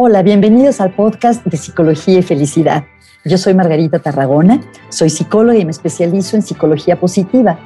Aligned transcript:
Hola, 0.00 0.22
bienvenidos 0.22 0.80
al 0.80 0.94
podcast 0.94 1.44
de 1.44 1.56
Psicología 1.56 2.20
y 2.20 2.22
Felicidad. 2.22 2.84
Yo 3.24 3.36
soy 3.36 3.52
Margarita 3.54 3.98
Tarragona, 3.98 4.60
soy 4.90 5.10
psicóloga 5.10 5.58
y 5.58 5.64
me 5.64 5.72
especializo 5.72 6.36
en 6.36 6.42
psicología 6.42 7.00
positiva, 7.00 7.58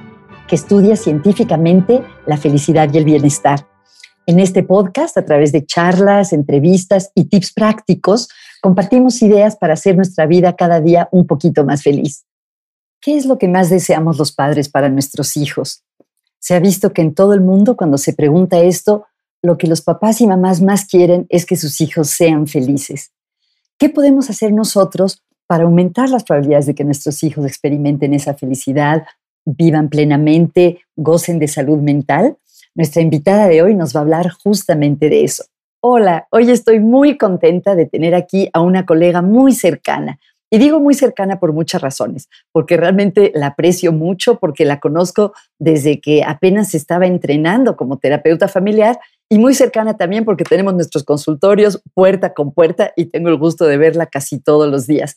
que 0.48 0.54
estudia 0.54 0.96
científicamente 0.96 2.03
la 2.24 2.38
felicidad 2.38 2.88
y 2.90 2.96
el 2.96 3.04
bienestar. 3.04 3.68
En 4.24 4.40
este 4.40 4.62
podcast, 4.62 5.18
a 5.18 5.27
través 5.27 5.53
de 5.53 5.66
charlas, 5.66 6.32
entrevistas 6.32 7.11
y 7.14 7.25
tips 7.25 7.53
prácticos, 7.53 8.30
compartimos 8.62 9.21
ideas 9.21 9.57
para 9.57 9.75
hacer 9.75 9.96
nuestra 9.96 10.25
vida 10.25 10.57
cada 10.57 10.80
día 10.80 11.11
un 11.12 11.27
poquito 11.27 11.67
más 11.67 11.83
feliz. 11.83 12.25
¿Qué 13.03 13.14
es 13.14 13.27
lo 13.27 13.37
que 13.37 13.49
más 13.49 13.69
deseamos 13.69 14.17
los 14.17 14.33
padres 14.33 14.71
para 14.71 14.89
nuestros 14.89 15.37
hijos? 15.37 15.85
Se 16.39 16.55
ha 16.55 16.61
visto 16.61 16.95
que 16.95 17.03
en 17.03 17.14
todo 17.14 17.35
el 17.35 17.43
mundo, 17.43 17.77
cuando 17.77 17.99
se 17.99 18.14
pregunta 18.14 18.59
esto, 18.59 19.05
lo 19.43 19.59
que 19.59 19.66
los 19.66 19.82
papás 19.82 20.20
y 20.20 20.27
mamás 20.27 20.62
más 20.62 20.86
quieren 20.86 21.26
es 21.29 21.44
que 21.44 21.57
sus 21.57 21.80
hijos 21.80 22.08
sean 22.08 22.46
felices. 22.46 23.12
¿Qué 23.76 23.89
podemos 23.89 24.30
hacer 24.30 24.53
nosotros 24.53 25.22
para 25.48 25.64
aumentar 25.64 26.08
las 26.08 26.22
probabilidades 26.22 26.67
de 26.67 26.75
que 26.75 26.84
nuestros 26.84 27.22
hijos 27.25 27.44
experimenten 27.44 28.14
esa 28.14 28.34
felicidad, 28.34 29.04
vivan 29.44 29.89
plenamente, 29.89 30.82
gocen 30.94 31.40
de 31.40 31.48
salud 31.48 31.79
mental? 31.79 32.39
Nuestra 32.75 33.03
invitada 33.03 33.48
de 33.48 33.62
hoy 33.62 33.75
nos 33.75 33.94
va 33.94 34.00
a 34.00 34.03
hablar 34.05 34.31
justamente 34.31 35.08
de 35.11 35.25
eso. 35.25 35.45
Hola, 35.81 36.28
hoy 36.31 36.48
estoy 36.48 36.78
muy 36.78 37.19
contenta 37.19 37.75
de 37.75 37.86
tener 37.86 38.14
aquí 38.14 38.48
a 38.53 38.61
una 38.61 38.86
colega 38.86 39.20
muy 39.20 39.53
cercana, 39.53 40.20
y 40.53 40.59
digo 40.59 40.81
muy 40.81 40.92
cercana 40.92 41.41
por 41.41 41.55
muchas 41.55 41.81
razones, 41.81 42.28
porque 42.53 42.77
realmente 42.77 43.33
la 43.34 43.47
aprecio 43.47 43.91
mucho, 43.91 44.39
porque 44.39 44.67
la 44.67 44.81
conozco 44.81 45.33
desde 45.59 45.98
que 45.98 46.25
apenas 46.25 46.75
estaba 46.75 47.06
entrenando 47.06 47.75
como 47.75 47.97
terapeuta 47.97 48.48
familiar 48.48 49.00
y 49.33 49.39
muy 49.39 49.55
cercana 49.55 49.97
también 49.97 50.27
porque 50.27 50.45
tenemos 50.45 50.75
nuestros 50.75 51.05
consultorios 51.05 51.83
puerta 51.95 52.34
con 52.34 52.53
puerta 52.53 52.93
y 52.97 53.06
tengo 53.06 53.31
el 53.31 53.39
gusto 53.39 53.65
de 53.65 53.79
verla 53.79 54.05
casi 54.05 54.39
todos 54.39 54.70
los 54.70 54.87
días. 54.87 55.17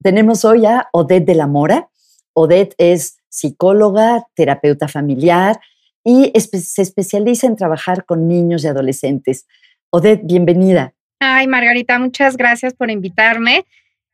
Tenemos 0.00 0.44
hoy 0.44 0.64
a 0.64 0.88
Odette 0.92 1.26
de 1.26 1.34
la 1.34 1.48
Mora. 1.48 1.88
Odette 2.34 2.76
es 2.78 3.18
psicóloga, 3.28 4.24
terapeuta 4.36 4.86
familiar 4.86 5.58
y 6.04 6.30
se 6.38 6.82
especializa 6.82 7.48
en 7.48 7.56
trabajar 7.56 8.04
con 8.04 8.28
niños 8.28 8.62
y 8.62 8.68
adolescentes. 8.68 9.48
Odette, 9.90 10.22
bienvenida. 10.22 10.94
Ay, 11.18 11.48
Margarita, 11.48 11.98
muchas 11.98 12.36
gracias 12.36 12.74
por 12.74 12.92
invitarme. 12.92 13.66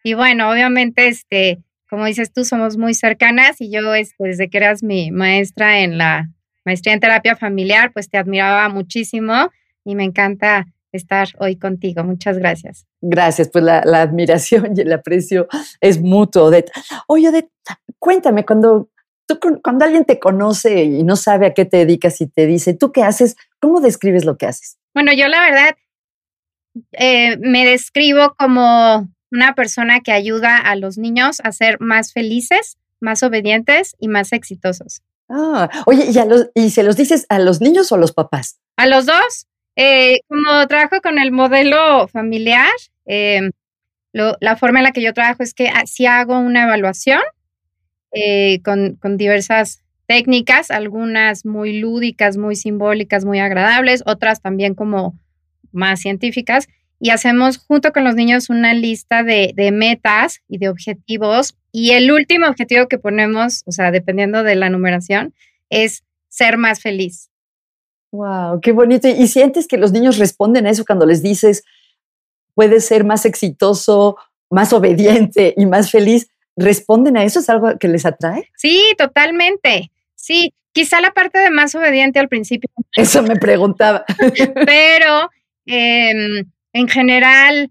Y 0.02 0.14
bueno, 0.14 0.50
obviamente, 0.50 1.06
este, 1.08 1.58
como 1.90 2.06
dices 2.06 2.32
tú, 2.32 2.46
somos 2.46 2.78
muy 2.78 2.94
cercanas 2.94 3.60
y 3.60 3.70
yo 3.70 3.94
este, 3.94 4.24
desde 4.24 4.48
que 4.48 4.56
eras 4.56 4.82
mi 4.82 5.10
maestra 5.10 5.80
en 5.80 5.98
la 5.98 6.30
maestría 6.64 6.94
en 6.94 7.00
terapia 7.00 7.36
familiar, 7.36 7.92
pues 7.92 8.08
te 8.08 8.18
admiraba 8.18 8.68
muchísimo 8.68 9.50
y 9.84 9.94
me 9.94 10.04
encanta 10.04 10.66
estar 10.92 11.28
hoy 11.38 11.56
contigo. 11.56 12.04
Muchas 12.04 12.38
gracias. 12.38 12.86
Gracias, 13.00 13.50
pues 13.50 13.64
la, 13.64 13.80
admiración 13.80 14.72
y 14.76 14.80
el 14.80 14.92
aprecio 14.92 15.48
es 15.80 16.00
mutuo, 16.00 16.44
Odette. 16.44 16.70
Oye, 17.06 17.28
Odette, 17.28 17.50
cuéntame, 17.98 18.44
cuando, 18.44 18.88
tú, 19.26 19.38
cuando 19.62 19.84
alguien 19.84 20.04
te 20.04 20.18
conoce 20.18 20.84
y 20.84 21.02
no 21.02 21.16
sabe 21.16 21.46
a 21.46 21.54
qué 21.54 21.64
te 21.64 21.78
dedicas 21.78 22.20
y 22.20 22.26
te 22.28 22.46
dice, 22.46 22.74
¿tú 22.74 22.92
qué 22.92 23.02
haces? 23.02 23.36
¿Cómo 23.60 23.80
describes 23.80 24.24
lo 24.24 24.36
que 24.36 24.46
haces? 24.46 24.78
Bueno, 24.94 25.12
yo 25.12 25.28
la 25.28 25.40
verdad 25.40 25.74
eh, 26.92 27.36
me 27.38 27.64
describo 27.64 28.34
como 28.38 29.08
una 29.30 29.54
persona 29.54 30.00
que 30.00 30.12
ayuda 30.12 30.56
a 30.56 30.76
los 30.76 30.96
niños 30.96 31.40
a 31.42 31.50
ser 31.52 31.80
más 31.80 32.12
felices, 32.12 32.78
más 33.00 33.22
obedientes 33.22 33.96
y 33.98 34.08
más 34.08 34.32
exitosos. 34.32 35.02
Ah, 35.36 35.68
oye, 35.86 36.06
¿y, 36.54 36.70
se 36.70 36.82
los 36.84 36.96
dices 36.96 37.26
a 37.28 37.40
los 37.40 37.60
niños 37.60 37.90
o 37.90 37.96
a 37.96 37.98
los 37.98 38.12
papás? 38.12 38.60
A 38.76 38.86
los 38.86 39.06
dos. 39.06 39.46
Eh, 39.74 40.20
como 40.28 40.66
trabajo 40.68 41.00
con 41.02 41.18
el 41.18 41.32
modelo 41.32 42.06
familiar, 42.06 42.70
em, 43.04 43.50
la 44.12 44.56
forma 44.56 44.78
en 44.78 44.84
la 44.84 44.92
que 44.92 45.02
yo 45.02 45.12
trabajo 45.12 45.42
es 45.42 45.54
que 45.54 45.68
ah, 45.68 45.82
si 45.86 46.06
hago 46.06 46.38
una 46.38 46.62
evaluación 46.64 47.20
eh, 48.12 48.60
con 48.62 49.16
diversas 49.16 49.82
técnicas, 50.06 50.70
algunas 50.70 51.44
muy 51.44 51.80
lúdicas, 51.80 52.36
muy 52.36 52.54
simbólicas, 52.54 53.24
muy 53.24 53.40
agradables, 53.40 54.04
otras 54.06 54.40
también 54.40 54.74
como 54.74 55.18
más 55.72 56.00
científicas 56.00 56.68
y 57.00 57.10
hacemos 57.10 57.58
junto 57.58 57.92
con 57.92 58.04
los 58.04 58.14
niños 58.14 58.50
una 58.50 58.74
lista 58.74 59.22
de, 59.22 59.52
metas 59.72 60.40
y 60.48 60.58
de 60.58 60.68
objetivos. 60.68 61.56
Y 61.72 61.90
el 61.90 62.10
último 62.10 62.46
objetivo 62.46 62.88
que 62.88 62.98
ponemos, 62.98 63.62
o 63.66 63.72
sea, 63.72 63.90
dependiendo 63.90 64.42
de 64.42 64.54
la 64.54 64.70
numeración, 64.70 65.34
es 65.70 66.04
ser 66.28 66.56
más 66.56 66.80
feliz. 66.80 67.30
Wow, 68.12 68.60
qué 68.60 68.72
bonito. 68.72 69.08
¿Y 69.08 69.26
sientes 69.26 69.66
que 69.66 69.76
los 69.76 69.92
niños 69.92 70.18
responden 70.18 70.66
a 70.66 70.70
eso 70.70 70.84
cuando 70.84 71.04
les 71.04 71.22
dices, 71.22 71.64
puedes 72.54 72.86
ser 72.86 73.04
más 73.04 73.24
exitoso, 73.24 74.16
más 74.50 74.72
obediente 74.72 75.52
y 75.56 75.66
más 75.66 75.90
feliz? 75.90 76.28
¿Responden 76.56 77.16
a 77.16 77.24
eso? 77.24 77.40
¿Es 77.40 77.50
algo 77.50 77.76
que 77.78 77.88
les 77.88 78.06
atrae? 78.06 78.50
Sí, 78.56 78.80
totalmente. 78.96 79.90
Sí, 80.14 80.54
quizá 80.72 81.00
la 81.00 81.12
parte 81.12 81.38
de 81.40 81.50
más 81.50 81.74
obediente 81.74 82.20
al 82.20 82.28
principio. 82.28 82.70
Eso 82.96 83.22
me 83.22 83.36
preguntaba. 83.36 84.04
Pero 84.66 85.30
em, 85.66 86.44
en 86.74 86.88
general, 86.88 87.70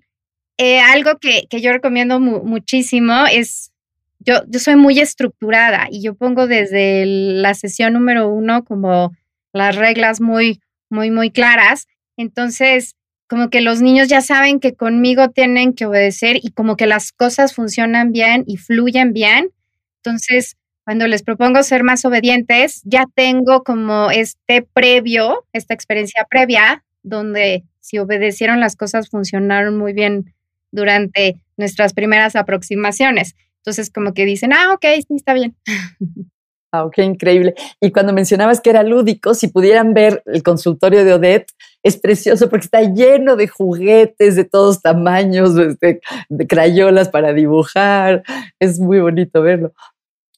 eh, 0.57 0.79
algo 0.79 1.19
que, 1.19 1.45
yo 1.51 1.71
recomiendo 1.71 2.19
muchísimo 2.19 3.25
es, 3.31 3.71
yo, 4.19 4.35
yo 4.47 4.59
soy 4.59 4.77
muy 4.77 4.99
estructurada 4.99 5.87
y 5.91 6.01
yo 6.01 6.15
pongo 6.15 6.47
desde 6.47 7.05
la 7.05 7.53
sesión 7.53 7.93
número 7.93 8.29
uno 8.29 8.63
como 8.63 9.11
las 9.51 9.75
reglas 9.75 10.21
muy, 10.21 10.61
muy, 10.89 11.11
muy 11.11 11.31
claras. 11.31 11.87
Entonces, 12.15 12.95
como 13.27 13.49
que 13.49 13.59
los 13.59 13.81
niños 13.81 14.07
ya 14.07 14.21
saben 14.21 14.59
que 14.61 14.73
conmigo 14.73 15.29
tienen 15.29 15.73
que 15.73 15.85
obedecer 15.85 16.37
y 16.41 16.51
como 16.51 16.77
que 16.77 16.87
las 16.87 17.11
cosas 17.11 17.53
funcionan 17.53 18.13
bien 18.13 18.45
y 18.47 18.55
fluyen 18.55 19.11
bien. 19.11 19.49
Entonces, 19.97 20.55
cuando 20.85 21.07
les 21.07 21.23
propongo 21.23 21.61
ser 21.63 21.83
más 21.83 22.05
obedientes, 22.05 22.81
ya 22.85 23.05
tengo 23.15 23.63
como 23.63 24.11
este 24.11 24.61
previo, 24.61 25.45
esta 25.51 25.73
experiencia 25.73 26.25
previa, 26.29 26.85
donde 27.01 27.63
si 27.83 27.99
obedecieron 27.99 28.61
las 28.61 28.77
cosas 28.77 29.09
funcionaron 29.09 29.77
muy 29.77 29.91
bien 29.91 30.33
durante 30.71 31.35
nuestras 31.57 31.93
primeras 31.93 32.35
aproximaciones. 32.37 33.35
Entonces, 33.57 33.91
como 33.91 34.13
que 34.13 34.25
dicen, 34.25 34.53
ah, 34.53 34.73
ok, 34.73 34.85
sí, 35.05 35.15
está 35.15 35.33
bien. 35.33 35.55
Ah, 36.75 36.89
qué 36.91 37.03
increíble. 37.03 37.53
Y 37.79 37.91
cuando 37.91 38.13
mencionabas 38.13 38.59
que 38.59 38.71
era 38.71 38.81
lúdico, 38.81 39.35
si 39.35 39.47
pudieran 39.47 39.93
ver 39.93 40.23
el 40.25 40.41
consultorio 40.41 41.05
de 41.05 41.13
Odette, 41.13 41.51
es 41.83 41.97
precioso 41.97 42.49
porque 42.49 42.65
está 42.65 42.81
lleno 42.81 43.35
de 43.35 43.47
juguetes 43.47 44.35
de 44.35 44.43
todos 44.43 44.81
tamaños, 44.81 45.53
de, 45.53 46.01
de 46.29 46.47
crayolas 46.47 47.09
para 47.09 47.31
dibujar. 47.31 48.23
Es 48.59 48.79
muy 48.79 48.99
bonito 48.99 49.43
verlo. 49.43 49.71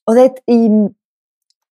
Odette, 0.03 0.43
y 0.45 0.67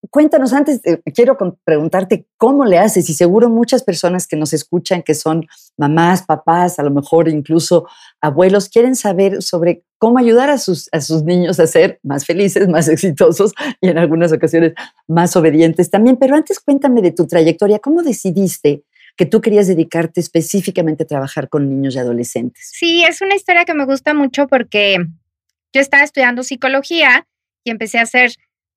cuéntanos 0.09 0.53
antes, 0.53 0.81
quiero 1.13 1.37
preguntarte 1.63 2.27
cómo 2.37 2.65
le 2.65 2.77
haces 2.77 3.09
y 3.09 3.13
seguro 3.13 3.49
muchas 3.49 3.83
personas 3.83 4.27
que 4.27 4.35
nos 4.35 4.53
escuchan, 4.53 5.01
que 5.01 5.15
son 5.15 5.47
mamás, 5.77 6.23
papás, 6.23 6.79
a 6.79 6.83
lo 6.83 6.91
mejor 6.91 7.29
incluso 7.29 7.87
abuelos, 8.21 8.69
quieren 8.69 8.95
saber 8.95 9.41
sobre 9.41 9.83
cómo 9.97 10.19
ayudar 10.19 10.49
a 10.49 10.57
sus, 10.57 10.89
a 10.91 11.01
sus 11.01 11.23
niños 11.23 11.59
a 11.59 11.67
ser 11.67 11.99
más 12.03 12.25
felices, 12.25 12.67
más 12.67 12.87
exitosos 12.87 13.53
y 13.81 13.89
en 13.89 13.97
algunas 13.97 14.31
ocasiones 14.31 14.73
más 15.07 15.35
obedientes 15.35 15.89
también. 15.89 16.17
Pero 16.17 16.35
antes 16.35 16.59
cuéntame 16.59 17.01
de 17.01 17.11
tu 17.11 17.27
trayectoria, 17.27 17.79
¿cómo 17.79 18.03
decidiste? 18.03 18.83
que 19.15 19.27
tú 19.27 19.41
querías 19.41 19.67
dedicarte 19.67 20.19
específicamente 20.19 21.03
a 21.03 21.07
trabajar 21.07 21.47
con 21.47 21.69
niños 21.69 21.93
y 21.93 21.99
adolescentes. 21.99 22.71
Sí, 22.73 23.03
es 23.03 23.21
una 23.21 23.35
historia 23.35 23.63
que 23.63 23.75
me 23.75 23.85
gusta 23.85 24.15
mucho 24.15 24.47
porque 24.47 24.97
yo 25.71 25.81
estaba 25.81 26.03
estudiando 26.03 26.41
psicología 26.41 27.27
y 27.63 27.69
empecé 27.69 27.99
a 27.99 28.03
hacer 28.03 28.31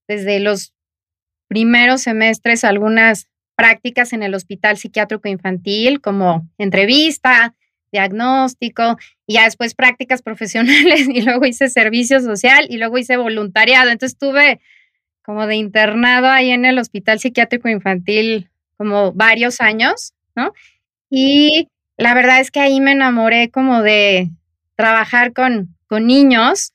desde 0.07 0.41
los 0.41 0.76
primeros 1.49 2.03
semestres 2.03 2.65
algunas 2.65 3.29
prácticas 3.57 4.13
en 4.13 4.23
el 4.23 4.35
hospital 4.35 4.77
psiquiátrico 4.77 5.29
infantil, 5.29 6.01
como 6.01 6.47
entrevista, 6.59 7.55
diagnóstico, 7.91 8.99
y 9.27 9.35
ya 9.35 9.45
después 9.45 9.75
prácticas 9.75 10.23
profesionales, 10.23 11.09
y 11.09 11.23
luego 11.23 11.47
hice 11.47 11.69
servicio 11.69 12.21
social, 12.21 12.67
y 12.69 12.77
luego 12.77 12.99
hice 12.99 13.17
voluntariado. 13.17 13.91
Entonces 13.91 14.15
estuve 14.15 14.61
como 15.23 15.47
de 15.47 15.57
internado 15.57 16.29
ahí 16.29 16.51
en 16.51 16.65
el 16.65 16.79
hospital 16.79 17.19
psiquiátrico 17.19 17.69
infantil 17.69 18.49
como 18.77 19.13
varios 19.13 19.61
años, 19.61 20.13
¿no? 20.37 20.53
Y 21.11 21.69
la 21.97 22.15
verdad 22.15 22.41
es 22.41 22.51
que 22.51 22.61
ahí 22.61 22.81
me 22.81 22.93
enamoré 22.93 23.51
como 23.51 23.83
de 23.83 24.31
trabajar 24.77 25.33
con, 25.33 25.75
con 25.89 26.07
niños 26.07 26.73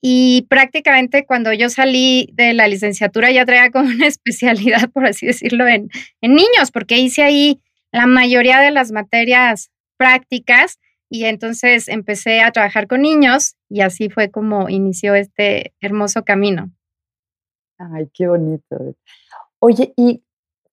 y 0.00 0.46
prácticamente 0.48 1.26
cuando 1.26 1.52
yo 1.52 1.68
salí 1.70 2.30
de 2.32 2.54
la 2.54 2.68
licenciatura 2.68 3.30
ya 3.30 3.44
traía 3.44 3.70
como 3.70 3.88
una 3.88 4.06
especialidad, 4.06 4.90
por 4.90 5.06
así 5.06 5.26
decirlo, 5.26 5.66
en, 5.66 5.88
en 6.20 6.34
niños, 6.34 6.70
porque 6.72 6.98
hice 6.98 7.22
ahí 7.22 7.60
la 7.92 8.06
mayoría 8.06 8.60
de 8.60 8.70
las 8.70 8.92
materias 8.92 9.70
prácticas 9.96 10.78
y 11.10 11.24
entonces 11.24 11.88
empecé 11.88 12.40
a 12.42 12.52
trabajar 12.52 12.86
con 12.86 13.02
niños 13.02 13.56
y 13.68 13.80
así 13.80 14.10
fue 14.10 14.30
como 14.30 14.68
inició 14.68 15.14
este 15.14 15.72
hermoso 15.80 16.24
camino. 16.24 16.70
Ay, 17.78 18.08
qué 18.12 18.28
bonito. 18.28 18.94
Oye, 19.60 19.94
y 19.96 20.22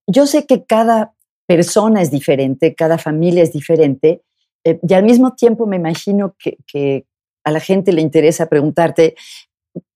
yo 0.06 0.26
sé 0.26 0.46
que 0.46 0.64
cada 0.64 1.14
persona 1.46 2.02
es 2.02 2.10
diferente, 2.10 2.74
cada 2.74 2.98
familia 2.98 3.42
es 3.42 3.52
diferente, 3.52 4.22
Eh, 4.68 4.80
y 4.82 4.94
al 4.94 5.04
mismo 5.04 5.32
tiempo 5.36 5.64
me 5.64 5.76
imagino 5.76 6.34
que, 6.40 6.56
que 6.66 7.06
a 7.46 7.52
la 7.52 7.60
gente 7.60 7.92
le 7.92 8.02
interesa 8.02 8.48
preguntarte 8.48 9.14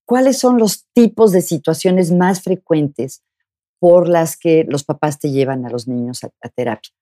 cuáles 0.06 0.38
son 0.38 0.56
los 0.56 0.86
tipos 0.94 1.32
de 1.32 1.42
situaciones 1.42 2.12
más 2.12 2.42
frecuentes 2.42 3.24
por 3.80 4.08
las 4.08 4.36
que 4.36 4.64
los 4.68 4.84
papás 4.84 5.18
te 5.18 5.32
llevan 5.32 5.66
a 5.66 5.68
los 5.68 5.88
niños 5.88 6.22
a, 6.22 6.48
terapia. 6.54 6.92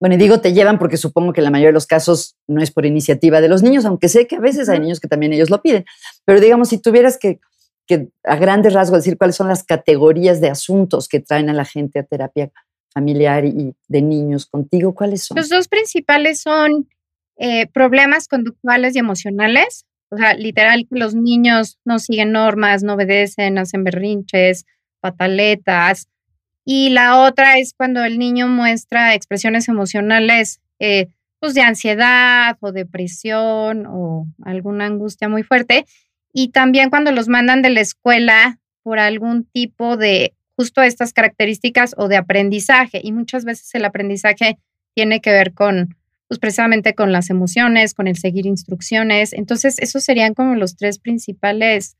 Bueno, 0.00 0.14
y 0.14 0.18
digo 0.18 0.40
te 0.40 0.54
llevan 0.54 0.78
porque 0.78 0.96
supongo 0.96 1.34
que 1.34 1.40
en 1.40 1.44
la 1.44 1.50
mayoría 1.50 1.68
de 1.68 1.74
los 1.74 1.86
casos 1.86 2.38
no 2.46 2.62
es 2.62 2.70
por 2.70 2.86
iniciativa 2.86 3.42
de 3.42 3.48
los 3.48 3.62
niños, 3.62 3.84
aunque 3.84 4.08
sé 4.08 4.26
que 4.26 4.36
a 4.36 4.40
veces 4.40 4.70
hay 4.70 4.80
niños 4.80 4.98
que 4.98 5.08
también 5.08 5.34
ellos 5.34 5.50
lo 5.50 5.60
piden. 5.60 5.84
Pero 6.24 6.40
digamos, 6.40 6.70
si 6.70 6.78
tuvieras 6.78 7.18
que, 7.18 7.40
que 7.86 8.08
a 8.24 8.36
grandes 8.36 8.72
rasgos 8.72 9.00
decir 9.00 9.18
cuáles 9.18 9.36
son 9.36 9.48
las 9.48 9.62
categorías 9.62 10.40
de 10.40 10.48
asuntos 10.48 11.06
que 11.06 11.20
traen 11.20 11.50
a 11.50 11.52
la 11.52 11.66
gente 11.66 11.98
a 11.98 12.04
terapia 12.04 12.50
familiar 12.94 13.44
y 13.44 13.74
de 13.88 14.02
niños 14.02 14.46
contigo, 14.46 14.94
¿cuáles 14.94 15.24
son? 15.24 15.36
Los 15.36 15.50
dos 15.50 15.68
principales 15.68 16.40
son 16.40 16.88
eh, 17.40 17.68
problemas 17.68 18.26
conductuales 18.26 18.96
y 18.96 18.98
emocionales. 18.98 19.84
O 20.10 20.16
sea, 20.16 20.34
literal, 20.34 20.86
los 20.90 21.14
niños 21.14 21.78
no 21.84 21.98
siguen 21.98 22.32
normas, 22.32 22.82
no 22.82 22.94
obedecen, 22.94 23.58
hacen 23.58 23.84
berrinches, 23.84 24.64
pataletas, 25.00 26.08
y 26.70 26.90
la 26.90 27.22
otra 27.22 27.56
es 27.56 27.72
cuando 27.72 28.04
el 28.04 28.18
niño 28.18 28.46
muestra 28.46 29.14
expresiones 29.14 29.68
emocionales, 29.70 30.60
eh, 30.78 31.08
pues 31.40 31.54
de 31.54 31.62
ansiedad 31.62 32.58
o 32.60 32.72
depresión 32.72 33.86
o 33.86 34.26
alguna 34.44 34.84
angustia 34.84 35.30
muy 35.30 35.42
fuerte. 35.42 35.86
Y 36.30 36.48
también 36.48 36.90
cuando 36.90 37.10
los 37.10 37.26
mandan 37.26 37.62
de 37.62 37.70
la 37.70 37.80
escuela 37.80 38.58
por 38.82 38.98
algún 38.98 39.44
tipo 39.44 39.96
de 39.96 40.34
justo 40.56 40.82
estas 40.82 41.14
características 41.14 41.94
o 41.96 42.06
de 42.06 42.18
aprendizaje. 42.18 43.00
Y 43.02 43.12
muchas 43.12 43.46
veces 43.46 43.74
el 43.74 43.86
aprendizaje 43.86 44.58
tiene 44.94 45.22
que 45.22 45.30
ver 45.30 45.54
con, 45.54 45.96
pues 46.28 46.38
precisamente 46.38 46.94
con 46.94 47.10
las 47.10 47.30
emociones, 47.30 47.94
con 47.94 48.06
el 48.06 48.16
seguir 48.16 48.46
instrucciones. 48.46 49.32
Entonces, 49.32 49.78
esos 49.78 50.04
serían 50.04 50.34
como 50.34 50.54
los 50.54 50.76
tres 50.76 50.98
principales 50.98 51.96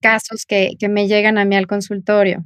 casos 0.00 0.44
que, 0.46 0.72
que 0.78 0.88
me 0.88 1.06
llegan 1.06 1.38
a 1.38 1.44
mí 1.44 1.54
al 1.54 1.68
consultorio. 1.68 2.44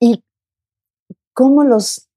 ¿Y 0.00 0.22
cómo 1.32 1.64
los 1.64 2.08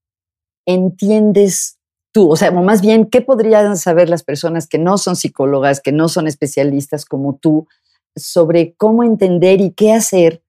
entiendes 0.66 1.78
tú? 2.12 2.32
O 2.32 2.36
sea, 2.36 2.52
más 2.52 2.82
bien, 2.82 3.06
¿qué 3.06 3.22
podrían 3.22 3.78
saber 3.78 4.10
las 4.10 4.24
personas 4.24 4.68
que 4.68 4.80
no 4.80 4.98
son 4.98 5.16
psicólogas, 5.16 5.80
que 5.80 5.92
no 5.92 6.10
son 6.10 6.28
especialistas 6.28 7.06
como 7.06 7.36
tú, 7.36 7.68
sobre 8.16 8.74
cómo 8.74 9.04
entender 9.04 9.62
y 9.62 9.72
qué 9.72 9.94
hacer 9.94 10.44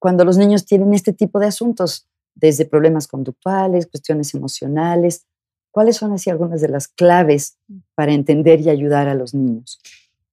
cuando 0.00 0.24
los 0.24 0.38
niños 0.38 0.64
tienen 0.64 0.94
este 0.94 1.12
tipo 1.12 1.38
de 1.38 1.46
asuntos, 1.46 2.08
desde 2.40 2.64
problemas 2.64 3.06
conductuales, 3.06 3.86
cuestiones 3.86 4.34
emocionales? 4.34 5.26
¿Cuáles 5.70 5.96
son 5.96 6.12
así 6.12 6.30
algunas 6.30 6.60
de 6.60 6.68
las 6.68 6.88
claves 6.88 7.58
para 7.94 8.12
entender 8.12 8.60
y 8.60 8.70
ayudar 8.70 9.08
a 9.08 9.14
los 9.14 9.34
niños? 9.34 9.80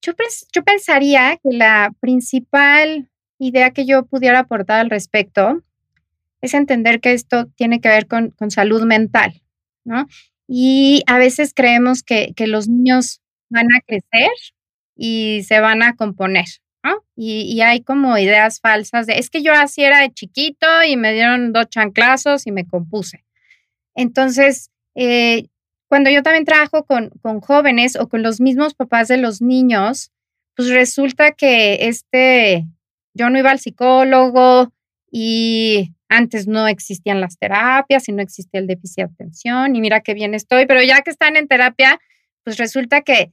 Yo 0.01 0.63
pensaría 0.63 1.37
que 1.43 1.49
la 1.51 1.93
principal 1.99 3.09
idea 3.39 3.71
que 3.71 3.85
yo 3.85 4.05
pudiera 4.05 4.39
aportar 4.39 4.79
al 4.79 4.89
respecto 4.89 5.61
es 6.41 6.53
entender 6.53 6.99
que 6.99 7.13
esto 7.13 7.47
tiene 7.55 7.81
que 7.81 7.89
ver 7.89 8.07
con, 8.07 8.33
salud 8.49 8.83
mental, 8.83 9.41
¿no? 9.83 10.07
Y 10.47 11.03
a 11.07 11.17
veces 11.17 11.53
creemos 11.53 12.03
que, 12.03 12.33
los 12.47 12.67
niños 12.67 13.21
van 13.49 13.67
a 13.75 13.81
crecer 13.85 14.31
y 14.95 15.43
se 15.43 15.59
van 15.59 15.83
a 15.83 15.95
componer, 15.95 16.45
Y, 17.15 17.61
hay 17.61 17.81
como 17.81 18.17
ideas 18.17 18.59
falsas 18.59 19.07
de, 19.07 19.17
es 19.17 19.29
que 19.29 19.41
yo 19.41 19.53
así 19.53 19.83
era 19.83 19.99
de 20.01 20.11
chiquito 20.11 20.67
y 20.87 20.97
me 20.97 21.13
dieron 21.13 21.53
dos 21.53 21.67
chanclazos 21.69 22.45
y 22.47 22.51
me 22.51 22.67
compuse. 22.67 23.25
Entonces, 23.95 24.69
eh, 24.95 25.47
cuando 25.87 26.09
yo 26.09 26.21
también 26.21 26.45
trabajo 26.45 26.85
con, 26.85 27.09
con 27.21 27.41
jóvenes 27.41 27.95
o 27.95 28.07
con 28.07 28.21
los 28.21 28.39
mismos 28.39 28.73
papás 28.75 29.07
de 29.07 29.17
los 29.17 29.41
niños, 29.41 30.11
pues 30.55 30.69
resulta 30.69 31.31
que 31.31 31.87
este 31.87 32.65
yo 33.13 33.29
no 33.29 33.39
iba 33.39 33.51
al 33.51 33.59
psicólogo 33.59 34.71
y 35.11 35.93
antes 36.09 36.47
no 36.47 36.67
existían 36.67 37.21
las 37.21 37.37
terapias 37.37 38.07
y 38.07 38.11
no 38.11 38.21
existía 38.21 38.59
el 38.59 38.67
déficit 38.67 38.97
de 38.97 39.03
atención 39.03 39.75
y 39.75 39.81
mira 39.81 40.01
qué 40.01 40.13
bien 40.13 40.33
estoy, 40.33 40.65
pero 40.65 40.81
ya 40.83 41.01
que 41.01 41.11
están 41.11 41.35
en 41.35 41.47
terapia, 41.47 41.99
pues 42.43 42.57
resulta 42.57 43.01
que 43.01 43.31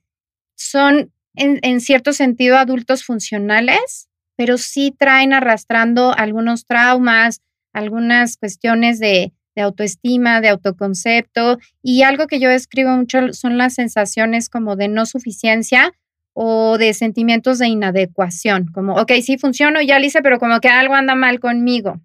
son 0.56 1.12
en, 1.34 1.80
cierto 1.80 2.12
sentido 2.12 2.56
adultos 2.56 3.04
funcionales, 3.04 4.08
pero 4.36 4.58
sí 4.58 4.94
traen 4.96 5.32
arrastrando 5.32 6.14
algunos 6.16 6.66
traumas, 6.66 7.40
algunas 7.72 8.36
cuestiones 8.36 8.98
de, 8.98 9.32
de 9.54 9.62
autoestima, 9.62 10.40
de 10.40 10.48
autoconcepto 10.48 11.58
y 11.82 12.02
algo 12.02 12.26
que 12.26 12.40
yo 12.40 12.50
escribo 12.50 12.90
mucho 12.90 13.32
son 13.32 13.58
las 13.58 13.74
sensaciones 13.74 14.48
como 14.48 14.76
de 14.76 14.88
no 14.88 15.06
suficiencia 15.06 15.92
o 16.34 16.78
de 16.78 16.94
sentimientos 16.94 17.58
de 17.58 17.68
inadecuación, 17.68 18.66
como, 18.72 18.96
ok, 18.96 19.12
sí 19.22 19.38
funciono, 19.38 19.80
ya 19.80 19.98
lo 19.98 20.04
hice, 20.04 20.20
pero 20.20 20.38
como 20.38 20.60
que 20.60 20.68
algo 20.68 20.94
anda 20.94 21.14
mal 21.14 21.38
conmigo. 21.38 22.00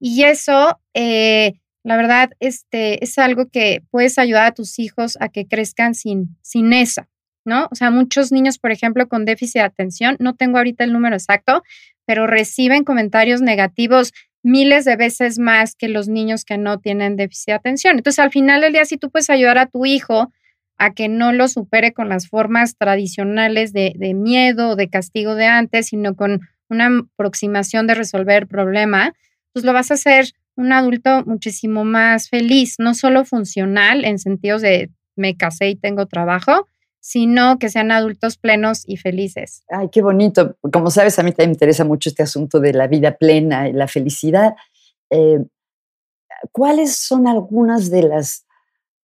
Y 0.00 0.22
eso, 0.22 0.80
eh, 0.94 1.54
la 1.82 1.96
verdad, 1.96 2.30
este, 2.38 3.02
es 3.02 3.18
algo 3.18 3.48
que 3.48 3.82
puedes 3.90 4.16
ayudar 4.18 4.46
a 4.46 4.54
tus 4.54 4.78
hijos 4.78 5.18
a 5.20 5.28
que 5.28 5.46
crezcan 5.46 5.94
sin, 5.94 6.36
sin 6.40 6.72
eso, 6.72 7.02
¿no? 7.48 7.68
O 7.72 7.74
sea, 7.74 7.90
muchos 7.90 8.30
niños, 8.30 8.58
por 8.58 8.70
ejemplo, 8.70 9.08
con 9.08 9.24
déficit 9.24 9.54
de 9.54 9.66
atención, 9.66 10.16
no 10.20 10.36
tengo 10.36 10.58
ahorita 10.58 10.84
el 10.84 10.92
número 10.92 11.16
exacto, 11.16 11.64
pero 12.06 12.26
reciben 12.26 12.84
comentarios 12.84 13.40
negativos 13.40 14.12
miles 14.42 14.84
de 14.84 14.96
veces 14.96 15.38
más 15.38 15.74
que 15.74 15.88
los 15.88 16.08
niños 16.08 16.44
que 16.44 16.58
no 16.58 16.78
tienen 16.78 17.16
déficit 17.16 17.48
de 17.48 17.52
atención. 17.54 17.96
Entonces, 17.96 18.20
al 18.20 18.30
final 18.30 18.60
del 18.60 18.72
día, 18.72 18.84
si 18.84 18.96
tú 18.96 19.10
puedes 19.10 19.30
ayudar 19.30 19.58
a 19.58 19.66
tu 19.66 19.84
hijo 19.84 20.32
a 20.78 20.94
que 20.94 21.08
no 21.08 21.32
lo 21.32 21.48
supere 21.48 21.92
con 21.92 22.08
las 22.08 22.28
formas 22.28 22.76
tradicionales 22.76 23.72
de, 23.72 24.14
miedo 24.14 24.70
o 24.70 24.76
de 24.76 24.88
castigo 24.88 25.34
de 25.34 25.46
antes, 25.46 25.88
sino 25.88 26.14
con 26.14 26.40
una 26.68 26.88
aproximación 27.14 27.86
de 27.86 27.94
resolver 27.94 28.42
el 28.42 28.48
problema, 28.48 29.12
pues 29.52 29.64
lo 29.64 29.72
vas 29.72 29.90
a 29.90 29.94
hacer 29.94 30.32
un 30.54 30.72
adulto 30.72 31.24
muchísimo 31.24 31.84
más 31.84 32.28
feliz, 32.28 32.76
no 32.78 32.94
solo 32.94 33.24
funcional 33.24 34.04
en 34.04 34.18
sentidos 34.18 34.62
de 34.62 34.90
me 35.16 35.36
casé 35.36 35.68
y 35.68 35.76
tengo 35.76 36.06
trabajo, 36.06 36.68
sino 37.00 37.58
que 37.58 37.68
sean 37.68 37.90
adultos 37.90 38.36
plenos 38.36 38.82
y 38.86 38.96
felices. 38.96 39.62
Ay, 39.68 39.88
qué 39.90 40.02
bonito. 40.02 40.56
Como 40.72 40.90
sabes, 40.90 41.18
a 41.18 41.22
mí 41.22 41.30
también 41.32 41.50
me 41.50 41.54
interesa 41.54 41.84
mucho 41.84 42.08
este 42.08 42.22
asunto 42.22 42.60
de 42.60 42.72
la 42.72 42.86
vida 42.86 43.16
plena 43.16 43.68
y 43.68 43.72
la 43.72 43.88
felicidad. 43.88 44.54
Eh, 45.10 45.38
¿Cuáles 46.52 46.96
son 46.96 47.26
algunas 47.26 47.90
de 47.90 48.02
las 48.02 48.46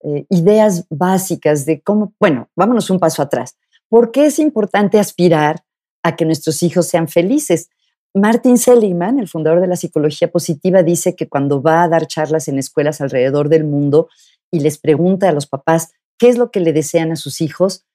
eh, 0.07 0.27
ideas 0.29 0.85
básicas 0.91 1.65
de 1.65 1.81
cómo, 1.81 2.13
bueno, 2.21 2.51
vámonos 2.55 2.91
un 2.91 3.01
paso 3.01 3.23
atrás. 3.23 3.57
¿Por 3.89 4.13
qué 4.13 4.27
es 4.27 4.39
importante 4.39 4.99
aspirar 4.99 5.65
a 6.03 6.15
que 6.15 6.27
nuestros 6.27 6.63
hijos 6.63 6.87
sean 6.87 7.09
felices? 7.09 7.71
Martin 8.13 8.59
Seligman, 8.59 9.19
el 9.19 9.29
fundador 9.29 9.63
de 9.63 9.67
la 9.67 9.77
psicología 9.77 10.31
positiva, 10.31 10.83
dice 10.83 11.17
que 11.17 11.27
cuando 11.27 11.63
va 11.63 11.83
a 11.83 11.89
dar 11.89 12.07
charlas 12.07 12.49
en 12.49 12.59
escuelas 12.59 13.01
alrededor 13.01 13.49
del 13.49 13.65
mundo 13.65 14.09
y 14.51 14.61
les 14.61 14.77
pregunta 14.77 15.31
a 15.31 15.33
los 15.33 15.47
papás 15.47 15.93
qué 16.19 16.29
es 16.29 16.37
lo 16.37 16.51
que 16.51 16.61
le 16.61 16.75
desean 16.75 17.11
a 17.11 17.17
sus 17.17 17.41
hijos, 17.41 17.87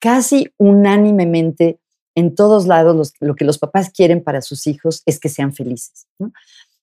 casi 0.00 0.52
unánimemente 0.58 1.78
en 2.14 2.34
todos 2.34 2.66
lados 2.66 3.12
lo 3.20 3.34
que 3.34 3.44
los 3.44 3.58
papás 3.58 3.90
quieren 3.90 4.22
para 4.22 4.42
sus 4.42 4.66
hijos 4.66 5.02
es 5.06 5.20
que 5.20 5.28
sean 5.28 5.52
felices. 5.52 6.06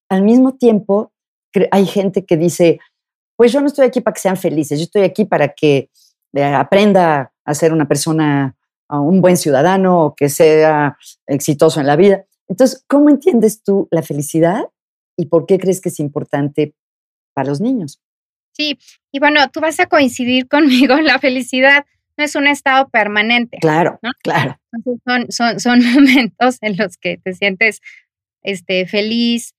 Al 0.09 0.21
mismo 0.23 0.55
tiempo, 0.55 1.11
hay 1.71 1.85
gente 1.85 2.25
que 2.25 2.37
dice, 2.37 2.79
pues 3.35 3.51
yo 3.51 3.59
no 3.61 3.67
estoy 3.67 3.87
aquí 3.87 4.01
para 4.01 4.13
que 4.13 4.21
sean 4.21 4.37
felices, 4.37 4.79
yo 4.79 4.83
estoy 4.83 5.03
aquí 5.03 5.25
para 5.25 5.49
que 5.49 5.89
eh, 6.33 6.43
aprenda 6.43 7.33
a 7.45 7.53
ser 7.53 7.73
una 7.73 7.87
persona, 7.87 8.55
un 8.89 9.21
buen 9.21 9.37
ciudadano 9.37 10.05
o 10.05 10.15
que 10.15 10.29
sea 10.29 10.97
exitoso 11.25 11.79
en 11.79 11.87
la 11.87 11.95
vida. 11.95 12.25
Entonces, 12.47 12.83
¿cómo 12.87 13.09
entiendes 13.09 13.63
tú 13.63 13.87
la 13.89 14.03
felicidad 14.03 14.69
y 15.17 15.25
por 15.25 15.45
qué 15.45 15.57
crees 15.57 15.81
que 15.81 15.89
es 15.89 15.99
importante 15.99 16.75
para 17.33 17.49
los 17.49 17.59
niños? 17.59 17.99
Sí, 18.51 18.77
y 19.11 19.19
bueno, 19.19 19.39
tú 19.51 19.61
vas 19.61 19.79
a 19.79 19.87
coincidir 19.87 20.47
conmigo, 20.47 20.95
la 20.97 21.17
felicidad 21.17 21.85
no 22.17 22.23
es 22.23 22.35
un 22.35 22.47
estado 22.47 22.89
permanente. 22.89 23.57
Claro, 23.59 23.99
claro. 24.23 24.59
son, 25.05 25.31
son, 25.31 25.59
son 25.59 25.79
momentos 25.93 26.57
en 26.61 26.77
los 26.77 26.97
que 26.97 27.17
te 27.17 27.33
sientes 27.33 27.81
este, 28.41 28.85
feliz, 28.85 29.55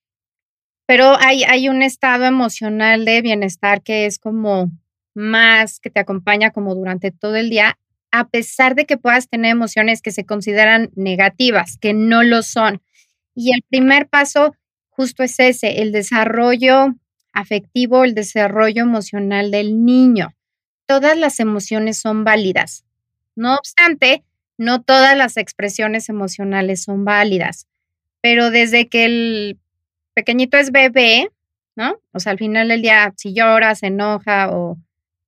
pero 0.87 1.17
hay, 1.19 1.45
hay 1.45 1.69
un 1.69 1.83
estado 1.83 2.25
emocional 2.25 3.05
de 3.05 3.23
bienestar 3.23 3.83
que 3.83 4.07
es 4.07 4.19
como 4.19 4.71
más, 5.15 5.81
que 5.81 5.91
te 5.91 6.01
acompaña 6.01 6.51
como 6.51 6.75
durante 6.75 7.11
todo 7.11 7.37
el 7.37 7.49
día, 7.49 7.79
a 8.11 8.29
pesar 8.29 8.75
de 8.75 8.85
que 8.85 8.97
puedas 8.97 9.29
tener 9.29 9.51
emociones 9.51 10.03
que 10.03 10.13
se 10.13 10.25
consideran 10.25 10.91
negativas, 10.95 11.79
que 11.79 11.95
no 11.95 12.23
lo 12.23 12.43
son. 12.43 12.83
Y 13.35 13.53
el 13.55 13.63
primer 13.69 14.09
paso 14.09 14.55
justo 14.91 15.23
es 15.23 15.41
ese, 15.41 15.83
el 15.83 15.91
desarrollo 15.91 16.95
afectivo, 17.33 18.05
el 18.05 18.15
desarrollo 18.15 18.83
emocional 18.83 19.51
del 19.51 19.85
niño. 19.85 20.35
Todas 20.87 21.17
las 21.17 21.41
emociones 21.41 21.99
son 21.99 22.25
válidas. 22.25 22.85
No 23.37 23.55
obstante, 23.55 24.23
no 24.59 24.83
todas 24.83 25.17
las 25.17 25.37
expresiones 25.37 26.09
emocionales 26.09 26.83
son 26.83 27.05
válidas, 27.05 27.67
pero 28.21 28.51
desde 28.51 28.89
que 28.89 29.05
el 29.05 29.59
pequeñito 30.15 30.57
es 30.57 30.71
bebé, 30.71 31.31
¿no? 31.77 31.99
O 32.13 32.21
sea, 32.21 32.33
al 32.33 32.39
final 32.39 32.69
del 32.69 32.83
día, 32.83 33.13
si 33.17 33.35
llora, 33.35 33.75
se 33.75 33.87
enoja 33.87 34.51
o 34.51 34.79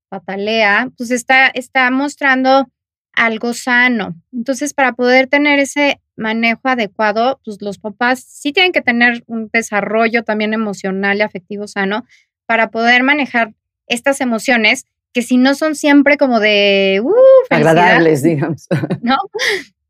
patalea, 0.08 0.90
pues 0.96 1.10
está, 1.10 1.48
está 1.48 1.90
mostrando 1.90 2.68
algo 3.12 3.54
sano. 3.54 4.14
Entonces, 4.32 4.74
para 4.74 4.92
poder 4.92 5.26
tener 5.26 5.58
ese 5.58 6.00
manejo 6.16 6.68
adecuado, 6.68 7.40
pues 7.44 7.60
los 7.60 7.78
papás 7.78 8.20
sí 8.20 8.52
tienen 8.52 8.72
que 8.72 8.82
tener 8.82 9.24
un 9.26 9.50
desarrollo 9.52 10.22
también 10.22 10.54
emocional 10.54 11.18
y 11.18 11.22
afectivo 11.22 11.66
sano 11.66 12.04
para 12.46 12.70
poder 12.70 13.02
manejar 13.02 13.54
estas 13.88 14.20
emociones 14.20 14.84
que 15.16 15.22
si 15.22 15.38
no 15.38 15.54
son 15.54 15.74
siempre 15.74 16.18
como 16.18 16.40
de 16.40 17.00
uh, 17.02 17.14
agradables, 17.48 18.22
digamos. 18.22 18.66
¿No? 19.00 19.16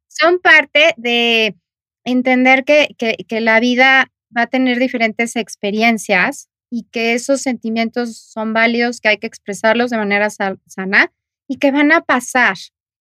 Son 0.06 0.38
parte 0.38 0.94
de 0.96 1.56
entender 2.04 2.62
que, 2.62 2.94
que, 2.96 3.16
que 3.26 3.40
la 3.40 3.58
vida 3.58 4.12
va 4.36 4.42
a 4.42 4.46
tener 4.46 4.78
diferentes 4.78 5.34
experiencias 5.34 6.48
y 6.70 6.84
que 6.92 7.14
esos 7.14 7.40
sentimientos 7.40 8.16
son 8.16 8.52
válidos, 8.52 9.00
que 9.00 9.08
hay 9.08 9.16
que 9.16 9.26
expresarlos 9.26 9.90
de 9.90 9.96
manera 9.96 10.30
sana 10.30 11.12
y 11.48 11.56
que 11.56 11.72
van 11.72 11.90
a 11.90 12.02
pasar, 12.02 12.54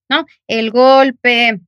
¿no? 0.10 0.26
El 0.48 0.72
golpe, 0.72 1.62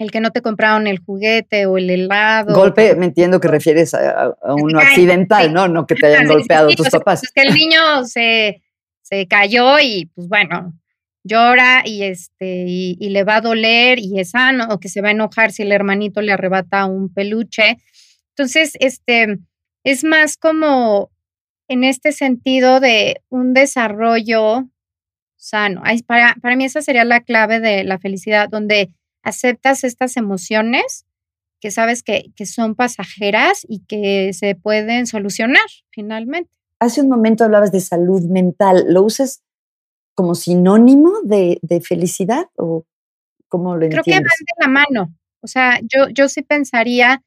el 0.00 0.10
que 0.10 0.20
no 0.20 0.32
te 0.32 0.42
compraron 0.42 0.88
el 0.88 0.98
juguete 0.98 1.66
o 1.66 1.78
el 1.78 1.88
helado. 1.88 2.56
Golpe, 2.56 2.96
me 2.96 3.06
entiendo 3.06 3.38
que 3.38 3.46
refieres 3.46 3.94
a, 3.94 4.34
uno 4.42 4.80
accidental, 4.80 5.52
¿no? 5.52 5.68
No 5.68 5.86
que 5.86 5.94
te 5.94 6.06
hayan 6.08 6.26
golpeado 6.26 6.70
tus 6.70 6.90
papás. 6.90 7.20
Pues 7.20 7.30
que 7.30 7.42
el 7.42 7.54
niño 7.54 8.04
se, 8.04 8.62
se 9.12 9.26
cayó 9.26 9.78
y 9.78 10.06
pues 10.14 10.26
bueno, 10.26 10.72
llora 11.22 11.82
y 11.84 12.02
este 12.02 12.64
y, 12.66 12.96
y, 12.98 13.10
le 13.10 13.24
va 13.24 13.36
a 13.36 13.40
doler 13.42 13.98
y 13.98 14.18
es 14.18 14.30
sano 14.30 14.68
o 14.70 14.80
que 14.80 14.88
se 14.88 15.02
va 15.02 15.08
a 15.08 15.12
enojar 15.12 15.52
si 15.52 15.62
el 15.62 15.72
hermanito 15.72 16.22
le 16.22 16.32
arrebata 16.32 16.86
un 16.86 17.12
peluche. 17.12 17.76
Entonces, 18.30 18.72
este 18.80 19.38
es 19.84 20.04
más 20.04 20.38
como 20.38 21.10
en 21.68 21.84
este 21.84 22.12
sentido 22.12 22.80
de 22.80 23.20
un 23.28 23.52
desarrollo 23.52 24.70
sano. 25.36 25.82
Para, 26.06 26.34
para 26.40 26.56
mí 26.56 26.64
esa 26.64 26.80
sería 26.80 27.04
la 27.04 27.20
clave 27.20 27.60
de 27.60 27.84
la 27.84 27.98
felicidad, 27.98 28.48
donde 28.48 28.94
aceptas 29.22 29.84
estas 29.84 30.16
emociones 30.16 31.04
que 31.60 31.70
sabes 31.70 32.02
que, 32.02 32.32
que 32.34 32.46
son 32.46 32.74
pasajeras 32.74 33.66
y 33.68 33.84
que 33.84 34.32
se 34.32 34.54
pueden 34.54 35.06
solucionar 35.06 35.66
finalmente. 35.90 36.61
Hace 36.82 37.00
un 37.00 37.08
momento 37.08 37.44
hablabas 37.44 37.70
de 37.70 37.78
salud 37.78 38.22
mental. 38.22 38.86
¿Lo 38.88 39.04
usas 39.04 39.40
como 40.16 40.34
sinónimo 40.34 41.12
de, 41.22 41.60
de 41.62 41.80
felicidad 41.80 42.46
o 42.56 42.84
cómo 43.46 43.76
lo 43.76 43.84
entiendes? 43.84 44.04
Creo 44.04 44.18
que 44.18 44.24
van 44.24 44.24
de 44.24 44.54
la 44.58 44.68
mano. 44.68 45.14
O 45.42 45.46
sea, 45.46 45.78
yo, 45.82 46.08
yo 46.08 46.28
sí 46.28 46.42
pensaría 46.42 47.22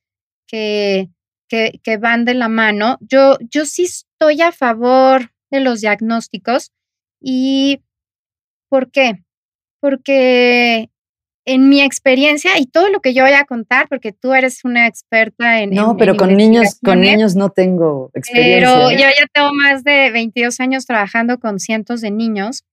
que, 0.45 1.09
que, 1.47 1.79
que, 1.81 1.95
van 1.95 2.25
de 2.25 2.33
la 2.33 2.49
mano. 2.49 2.97
Yo, 2.99 3.37
yo 3.49 3.65
sí 3.65 3.83
estoy 3.83 4.41
a 4.41 4.51
favor 4.51 5.31
de 5.49 5.61
los 5.61 5.79
diagnósticos 5.79 6.73
y 7.21 7.81
¿por 8.67 8.91
qué? 8.91 9.23
Porque 9.79 10.89
en 11.45 11.69
mi 11.69 11.81
experiencia 11.81 12.57
y 12.57 12.65
todo 12.65 12.89
lo 12.89 12.99
que 13.01 13.13
yo 13.13 13.23
voy 13.23 13.33
a 13.33 13.45
contar, 13.45 13.87
porque 13.87 14.11
tú 14.11 14.33
eres 14.33 14.65
una 14.65 14.87
experta 14.87 15.61
en... 15.61 15.69
No, 15.69 15.95
pero 15.95 16.17
con 16.17 16.35
niños, 16.35 16.79
con 16.83 17.01
niños 17.01 17.35
no 17.35 17.49
tengo 17.49 18.09
experiencia. 18.15 18.73
Pero 18.75 18.89
¿eh? 18.89 18.95
yo 18.95 19.03
ya 19.03 19.27
tengo 19.31 19.53
más 19.53 19.83
de 19.83 20.09
22 20.11 20.59
años 20.59 20.85
trabajando 20.85 21.39
con 21.39 21.59
cientos 21.59 22.01
de 22.01 22.09
niños 22.09 22.65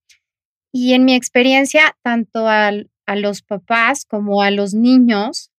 y 0.72 0.94
en 0.94 1.04
mi 1.04 1.14
experiencia, 1.14 1.96
tanto 2.02 2.48
al, 2.48 2.90
a 3.06 3.14
los 3.14 3.42
papás 3.42 4.06
como 4.06 4.40
a 4.42 4.50
los 4.50 4.72
niños, 4.72 5.50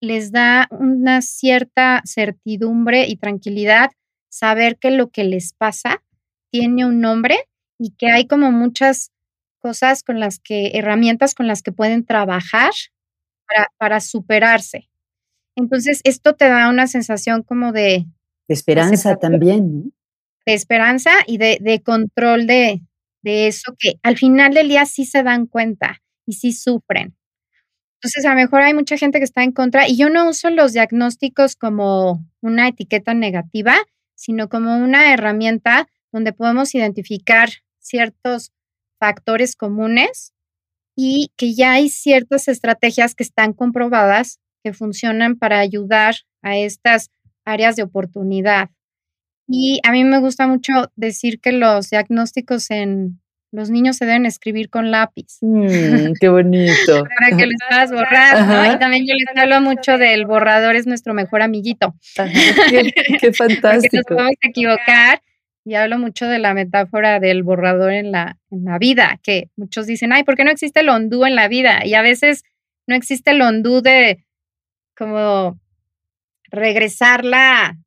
les 0.00 0.32
da 0.32 0.66
una 0.70 1.20
cierta 1.20 2.02
certidumbre 2.06 3.06
y 3.06 3.16
tranquilidad 3.16 3.90
saber 4.30 4.78
que 4.78 4.90
lo 4.90 5.10
que 5.10 5.24
les 5.24 5.52
pasa 5.52 6.02
tiene 6.50 6.86
un 6.86 7.00
nombre 7.00 7.36
y 7.78 7.90
que 7.90 8.10
hay 8.10 8.26
como 8.26 8.50
muchas 8.52 9.10
cosas 9.64 10.02
con 10.02 10.20
las 10.20 10.38
que, 10.40 10.72
herramientas 10.74 11.34
con 11.34 11.46
las 11.46 11.62
que 11.62 11.72
pueden 11.72 12.04
trabajar 12.04 12.72
para, 13.48 13.68
para 13.78 14.00
superarse. 14.00 14.90
Entonces, 15.56 16.02
esto 16.04 16.34
te 16.34 16.46
da 16.50 16.68
una 16.68 16.86
sensación 16.86 17.42
como 17.42 17.72
de... 17.72 18.04
De 18.46 18.54
esperanza 18.54 19.16
también, 19.16 19.94
De 20.44 20.52
esperanza 20.52 21.12
y 21.26 21.38
de, 21.38 21.56
de 21.62 21.80
control 21.80 22.46
de, 22.46 22.82
de 23.22 23.46
eso 23.46 23.74
que 23.78 23.94
al 24.02 24.18
final 24.18 24.52
del 24.52 24.68
día 24.68 24.84
sí 24.84 25.06
se 25.06 25.22
dan 25.22 25.46
cuenta 25.46 26.02
y 26.26 26.34
sí 26.34 26.52
sufren. 26.52 27.16
Entonces, 27.94 28.26
a 28.26 28.34
lo 28.34 28.34
mejor 28.34 28.60
hay 28.60 28.74
mucha 28.74 28.98
gente 28.98 29.18
que 29.18 29.24
está 29.24 29.44
en 29.44 29.52
contra 29.52 29.88
y 29.88 29.96
yo 29.96 30.10
no 30.10 30.28
uso 30.28 30.50
los 30.50 30.74
diagnósticos 30.74 31.56
como 31.56 32.22
una 32.42 32.68
etiqueta 32.68 33.14
negativa, 33.14 33.76
sino 34.14 34.50
como 34.50 34.76
una 34.76 35.14
herramienta 35.14 35.88
donde 36.12 36.34
podemos 36.34 36.74
identificar 36.74 37.48
ciertos 37.78 38.52
factores 38.98 39.56
comunes 39.56 40.32
y 40.96 41.30
que 41.36 41.54
ya 41.54 41.72
hay 41.72 41.88
ciertas 41.88 42.48
estrategias 42.48 43.14
que 43.14 43.24
están 43.24 43.52
comprobadas 43.52 44.38
que 44.62 44.72
funcionan 44.72 45.36
para 45.36 45.58
ayudar 45.58 46.14
a 46.42 46.56
estas 46.56 47.10
áreas 47.44 47.76
de 47.76 47.82
oportunidad. 47.82 48.70
Y 49.46 49.80
a 49.84 49.92
mí 49.92 50.04
me 50.04 50.20
gusta 50.20 50.46
mucho 50.46 50.90
decir 50.96 51.40
que 51.40 51.52
los 51.52 51.90
diagnósticos 51.90 52.70
en 52.70 53.20
los 53.54 53.70
niños 53.70 53.96
se 53.96 54.06
deben 54.06 54.26
escribir 54.26 54.68
con 54.68 54.90
lápiz. 54.90 55.38
Mm, 55.40 56.14
qué 56.18 56.28
bonito. 56.28 57.04
Para 57.04 57.36
que 57.36 57.46
les 57.46 57.58
puedas 57.68 57.92
borrar, 57.92 58.48
¿no? 58.48 58.74
Y 58.74 58.78
también 58.78 59.06
yo 59.06 59.14
les 59.14 59.26
hablo 59.36 59.60
mucho 59.60 59.96
del 59.96 60.26
borrador, 60.26 60.74
es 60.74 60.86
nuestro 60.86 61.14
mejor 61.14 61.42
amiguito. 61.42 61.94
qué, 62.16 63.32
fantástico. 63.32 63.42
Porque 63.80 63.96
nos 63.96 64.04
podemos 64.06 64.34
equivocar 64.40 65.22
y 65.64 65.74
hablo 65.74 65.98
mucho 65.98 66.26
de 66.26 66.38
la 66.38 66.52
metáfora 66.52 67.20
del 67.20 67.42
borrador 67.42 67.92
en 67.92 68.12
la, 68.12 68.38
en 68.50 68.64
la 68.64 68.78
vida, 68.78 69.18
que 69.22 69.50
muchos 69.56 69.86
dicen, 69.86 70.12
ay, 70.12 70.22
¿por 70.22 70.36
qué 70.36 70.44
no 70.44 70.50
existe 70.50 70.80
el 70.80 70.90
hondú 70.90 71.24
en 71.24 71.34
la 71.34 71.48
vida? 71.48 71.86
Y 71.86 71.94
a 71.94 72.02
veces 72.02 72.44
no 72.86 72.94
existe 72.94 73.30
el 73.30 73.40
hondú 73.40 73.80
de 73.80 74.24
como 74.96 75.58
regresarla 76.50 77.78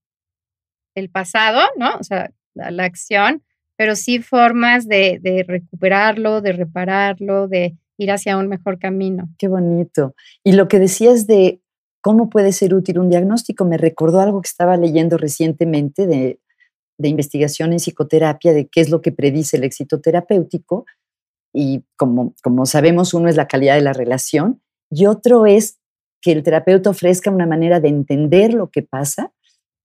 el 0.96 1.10
pasado, 1.10 1.62
¿no? 1.77 1.96
O 1.98 2.03
sea, 2.03 2.31
la 2.55 2.84
acción, 2.84 3.43
pero 3.75 3.96
sí 3.96 4.19
formas 4.19 4.88
de, 4.88 5.19
de, 5.22 5.46
recuperarlo, 5.48 6.41
de 6.41 6.53
repararlo, 6.53 7.48
de 7.48 7.77
ir 7.98 8.12
hacia 8.12 8.38
un 8.38 8.48
mejor 8.48 8.79
camino. 8.79 9.29
Qué 9.38 9.48
bonito. 9.48 10.15
Y 10.43 10.53
lo 10.53 10.67
que 10.67 10.79
decías 10.79 11.27
de 11.27 11.62
cómo 12.01 12.31
puede 12.31 12.51
ser 12.51 12.74
útil 12.74 12.98
un 12.98 13.10
diagnóstico 13.10 13.65
me 13.65 13.77
recordó 13.77 14.19
algo 14.19 14.41
que 14.41 14.48
estaba 14.48 14.75
leyendo 14.77 15.17
recientemente 15.17 16.07
de, 16.07 16.39
de 16.98 17.10
investigación 17.10 17.72
en 17.72 17.80
psicoterapia, 17.80 18.54
de 18.54 18.68
qué 18.68 18.82
es 18.82 18.89
lo 18.89 19.01
que 19.01 19.12
predice 19.12 19.58
el 19.58 19.63
éxito 19.63 20.01
terapéutico. 20.01 20.86
Y 21.54 21.84
como, 21.96 22.34
como 22.44 22.66
sabemos, 22.66 23.13
uno 23.13 23.30
es 23.30 23.36
la 23.36 23.48
calidad 23.48 23.75
de 23.75 23.82
la 23.82 23.94
relación 23.94 24.62
y 24.89 25.06
otro 25.06 25.46
es 25.46 25.80
que 26.22 26.32
el 26.32 26.44
terapeuta 26.44 26.89
ofrezca 26.89 27.32
una 27.32 27.46
manera 27.46 27.80
de 27.80 27.89
entender 27.89 28.54
lo 28.54 28.70
que 28.70 28.82
pasa 28.82 29.32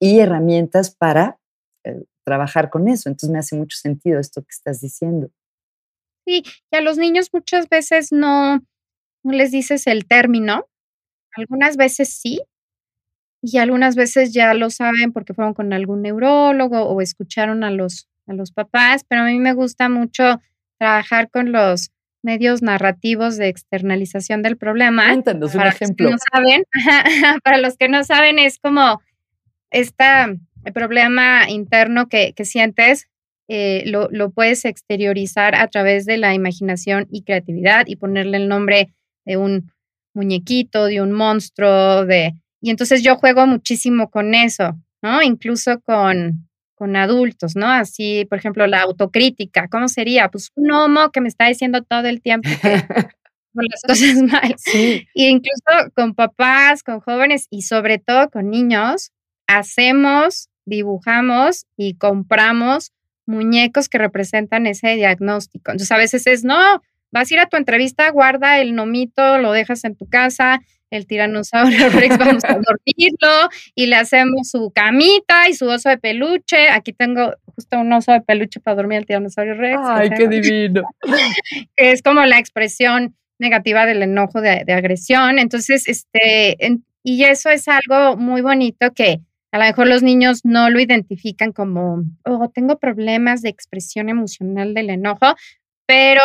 y 0.01 0.21
herramientas 0.21 0.95
para 0.95 1.39
eh, 1.85 2.05
trabajar 2.25 2.71
con 2.71 2.89
eso. 2.89 3.09
Entonces 3.09 3.31
me 3.31 3.39
hace 3.39 3.57
mucho 3.57 3.77
sentido 3.77 4.19
esto 4.19 4.43
que 4.43 4.51
estás 4.51 4.81
diciendo. 4.81 5.31
Sí, 6.27 6.43
y 6.71 6.77
a 6.77 6.81
los 6.81 6.99
niños 6.99 7.29
muchas 7.33 7.69
veces 7.69 8.13
no, 8.13 8.61
no 9.25 9.33
les 9.33 9.51
dices 9.51 9.87
el 9.87 10.07
término. 10.07 10.67
Algunas 11.37 11.77
veces 11.77 12.15
sí, 12.15 12.41
y 13.43 13.59
algunas 13.59 13.97
veces 13.97 14.33
ya 14.33 14.55
lo 14.55 14.71
saben 14.71 15.13
porque 15.13 15.35
fueron 15.35 15.53
con 15.53 15.73
algún 15.73 16.03
neurólogo 16.03 16.85
o 16.85 17.01
escucharon 17.01 17.65
a 17.65 17.71
los, 17.71 18.09
a 18.29 18.35
los 18.35 18.53
papás, 18.53 19.05
pero 19.07 19.23
a 19.23 19.25
mí 19.27 19.39
me 19.41 19.53
gusta 19.53 19.89
mucho 19.89 20.41
trabajar 20.79 21.29
con 21.29 21.51
los 21.51 21.91
medios 22.23 22.63
narrativos 22.63 23.37
de 23.37 23.49
externalización 23.49 24.43
del 24.43 24.57
problema. 24.57 25.09
Cuéntanos 25.09 25.57
un 25.57 25.63
ejemplo. 25.63 26.11
no 26.11 26.17
saben, 26.33 26.65
para 27.45 27.59
los 27.59 27.77
que 27.77 27.89
no 27.89 28.05
saben, 28.05 28.39
es 28.39 28.61
como 28.61 29.01
esta 29.71 30.33
el 30.65 30.73
problema 30.73 31.51
interno 31.51 32.09
que, 32.09 32.33
sientes 32.45 33.09
eh, 33.49 33.83
lo, 33.87 34.09
lo, 34.11 34.31
puedes 34.31 34.65
exteriorizar 34.65 35.57
a 35.57 35.67
través 35.67 36.07
de 36.07 36.17
la 36.17 36.35
imaginación 36.35 37.09
y 37.11 37.23
creatividad 37.23 37.87
y 37.89 37.97
ponerle 37.97 38.37
el 38.37 38.49
nombre 38.49 38.93
de 39.25 39.37
un 39.37 39.73
muñequito, 40.15 40.87
de 40.87 41.03
un 41.03 41.13
monstruo, 41.13 42.05
de... 42.07 42.35
Y 42.63 42.71
entonces 42.71 43.03
yo 43.03 43.17
juego 43.17 43.47
muchísimo 43.47 44.11
con 44.11 44.35
eso, 44.35 44.79
¿no? 45.03 45.21
Incluso 45.21 45.81
con, 45.81 46.49
con 46.75 46.97
adultos, 46.97 47.57
¿no? 47.57 47.67
Así, 47.67 48.25
por 48.31 48.39
ejemplo, 48.39 48.67
la 48.67 48.81
autocrítica, 48.81 49.69
¿cómo 49.69 49.89
sería? 49.89 50.31
Pues 50.31 50.51
un 50.55 50.73
homo 50.73 51.11
que 51.11 51.21
me 51.21 51.29
está 51.29 51.49
diciendo 51.49 51.83
todo 51.83 52.07
el 52.07 52.23
tiempo 52.23 52.49
que 52.63 52.71
las 53.53 53.83
cosas 53.87 54.15
mal. 54.33 54.55
Y 55.13 55.27
incluso 55.27 55.91
con 55.95 56.15
papás, 56.15 56.83
con 56.83 57.01
jóvenes 57.01 57.49
y 57.51 57.63
sobre 57.63 57.99
todo 57.99 58.31
con 58.31 58.49
niños, 58.49 59.11
hacemos 59.47 60.49
dibujamos 60.65 61.67
y 61.77 61.95
compramos 61.95 62.93
muñecos 63.27 63.89
que 63.89 63.99
representan 63.99 64.67
ese 64.67 64.95
diagnóstico. 64.95 65.71
Entonces 65.71 65.93
a 65.93 65.97
veces 65.97 66.27
es, 66.27 66.45
no, 66.45 66.83
vas 67.11 67.31
a 67.31 67.35
ir 67.35 67.41
a 67.41 67.49
tu 67.49 67.57
entrevista, 67.57 68.11
guarda 68.11 68.61
el 68.61 68.75
nomito, 68.75 69.39
lo 69.39 69.53
dejas 69.53 69.85
en 69.85 69.97
tu 69.97 70.09
casa, 70.09 70.61
el 70.93 71.07
tiranosaurio 71.07 71.89
Rex, 71.91 72.19
vamos 72.19 72.45
a 72.45 72.53
dormirlo 72.55 73.49
y 73.75 73.87
le 73.87 73.97
hacemos 73.97 74.51
su 74.51 74.71
camita 74.75 75.49
y 75.49 75.55
su 75.55 75.67
oso 75.67 75.89
de 75.89 75.99
peluche. 75.99 76.69
Aquí 76.69 76.93
tengo 76.93 77.33
justo 77.47 77.81
un 77.81 77.93
oso 77.93 78.13
de 78.13 78.21
peluche 78.21 78.61
para 78.61 78.77
dormir 78.77 78.99
al 78.99 79.07
tiranosaurio 79.07 79.55
Rex. 79.55 79.81
Ay, 79.83 80.11
qué 80.11 80.29
divino. 80.29 80.83
es 81.77 82.03
como 82.03 82.25
la 82.27 82.39
expresión 82.39 83.17
negativa 83.39 83.87
del 83.87 84.03
enojo 84.03 84.41
de, 84.41 84.65
agresión. 84.69 85.39
Entonces, 85.39 85.89
este, 85.89 86.57
y 87.03 87.25
eso 87.25 87.49
es 87.49 87.67
algo 87.69 88.17
muy 88.17 88.43
bonito 88.43 88.93
que 88.93 89.21
a 89.51 89.59
lo 89.59 89.65
mejor 89.65 89.87
los 89.87 90.03
niños 90.03 90.45
no 90.45 90.69
lo 90.71 90.79
identifican 90.79 91.53
como, 91.53 92.05
oh, 92.25 92.51
tengo 92.55 92.79
problemas 92.79 93.41
de 93.43 93.49
expresión 93.49 94.09
emocional 94.11 94.75
del 94.75 94.91
enojo, 94.91 95.35
pero 95.87 96.23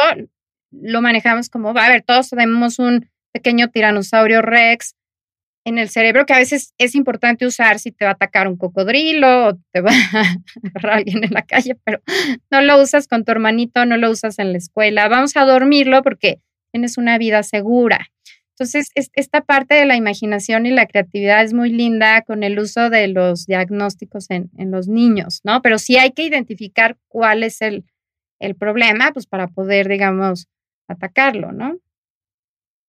lo 0.72 1.02
manejamos 1.02 1.50
como, 1.50 1.70
a 1.70 1.90
ver, 1.90 2.04
todos 2.04 2.30
tenemos 2.30 2.80
un 2.80 3.10
pequeño 3.38 3.70
tiranosaurio 3.70 4.42
rex 4.42 4.96
en 5.64 5.78
el 5.78 5.90
cerebro 5.90 6.26
que 6.26 6.34
a 6.34 6.38
veces 6.38 6.74
es 6.78 6.96
importante 6.96 7.46
usar 7.46 7.78
si 7.78 7.92
te 7.92 8.06
va 8.06 8.12
a 8.12 8.14
atacar 8.14 8.48
un 8.48 8.58
cocodrilo 8.58 9.48
o 9.48 9.60
te 9.72 9.82
va 9.82 9.92
a 10.14 10.36
agarrar 10.64 10.98
alguien 11.00 11.24
en 11.24 11.34
la 11.34 11.42
calle, 11.42 11.76
pero 11.84 12.02
no 12.50 12.62
lo 12.62 12.82
usas 12.82 13.08
con 13.08 13.26
tu 13.26 13.32
hermanito, 13.32 13.86
no 13.86 13.98
lo 13.98 14.10
usas 14.10 14.40
en 14.40 14.54
la 14.54 14.58
escuela. 14.58 15.08
Vamos 15.08 15.36
a 15.36 15.44
dormirlo 15.46 16.02
porque 16.04 16.40
tienes 16.72 16.98
una 16.98 17.18
vida 17.18 17.44
segura. 17.44 18.08
Entonces, 18.52 18.90
esta 18.96 19.42
parte 19.42 19.76
de 19.76 19.86
la 19.86 19.96
imaginación 19.96 20.66
y 20.66 20.72
la 20.72 20.88
creatividad 20.88 21.44
es 21.44 21.54
muy 21.54 21.70
linda 21.70 22.24
con 22.24 22.42
el 22.42 22.58
uso 22.58 22.90
de 22.90 23.08
los 23.08 23.46
diagnósticos 23.46 24.32
en, 24.32 24.50
los 24.72 24.88
niños, 24.88 25.42
¿no? 25.44 25.62
Pero 25.62 25.78
sí 25.78 25.98
hay 25.98 26.12
que 26.12 26.24
identificar 26.24 26.98
cuál 27.08 27.44
es 27.44 27.62
el, 27.62 27.84
problema, 28.58 29.12
pues 29.12 29.28
para 29.28 29.48
poder, 29.48 29.88
digamos, 29.88 30.48
atacarlo, 30.88 31.52
¿no? 31.52 31.78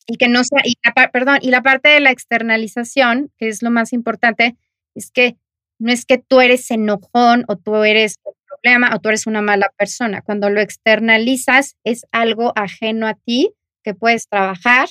Y 0.09 0.17
que 0.17 0.29
no 0.29 0.43
sea, 0.43 0.63
y 0.65 0.75
perdón, 1.13 1.39
y 1.43 1.51
la 1.51 1.63
parte 1.63 1.91
de 1.91 2.01
la 2.01 2.11
externalización, 2.11 3.31
que 3.37 3.49
es 3.49 3.63
lo 3.63 3.71
más 3.71 3.93
importante, 3.93 4.57
es 4.95 5.11
que 5.11 5.37
no 5.79 5.93
es 5.93 6.07
que 6.07 6.19
tú 6.19 6.41
eres 6.41 6.71
enojón 6.71 7.45
o 7.47 7.57
tú 7.57 7.77
eres 7.85 8.17
el 8.25 8.33
problema 8.49 8.97
o 8.97 8.99
tú 8.99 9.11
eres 9.11 9.27
una 9.27 9.43
mala 9.43 9.71
persona. 9.77 10.23
Cuando 10.23 10.51
lo 10.51 10.61
externalizas 10.61 11.77
es 11.85 12.07
algo 12.11 12.53
ajeno 12.57 13.07
a 13.07 13.15
ti 13.15 13.53
que 13.85 13.95
puedes 13.95 14.29
trabajar 14.29 14.89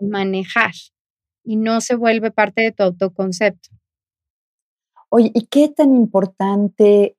Manejar 0.00 0.72
y 1.44 1.56
no 1.56 1.80
se 1.80 1.94
vuelve 1.94 2.30
parte 2.30 2.62
de 2.62 2.72
tu 2.72 2.82
autoconcepto. 2.82 3.70
Oye, 5.10 5.30
¿y 5.34 5.46
qué 5.46 5.68
tan 5.68 5.94
importante? 5.94 7.16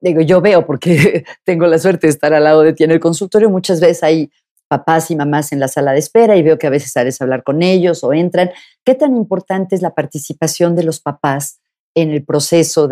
Digo, 0.00 0.20
yo 0.20 0.40
veo 0.40 0.66
porque 0.66 1.24
tengo 1.44 1.66
la 1.66 1.78
suerte 1.78 2.06
de 2.06 2.12
estar 2.12 2.32
al 2.32 2.44
lado 2.44 2.62
de 2.62 2.72
ti 2.72 2.84
en 2.84 2.90
el 2.90 3.00
consultorio, 3.00 3.50
muchas 3.50 3.80
veces 3.80 4.02
hay 4.02 4.30
papás 4.68 5.10
y 5.10 5.16
mamás 5.16 5.52
en 5.52 5.60
la 5.60 5.68
sala 5.68 5.92
de 5.92 5.98
espera 5.98 6.36
y 6.36 6.42
veo 6.42 6.58
que 6.58 6.66
a 6.66 6.70
veces 6.70 6.92
sales 6.92 7.20
a 7.20 7.24
hablar 7.24 7.42
con 7.42 7.62
ellos 7.62 8.02
o 8.04 8.12
entran. 8.12 8.50
¿Qué 8.84 8.94
tan 8.94 9.16
importante 9.16 9.74
es 9.74 9.82
la 9.82 9.94
participación 9.94 10.74
de 10.74 10.84
los 10.84 11.00
papás 11.00 11.60
en 11.94 12.10
el 12.10 12.24
proceso 12.24 12.88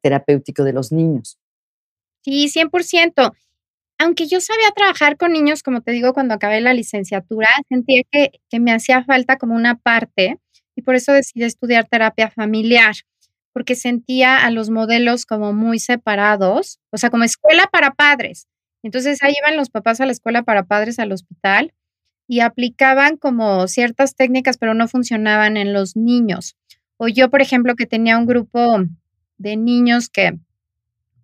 terapéutico 0.00 0.64
de 0.64 0.72
los 0.72 0.92
niños? 0.92 1.38
Sí, 2.22 2.48
100% 2.48 3.32
aunque 4.02 4.26
yo 4.26 4.40
sabía 4.40 4.70
trabajar 4.74 5.16
con 5.16 5.32
niños, 5.32 5.62
como 5.62 5.80
te 5.80 5.92
digo, 5.92 6.12
cuando 6.12 6.34
acabé 6.34 6.60
la 6.60 6.74
licenciatura, 6.74 7.48
sentía 7.68 8.02
que, 8.10 8.32
me 8.58 8.72
hacía 8.72 9.04
falta 9.04 9.36
como 9.36 9.54
una 9.54 9.76
parte 9.76 10.38
y 10.74 10.82
por 10.82 10.96
eso 10.96 11.12
decidí 11.12 11.44
estudiar 11.44 11.86
terapia 11.88 12.28
familiar, 12.28 12.94
porque 13.52 13.76
sentía 13.76 14.44
a 14.44 14.50
los 14.50 14.70
modelos 14.70 15.24
como 15.24 15.52
muy 15.52 15.78
separados, 15.78 16.80
o 16.90 16.98
sea, 16.98 17.10
como 17.10 17.22
escuela 17.22 17.68
para 17.70 17.92
padres. 17.92 18.48
Entonces 18.82 19.22
ahí 19.22 19.34
iban 19.38 19.56
los 19.56 19.70
papás 19.70 20.00
a 20.00 20.06
la 20.06 20.12
escuela 20.12 20.42
para 20.42 20.64
padres 20.64 20.98
al 20.98 21.12
hospital 21.12 21.72
y 22.28 22.40
aplicaban 22.40 23.16
como 23.16 23.68
ciertas 23.68 24.14
técnicas, 24.14 24.58
pero 24.58 24.74
no 24.74 24.88
funcionaban 24.88 25.56
en 25.56 25.72
los 25.72 25.96
niños. 25.96 26.56
O 26.96 27.08
yo, 27.08 27.30
por 27.30 27.42
ejemplo, 27.42 27.74
que 27.76 27.86
tenía 27.86 28.18
un 28.18 28.26
grupo 28.26 28.78
de 29.38 29.56
niños 29.56 30.08
que 30.08 30.38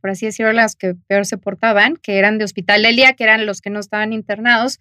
por 0.00 0.10
así 0.10 0.26
decirlo, 0.26 0.52
las 0.52 0.76
que 0.76 0.94
peor 1.06 1.26
se 1.26 1.38
portaban, 1.38 1.96
que 1.96 2.18
eran 2.18 2.38
de 2.38 2.44
hospital 2.44 2.82
del 2.82 2.96
día, 2.96 3.14
que 3.14 3.24
eran 3.24 3.46
los 3.46 3.60
que 3.60 3.70
no 3.70 3.80
estaban 3.80 4.12
internados, 4.12 4.80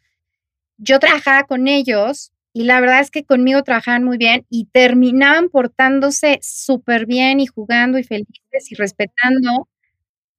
yo 0.78 1.00
trabajaba 1.00 1.44
con 1.44 1.68
ellos 1.68 2.32
y 2.54 2.64
la 2.64 2.80
verdad 2.80 3.00
es 3.02 3.12
que 3.12 3.24
conmigo 3.24 3.64
trabajaban 3.64 4.04
muy 4.04 4.18
bien 4.18 4.46
y 4.50 4.66
terminaban 4.66 5.50
portándose 5.50 6.40
súper 6.42 7.06
bien 7.06 7.40
y 7.40 7.48
jugando 7.48 7.98
y 7.98 8.04
felices 8.04 8.72
y 8.72 8.76
respetando, 8.76 9.68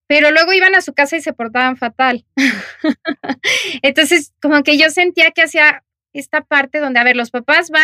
pero 0.09 0.33
luego 0.33 0.53
iban 0.53 0.75
a 0.75 0.81
su 0.81 0.92
casa 0.92 1.16
y 1.16 1.21
se 1.21 1.33
portaban 1.33 1.77
fatal. 1.77 2.25
Entonces, 3.83 4.35
como 4.42 4.64
que 4.64 4.77
yo 4.77 4.90
sentía 4.90 5.31
que 5.31 5.42
hacía 5.42 5.85
esta 6.12 6.40
parte 6.40 6.81
donde, 6.81 6.99
a 6.99 7.05
ver, 7.05 7.14
los 7.14 7.31
papás 7.31 7.71
van 7.71 7.83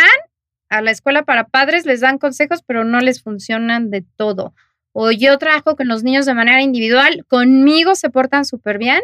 a 0.68 0.82
la 0.82 0.90
escuela 0.90 1.22
para 1.22 1.46
padres, 1.46 1.86
les 1.86 2.00
dan 2.00 2.18
consejos, 2.18 2.62
pero 2.66 2.82
no 2.82 2.98
les 3.00 3.22
funcionan 3.22 3.90
de 3.90 4.04
todo 4.16 4.52
o 4.94 5.10
yo 5.10 5.36
trabajo 5.38 5.74
con 5.76 5.88
los 5.88 6.04
niños 6.04 6.24
de 6.24 6.34
manera 6.34 6.62
individual, 6.62 7.26
conmigo 7.26 7.96
se 7.96 8.10
portan 8.10 8.44
súper 8.44 8.78
bien, 8.78 9.00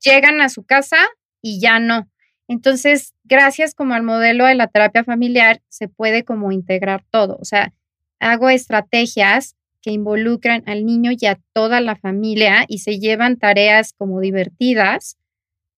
llegan 0.00 0.40
a 0.40 0.48
su 0.48 0.64
casa 0.64 0.96
y 1.42 1.60
ya 1.60 1.78
no. 1.78 2.08
Entonces, 2.48 3.14
gracias 3.24 3.74
como 3.74 3.92
al 3.94 4.02
modelo 4.02 4.46
de 4.46 4.54
la 4.54 4.68
terapia 4.68 5.04
familiar, 5.04 5.60
se 5.68 5.86
puede 5.86 6.24
como 6.24 6.50
integrar 6.50 7.04
todo. 7.10 7.36
O 7.38 7.44
sea, 7.44 7.74
hago 8.20 8.48
estrategias 8.48 9.54
que 9.82 9.90
involucran 9.90 10.62
al 10.66 10.86
niño 10.86 11.10
y 11.18 11.26
a 11.26 11.38
toda 11.52 11.80
la 11.80 11.96
familia 11.96 12.64
y 12.68 12.78
se 12.78 12.98
llevan 12.98 13.36
tareas 13.36 13.92
como 13.92 14.20
divertidas 14.20 15.18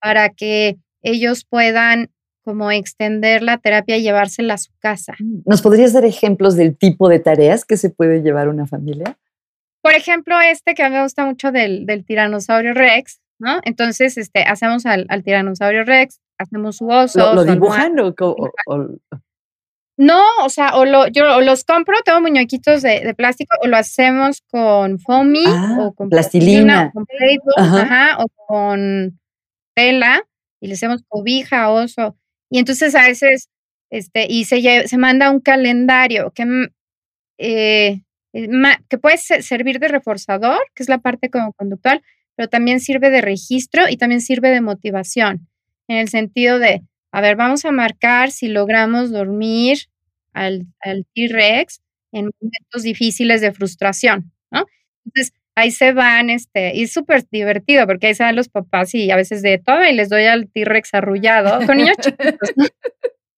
para 0.01 0.29
que 0.29 0.77
ellos 1.03 1.45
puedan 1.49 2.11
como 2.45 2.71
extender 2.71 3.43
la 3.43 3.57
terapia 3.59 3.97
y 3.97 4.03
llevársela 4.03 4.55
a 4.55 4.59
su 4.59 4.71
casa. 4.79 5.15
¿Nos 5.47 5.63
podrías 5.63 5.95
dar 5.95 6.05
ejemplos 6.05 6.57
del 6.57 6.77
tipo 6.77 7.09
de 7.09 7.19
tareas 7.19 7.65
que 7.65 7.79
se 7.79 7.89
puede 7.89 8.21
llevar 8.21 8.49
una 8.49 8.67
familia? 8.67 9.19
Por 9.81 9.95
ejemplo, 9.95 10.39
este 10.41 10.75
que 10.75 10.83
a 10.83 10.91
mí 10.91 10.97
me 10.97 11.03
gusta 11.03 11.25
mucho 11.25 11.53
del, 11.53 11.87
tiranosaurio 12.07 12.75
Rex, 12.75 13.21
¿no? 13.39 13.61
Entonces, 13.65 14.19
este, 14.19 14.43
hacemos 14.43 14.85
al, 14.87 15.07
tiranosaurio 15.25 15.85
Rex, 15.85 16.21
hacemos 16.39 16.77
su 16.77 16.89
oso. 16.89 17.35
¿Lo, 17.35 17.45
dibujan 17.45 17.99
o, 17.99 18.15
No, 19.97 20.23
o 20.43 20.49
sea, 20.49 20.75
o 20.77 20.85
lo, 20.85 21.07
yo 21.09 21.41
los 21.41 21.65
compro, 21.65 21.97
tengo 22.05 22.21
muñequitos 22.21 22.83
de, 22.83 23.15
plástico, 23.17 23.57
o 23.63 23.69
lo 23.69 23.77
hacemos 23.77 24.43
con 24.51 24.99
foamy, 24.99 25.45
ah, 25.47 25.79
o 25.81 25.95
con 25.95 26.09
plastilina, 26.09 26.91
con 26.93 27.07
ajá. 27.57 28.19
o 28.19 28.27
con 28.47 29.21
tela, 29.75 30.23
y 30.61 30.67
le 30.67 30.75
hacemos 30.75 31.03
cobija, 31.09 31.71
oso. 31.71 32.17
Y 32.51 32.59
entonces 32.59 32.95
a 32.95 33.03
veces, 33.03 33.49
este, 33.91 34.27
y 34.29 34.47
se, 34.47 34.89
se 34.89 34.99
manda 34.99 35.31
un 35.31 35.41
calendario 35.41 36.33
que 36.33 36.45
mm, 36.45 36.67
eh, 37.39 38.03
eh, 38.35 38.49
que 38.89 38.99
puede 38.99 39.17
servir 39.17 39.79
de 39.79 39.89
reforzador, 39.89 40.59
que 40.75 40.83
es 40.83 40.89
la 40.89 40.99
parte 40.99 41.31
como 41.31 41.53
conductual, 41.53 42.03
pero 42.37 42.49
también 42.49 42.81
sirve 42.81 43.11
de 43.11 43.21
registro 43.21 43.89
y 43.89 43.97
también 43.97 44.21
sirve 44.21 44.51
de 44.51 44.61
motivación, 44.61 45.49
en 45.87 45.99
el 45.99 46.09
sentido 46.09 46.59
de, 46.59 46.83
a 47.15 47.21
ver, 47.21 47.37
vamos 47.37 47.65
a 47.65 47.71
marcar 47.71 48.33
si 48.33 48.49
logramos 48.49 49.13
dormir 49.13 49.79
al, 50.33 50.67
al 50.81 51.07
T-Rex 51.15 51.81
en 52.11 52.31
momentos 52.41 52.83
difíciles 52.83 53.41
de 53.41 53.53
frustración, 53.53 54.33
¿no? 54.51 54.67
Entonces, 55.05 55.33
ahí 55.55 55.71
se 55.71 55.93
van, 55.93 56.29
este, 56.29 56.75
y 56.75 56.83
es 56.83 56.93
súper 56.93 57.25
divertido 57.31 57.87
porque 57.87 58.09
ahí 58.09 58.15
se 58.15 58.25
van 58.25 58.35
los 58.35 58.49
papás 58.49 58.97
y 58.97 59.13
a 59.13 59.17
veces 59.17 59.43
de 59.43 59.59
todo 59.59 59.85
y 59.85 59.93
les 59.93 60.09
doy 60.09 60.25
al 60.25 60.51
T-Rex 60.51 60.93
arrullado 60.95 61.65
con 61.67 61.77
niños 61.77 61.97
chiquitos, 62.01 62.51
¿no? 62.57 62.65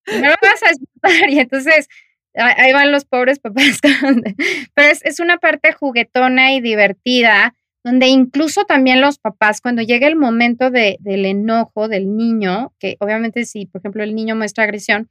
lo 0.07 0.35
vas 0.41 0.63
a 0.65 0.69
disfrutar 0.69 1.29
y 1.29 1.39
entonces 1.39 1.87
ahí 2.33 2.73
van 2.73 2.91
los 2.91 3.05
pobres 3.05 3.37
papás. 3.37 3.79
Pero 4.73 4.97
es, 5.03 5.19
una 5.19 5.37
parte 5.37 5.71
juguetona 5.73 6.53
y 6.53 6.61
divertida, 6.61 7.53
donde 7.87 8.07
incluso 8.07 8.65
también 8.65 8.99
los 8.99 9.17
papás, 9.17 9.61
cuando 9.61 9.81
llega 9.81 10.09
el 10.09 10.17
momento 10.17 10.69
de, 10.69 10.97
del 10.99 11.25
enojo 11.25 11.87
del 11.87 12.17
niño, 12.17 12.73
que 12.79 12.97
obviamente 12.99 13.45
si, 13.45 13.65
por 13.65 13.79
ejemplo, 13.79 14.03
el 14.03 14.13
niño 14.13 14.35
muestra 14.35 14.65
agresión, 14.65 15.09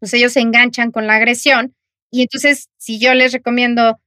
pues 0.00 0.12
ellos 0.12 0.32
se 0.32 0.40
enganchan 0.40 0.90
con 0.90 1.06
la 1.06 1.14
agresión. 1.14 1.76
Y 2.10 2.22
entonces, 2.22 2.68
si 2.78 2.98
yo 2.98 3.14
les 3.14 3.32
recomiendo 3.32 4.00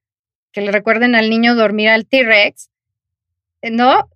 que 0.52 0.60
le 0.60 0.74
recuerden 0.74 1.16
al 1.16 1.30
niño 1.30 1.56
dormir 1.56 1.88
al 1.88 2.06
T-Rex, 2.06 2.70
¿no? 3.72 4.10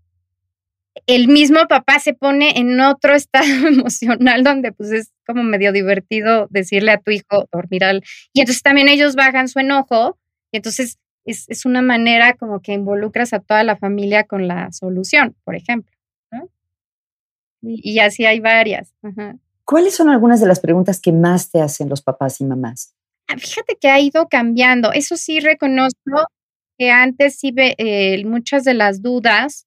el 1.07 1.29
mismo 1.29 1.65
papá 1.69 1.99
se 1.99 2.13
pone 2.13 2.57
en 2.59 2.77
otro 2.81 3.13
estado 3.15 3.67
emocional 3.67 4.43
donde 4.43 4.73
pues 4.73 4.91
es 4.91 5.13
como 5.25 5.43
medio 5.43 5.71
divertido 5.71 6.47
decirle 6.49 6.91
a 6.91 6.99
tu 6.99 7.11
hijo 7.11 7.47
dormir 7.53 7.85
al... 7.85 8.03
Y 8.33 8.41
entonces 8.41 8.63
también 8.63 8.89
ellos 8.89 9.15
bajan 9.15 9.47
su 9.47 9.59
enojo 9.59 10.17
y 10.51 10.57
entonces 10.57 10.97
es, 11.25 11.65
una 11.65 11.81
manera 11.81 12.33
como 12.33 12.61
que 12.61 12.73
involucras 12.73 13.33
a 13.33 13.39
toda 13.39 13.63
la 13.63 13.75
familia 13.75 14.25
con 14.25 14.47
la 14.47 14.71
solución, 14.71 15.35
por 15.43 15.55
ejemplo. 15.55 15.91
Y, 17.67 17.97
así 17.97 18.25
hay 18.25 18.39
varias. 18.39 18.93
¿Cuáles 19.63 19.95
son 19.95 20.09
algunas 20.09 20.39
de 20.39 20.45
las 20.45 20.59
preguntas 20.59 21.01
que 21.01 21.11
más 21.11 21.49
te 21.49 21.61
hacen 21.61 21.89
los 21.89 22.03
papás 22.03 22.39
y 22.39 22.45
mamás? 22.45 22.93
Ah, 23.27 23.37
fíjate 23.39 23.75
que 23.81 23.89
ha 23.89 23.99
ido 23.99 24.27
cambiando. 24.27 24.93
Eso 24.93 25.17
sí 25.17 25.39
reconozco 25.39 26.27
que 26.77 26.91
antes 26.91 27.39
sí 27.39 27.51
eh, 27.57 28.23
muchas 28.23 28.65
de 28.65 28.75
las 28.75 29.01
dudas 29.01 29.65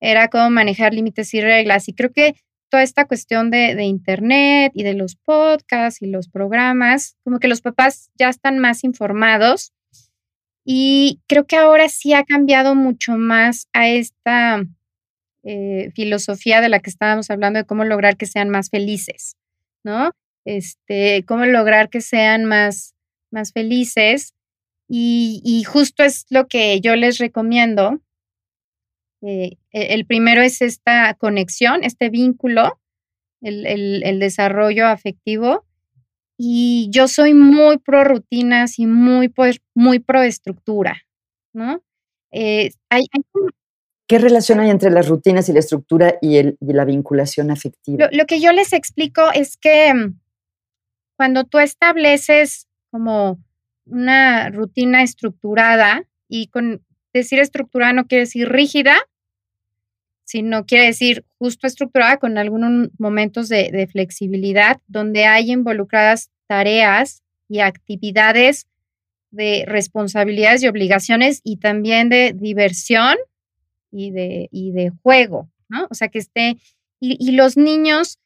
era 0.00 0.26
cómo 0.26 0.50
manejar 0.50 0.94
límites 0.94 1.32
y 1.34 1.40
reglas. 1.40 1.88
Y 1.88 1.94
creo 1.94 2.10
que 2.10 2.34
toda 2.68 2.82
esta 2.82 3.04
cuestión 3.04 3.52
de, 3.52 3.76
de, 3.76 3.84
Internet 3.84 4.72
y 4.74 4.82
de 4.82 4.94
los 4.94 5.14
podcasts 5.14 6.02
y 6.02 6.06
los 6.06 6.28
programas, 6.28 7.16
como 7.22 7.38
que 7.38 7.46
los 7.46 7.60
papás 7.60 8.10
ya 8.18 8.28
están 8.28 8.58
más 8.58 8.82
informados 8.82 9.72
y 10.64 11.20
creo 11.26 11.46
que 11.46 11.56
ahora 11.56 11.88
sí 11.88 12.14
ha 12.14 12.24
cambiado 12.24 12.74
mucho 12.74 13.16
más 13.16 13.68
a 13.72 13.88
esta 13.88 14.62
eh, 15.42 15.90
filosofía 15.94 16.60
de 16.60 16.68
la 16.68 16.78
que 16.78 16.90
estábamos 16.90 17.30
hablando 17.30 17.58
de 17.58 17.64
cómo 17.64 17.84
lograr 17.84 18.16
que 18.16 18.26
sean 18.26 18.48
más 18.48 18.70
felices, 18.70 19.36
¿no? 19.82 20.12
Este, 20.44 21.24
cómo 21.26 21.46
lograr 21.46 21.90
que 21.90 22.00
sean 22.00 22.44
más, 22.44 22.94
más 23.30 23.52
felices. 23.52 24.34
Y, 24.88 25.64
justo 25.66 26.04
es 26.04 26.26
lo 26.28 26.48
que 26.48 26.80
yo 26.80 26.96
les 26.96 27.18
recomiendo. 27.18 28.00
Eh, 29.22 29.56
e, 29.72 29.94
el 29.94 30.04
primero 30.04 30.42
es 30.42 30.60
esta 30.60 31.14
conexión, 31.14 31.82
este 31.82 32.10
vínculo, 32.10 32.78
el, 33.40 33.66
el 33.66 34.20
desarrollo 34.20 34.86
afectivo. 34.86 35.64
Y 36.44 36.88
yo 36.90 37.06
soy 37.06 37.34
muy 37.34 37.78
pro 37.78 38.02
rutinas 38.02 38.80
y 38.80 38.86
muy, 38.86 39.32
muy 39.76 40.00
pro 40.00 40.22
estructura, 40.22 41.02
¿no? 41.54 41.84
Eh, 42.32 42.70
¿Qué 44.08 44.18
relación 44.18 44.58
hay 44.58 44.70
entre 44.70 44.90
las 44.90 45.06
rutinas 45.06 45.48
y 45.48 45.52
la 45.52 45.60
estructura 45.60 46.16
y, 46.20 46.38
el, 46.38 46.58
la 46.58 46.84
vinculación 46.84 47.52
afectiva? 47.52 48.08
Lo, 48.10 48.26
que 48.26 48.40
yo 48.40 48.50
les 48.50 48.72
explico 48.72 49.22
es 49.32 49.56
que 49.56 49.94
mm, 49.94 50.18
cuando 51.16 51.44
tú 51.44 51.60
estableces 51.60 52.66
como 52.90 53.38
una 53.86 54.50
rutina 54.50 55.04
estructurada, 55.04 56.08
y 56.28 56.48
con 56.48 56.84
decir 57.14 57.38
estructurada 57.38 57.92
no 57.92 58.08
quiere 58.08 58.24
decir 58.24 58.48
rígida, 58.48 58.96
sino 60.32 60.64
quiere 60.64 60.86
decir 60.86 61.26
justo 61.36 61.66
estructurada 61.66 62.16
con 62.16 62.38
algunos 62.38 62.88
momentos 62.98 63.50
de, 63.50 63.86
flexibilidad, 63.92 64.80
donde 64.86 65.26
hay 65.26 65.52
involucradas 65.52 66.30
tareas 66.46 67.22
y 67.50 67.60
actividades 67.60 68.66
de 69.30 69.64
responsabilidades 69.66 70.62
y 70.62 70.68
obligaciones 70.68 71.42
y 71.44 71.58
también 71.58 72.08
de 72.08 72.32
diversión 72.34 73.16
y 73.90 74.10
de, 74.10 74.48
y 74.50 74.72
de 74.72 74.90
juego, 75.02 75.50
¿no? 75.68 75.86
O 75.90 75.94
sea, 75.94 76.08
que 76.08 76.20
esté, 76.20 76.56
y, 76.98 77.32
los 77.32 77.58
niños, 77.58 78.18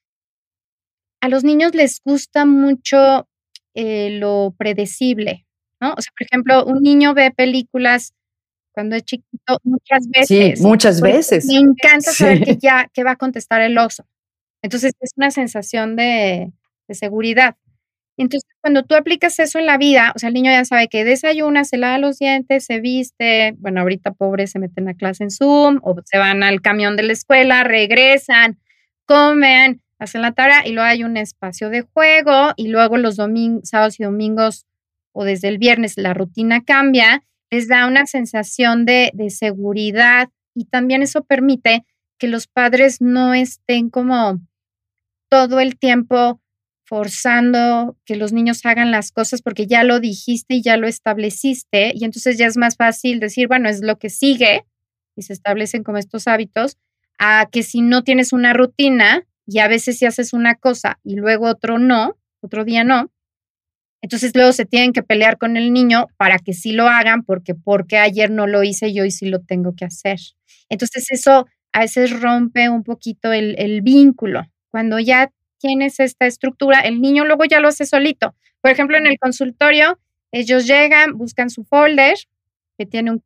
a 1.20 1.28
los 1.28 1.42
niños 1.42 1.74
les 1.74 2.00
gusta 2.04 2.44
mucho 2.46 3.26
eh, 3.74 4.10
lo 4.20 4.54
predecible, 4.56 5.44
¿no? 5.80 5.94
O 5.94 6.00
sea, 6.00 6.12
por 6.16 6.24
ejemplo, 6.24 6.64
un 6.66 6.84
niño 6.84 7.14
ve 7.14 7.32
películas 7.32 8.14
cuando 8.76 8.94
es 8.94 9.04
chiquito 9.04 9.58
muchas 9.64 10.06
veces. 10.10 10.58
Sí, 10.58 10.62
muchas 10.62 11.00
veces. 11.00 11.46
Me 11.46 11.56
encanta 11.56 12.12
saber 12.12 12.44
que 12.44 12.56
ya 12.62 12.90
que 12.92 13.04
va 13.04 13.12
a 13.12 13.16
contestar 13.16 13.62
el 13.62 13.78
oso. 13.78 14.06
Entonces 14.60 14.92
es 15.00 15.12
una 15.16 15.30
sensación 15.30 15.96
de, 15.96 16.52
seguridad. 16.90 17.56
Entonces, 18.18 18.50
cuando 18.60 18.82
tú 18.82 18.94
aplicas 18.94 19.38
eso 19.38 19.58
en 19.58 19.64
la 19.64 19.78
vida, 19.78 20.12
o 20.14 20.18
sea, 20.18 20.28
el 20.28 20.34
niño 20.34 20.50
ya 20.50 20.64
sabe 20.66 20.88
que 20.88 21.04
desayuna, 21.04 21.64
se 21.64 21.78
lava 21.78 21.96
los 21.96 22.18
dientes, 22.18 22.66
se 22.66 22.80
viste, 22.80 23.54
bueno, 23.58 23.80
ahorita 23.80 24.12
pobres 24.12 24.50
se 24.50 24.58
meten 24.58 24.88
a 24.88 24.94
clase 24.94 25.24
en 25.24 25.30
Zoom 25.30 25.80
o 25.82 25.96
se 26.04 26.18
van 26.18 26.42
al 26.42 26.60
camión 26.60 26.96
de 26.96 27.04
la 27.04 27.14
escuela, 27.14 27.64
regresan, 27.64 28.58
comen, 29.06 29.80
hacen 29.98 30.20
la 30.20 30.32
tarea 30.32 30.66
y 30.66 30.72
luego 30.72 30.86
hay 30.86 31.02
un 31.02 31.16
espacio 31.16 31.70
de 31.70 31.80
juego 31.80 32.52
y 32.56 32.68
luego 32.68 32.98
los 32.98 33.16
domingos, 33.16 33.70
sábados 33.70 33.98
y 34.00 34.04
domingos 34.04 34.66
o 35.12 35.24
desde 35.24 35.48
el 35.48 35.56
viernes 35.56 35.96
la 35.96 36.12
rutina 36.12 36.62
cambia 36.62 37.22
les 37.50 37.68
da 37.68 37.86
una 37.86 38.06
sensación 38.06 38.84
de, 38.84 39.12
seguridad 39.30 40.28
y 40.54 40.66
también 40.66 41.02
eso 41.02 41.24
permite 41.24 41.84
que 42.18 42.28
los 42.28 42.46
padres 42.46 43.00
no 43.00 43.34
estén 43.34 43.90
como 43.90 44.40
todo 45.28 45.60
el 45.60 45.78
tiempo 45.78 46.40
forzando 46.84 47.96
que 48.04 48.16
los 48.16 48.32
niños 48.32 48.64
hagan 48.64 48.90
las 48.90 49.10
cosas 49.10 49.42
porque 49.42 49.66
ya 49.66 49.82
lo 49.82 49.98
dijiste 49.98 50.54
y 50.54 50.62
ya 50.62 50.76
lo 50.76 50.86
estableciste 50.86 51.92
y 51.94 52.04
entonces 52.04 52.38
ya 52.38 52.46
es 52.46 52.56
más 52.56 52.76
fácil 52.76 53.18
decir, 53.20 53.48
bueno, 53.48 53.68
es 53.68 53.82
lo 53.82 53.98
que 53.98 54.08
sigue 54.08 54.64
y 55.16 55.22
se 55.22 55.32
establecen 55.32 55.82
como 55.82 55.98
estos 55.98 56.28
hábitos, 56.28 56.76
a 57.18 57.48
que 57.50 57.62
si 57.62 57.80
no 57.80 58.04
tienes 58.04 58.32
una 58.32 58.52
rutina 58.52 59.26
y 59.46 59.58
a 59.58 59.68
veces 59.68 59.98
si 59.98 60.06
haces 60.06 60.32
una 60.32 60.54
cosa 60.54 61.00
y 61.02 61.16
luego 61.16 61.46
otro 61.46 61.78
no, 61.78 62.16
otro 62.40 62.64
día 62.64 62.84
no, 62.84 63.10
entonces 64.02 64.32
luego 64.34 64.52
se 64.52 64.66
tienen 64.66 64.92
que 64.92 65.02
pelear 65.02 65.38
con 65.38 65.56
el 65.56 65.72
niño 65.72 66.06
para 66.16 66.38
que 66.38 66.52
sí 66.52 66.72
lo 66.72 66.88
hagan, 66.88 67.24
porque 67.24 67.54
porque 67.54 67.98
ayer 67.98 68.30
no 68.30 68.46
lo 68.46 68.62
hice 68.62 68.92
yo 68.92 69.04
y 69.04 69.10
sí 69.10 69.26
lo 69.26 69.40
tengo 69.40 69.74
que 69.74 69.84
hacer. 69.84 70.18
Entonces 70.68 71.10
eso 71.10 71.46
a 71.72 71.80
veces 71.80 72.20
rompe 72.20 72.68
un 72.68 72.84
poquito 72.84 73.32
el, 73.32 73.80
vínculo. 73.82 74.42
Cuando 74.70 74.98
ya 74.98 75.30
tienes 75.58 76.00
esta 76.00 76.26
estructura, 76.26 76.80
el 76.80 77.00
niño 77.00 77.24
luego 77.24 77.44
ya 77.44 77.60
lo 77.60 77.68
hace 77.68 77.86
solito. 77.86 78.34
Por 78.60 78.70
ejemplo, 78.70 78.96
en 78.96 79.06
el 79.06 79.18
consultorio, 79.18 79.98
ellos 80.32 80.66
llegan, 80.66 81.16
buscan 81.16 81.50
su 81.50 81.64
folder, 81.64 82.16
que 82.78 82.86
tiene 82.86 83.10
un, 83.12 83.22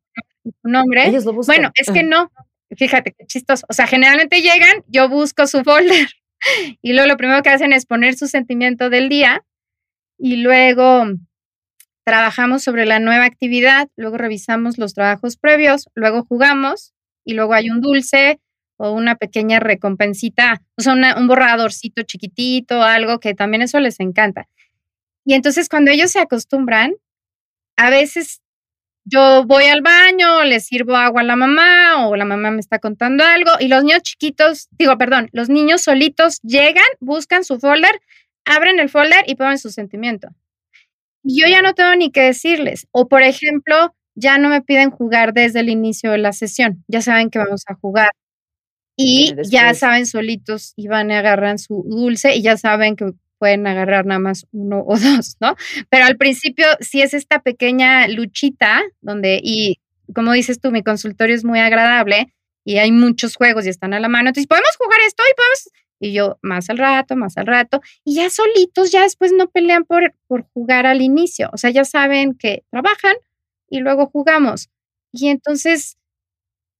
nombre. 0.63 1.07
Ellos 1.07 1.25
lo 1.25 1.33
buscan. 1.33 1.55
Bueno, 1.55 1.71
es 1.75 1.91
que 1.91 2.03
no, 2.03 2.31
fíjate 2.75 3.13
qué 3.17 3.25
chistoso. 3.25 3.65
O 3.69 3.73
sea, 3.73 3.87
generalmente 3.87 4.41
llegan, 4.41 4.83
yo 4.87 5.09
busco 5.09 5.47
su 5.47 5.63
folder 5.63 6.09
y 6.81 6.93
luego 6.93 7.07
lo 7.07 7.17
primero 7.17 7.43
que 7.43 7.49
hacen 7.49 7.73
es 7.73 7.85
poner 7.85 8.15
su 8.15 8.27
sentimiento 8.27 8.89
del 8.89 9.09
día 9.09 9.43
y 10.21 10.35
luego 10.37 11.05
trabajamos 12.05 12.63
sobre 12.63 12.85
la 12.85 12.99
nueva 12.99 13.25
actividad, 13.25 13.89
luego 13.95 14.17
revisamos 14.17 14.77
los 14.77 14.93
trabajos 14.93 15.35
previos, 15.35 15.89
luego 15.95 16.23
jugamos 16.23 16.93
y 17.25 17.33
luego 17.33 17.55
hay 17.55 17.71
un 17.71 17.81
dulce 17.81 18.39
o 18.77 18.91
una 18.91 19.15
pequeña 19.15 19.59
recompensita, 19.59 20.61
o 20.77 20.81
sea, 20.81 20.93
un 21.17 21.27
borradorcito 21.27 22.03
chiquitito, 22.03 22.83
algo 22.83 23.19
que 23.19 23.33
también 23.33 23.63
eso 23.63 23.79
les 23.79 23.99
encanta. 23.99 24.47
Y 25.25 25.33
entonces 25.33 25.67
cuando 25.69 25.89
ellos 25.89 26.11
se 26.11 26.19
acostumbran, 26.19 26.93
a 27.75 27.89
veces 27.89 28.41
yo 29.03 29.43
voy 29.45 29.65
al 29.65 29.81
baño, 29.81 30.43
les 30.43 30.67
sirvo 30.67 30.95
agua 30.95 31.21
a 31.21 31.23
la 31.23 31.35
mamá 31.35 32.07
o 32.07 32.15
la 32.15 32.25
mamá 32.25 32.51
me 32.51 32.59
está 32.59 32.77
contando 32.77 33.23
algo 33.23 33.51
y 33.59 33.67
los 33.67 33.83
niños 33.83 34.03
chiquitos, 34.03 34.67
digo, 34.77 34.95
perdón, 34.99 35.29
los 35.31 35.49
niños 35.49 35.81
solitos 35.81 36.39
llegan, 36.43 36.85
buscan 36.99 37.43
su 37.43 37.59
folder, 37.59 37.99
abren 38.45 38.79
el 38.79 38.89
folder 38.89 39.23
y 39.27 39.35
ponen 39.35 39.57
su 39.57 39.69
sentimiento. 39.69 40.29
Yo 41.23 41.47
ya 41.47 41.61
no 41.61 41.73
tengo 41.73 41.95
ni 41.95 42.11
que 42.11 42.21
decirles. 42.21 42.87
O, 42.91 43.07
por 43.07 43.21
ejemplo, 43.21 43.93
ya 44.15 44.37
no 44.37 44.49
me 44.49 44.61
piden 44.61 44.91
jugar 44.91 45.33
desde 45.33 45.59
el 45.59 45.69
inicio 45.69 46.11
de 46.11 46.17
la 46.17 46.33
sesión. 46.33 46.83
Ya 46.87 47.01
saben 47.01 47.29
que 47.29 47.39
vamos 47.39 47.63
a 47.67 47.75
jugar. 47.75 48.11
Y 48.97 49.33
ya 49.49 49.73
saben 49.73 50.05
solitos 50.05 50.73
y 50.75 50.87
van 50.87 51.09
y 51.11 51.13
agarran 51.13 51.57
su 51.57 51.83
dulce 51.87 52.35
y 52.35 52.41
ya 52.41 52.57
saben 52.57 52.95
que 52.95 53.11
pueden 53.39 53.65
agarrar 53.65 54.05
nada 54.05 54.19
más 54.19 54.45
uno 54.51 54.83
o 54.85 54.95
dos, 54.99 55.37
¿no? 55.39 55.55
Pero 55.89 56.05
al 56.05 56.17
principio 56.17 56.67
sí 56.79 57.01
es 57.01 57.13
esta 57.13 57.39
pequeña 57.41 58.07
luchita 58.07 58.81
donde, 59.01 59.39
y 59.43 59.79
como 60.13 60.33
dices 60.33 60.59
tú, 60.59 60.71
mi 60.71 60.83
consultorio 60.83 61.35
es 61.35 61.43
muy 61.43 61.59
agradable 61.59 62.33
y 62.63 62.77
hay 62.77 62.91
muchos 62.91 63.35
juegos 63.35 63.65
y 63.65 63.69
están 63.69 63.93
a 63.93 63.99
la 63.99 64.09
mano. 64.09 64.29
Entonces, 64.29 64.47
podemos 64.47 64.75
jugar 64.77 64.99
esto 65.07 65.23
y 65.27 65.33
podemos 65.35 65.69
y 66.01 66.13
yo, 66.13 66.39
más 66.41 66.69
al 66.71 66.79
rato, 66.79 67.15
más 67.15 67.37
al 67.37 67.45
rato. 67.45 67.79
Y 68.03 68.15
ya 68.15 68.29
solitos, 68.29 68.91
ya 68.91 69.03
después 69.03 69.31
no 69.31 69.49
pelean 69.49 69.85
por, 69.85 70.15
por 70.27 70.45
jugar 70.53 70.87
al 70.87 71.01
inicio. 71.01 71.49
O 71.53 71.57
sea, 71.57 71.69
ya 71.69 71.85
saben 71.85 72.33
que 72.33 72.63
trabajan 72.71 73.15
y 73.69 73.79
luego 73.79 74.07
jugamos. 74.07 74.69
Y 75.11 75.27
entonces 75.27 75.97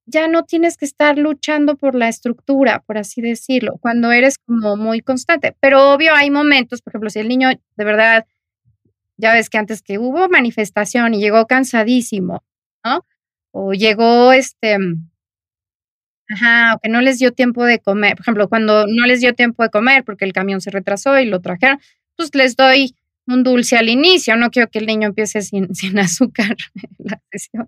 ya 0.07 0.27
no 0.27 0.43
tienes 0.43 0.75
que 0.75 0.85
estar 0.85 1.19
luchando 1.19 1.77
por 1.77 1.93
la 1.93 2.09
estructura, 2.09 2.83
por 2.85 2.97
así 2.97 3.21
decirlo, 3.21 3.77
cuando 3.79 4.11
eres 4.11 4.37
como 4.39 4.75
muy 4.75 5.01
constante. 5.01 5.55
Pero 5.59 5.93
obvio 5.93 6.15
hay 6.15 6.31
momentos, 6.31 6.81
por 6.81 6.91
ejemplo, 6.91 7.11
si 7.11 7.19
el 7.19 7.27
niño 7.27 7.49
de 7.49 7.85
verdad, 7.85 8.25
ya 9.17 9.33
ves 9.33 9.51
que 9.51 9.59
antes 9.59 9.83
que 9.83 9.99
hubo 9.99 10.27
manifestación 10.29 11.13
y 11.13 11.19
llegó 11.19 11.45
cansadísimo, 11.45 12.43
¿no? 12.83 13.05
O 13.51 13.73
llegó 13.73 14.33
este 14.33 14.77
Ajá, 16.33 16.77
que 16.81 16.89
no 16.89 17.01
les 17.01 17.19
dio 17.19 17.31
tiempo 17.31 17.65
de 17.65 17.79
comer. 17.79 18.15
Por 18.15 18.21
ejemplo, 18.21 18.47
cuando 18.47 18.85
no 18.87 19.05
les 19.05 19.21
dio 19.21 19.33
tiempo 19.33 19.63
de 19.63 19.69
comer 19.69 20.03
porque 20.03 20.25
el 20.25 20.33
camión 20.33 20.61
se 20.61 20.71
retrasó 20.71 21.19
y 21.19 21.25
lo 21.25 21.41
trajeron, 21.41 21.79
pues 22.15 22.33
les 22.35 22.55
doy 22.55 22.95
un 23.27 23.43
dulce 23.43 23.77
al 23.77 23.89
inicio. 23.89 24.35
No 24.37 24.49
quiero 24.49 24.69
que 24.69 24.79
el 24.79 24.85
niño 24.85 25.07
empiece 25.07 25.41
sin, 25.41 25.73
sin 25.75 25.99
azúcar 25.99 26.55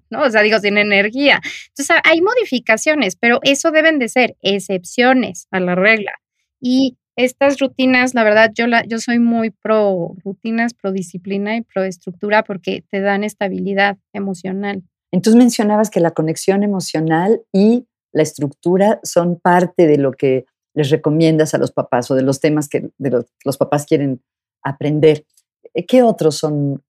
¿no? 0.09 0.23
O 0.23 0.29
sea, 0.29 0.41
digo, 0.41 0.59
sin 0.59 0.77
energía. 0.77 1.41
Entonces, 1.69 1.97
hay 2.03 2.21
modificaciones, 2.21 3.15
pero 3.15 3.39
eso 3.43 3.71
deben 3.71 3.99
de 3.99 4.09
ser 4.09 4.35
excepciones 4.41 5.47
a 5.51 5.59
la 5.59 5.75
regla. 5.75 6.13
Y 6.59 6.97
estas 7.15 7.59
rutinas, 7.59 8.15
la 8.15 8.23
verdad, 8.23 8.51
yo, 8.53 8.67
la, 8.67 8.85
yo 8.85 8.99
soy 8.99 9.19
muy 9.19 9.51
pro 9.51 10.15
rutinas, 10.23 10.73
pro 10.73 10.91
disciplina 10.91 11.55
y 11.55 11.61
pro 11.61 11.83
estructura 11.83 12.43
porque 12.43 12.83
te 12.89 13.01
dan 13.01 13.23
estabilidad 13.23 13.97
emocional. 14.13 14.83
Entonces 15.11 15.37
mencionabas 15.37 15.91
que 15.91 15.99
la 15.99 16.11
conexión 16.11 16.63
emocional 16.63 17.41
y 17.51 17.85
la 18.13 18.23
estructura 18.23 18.99
son 19.03 19.39
parte 19.39 19.87
de 19.87 19.97
lo 19.97 20.11
que 20.11 20.45
les 20.73 20.89
recomiendas 20.89 21.53
a 21.53 21.57
los 21.57 21.71
papás 21.71 22.09
o 22.09 22.15
de 22.15 22.21
los 22.21 22.39
temas 22.39 22.69
que 22.69 22.89
los, 22.97 23.57
papás 23.57 23.85
quieren 23.85 24.23
aprender. 24.63 25.25
Eh, 25.73 25.85
¿Qué 25.85 26.03
otros 26.03 26.35
son 26.35 26.83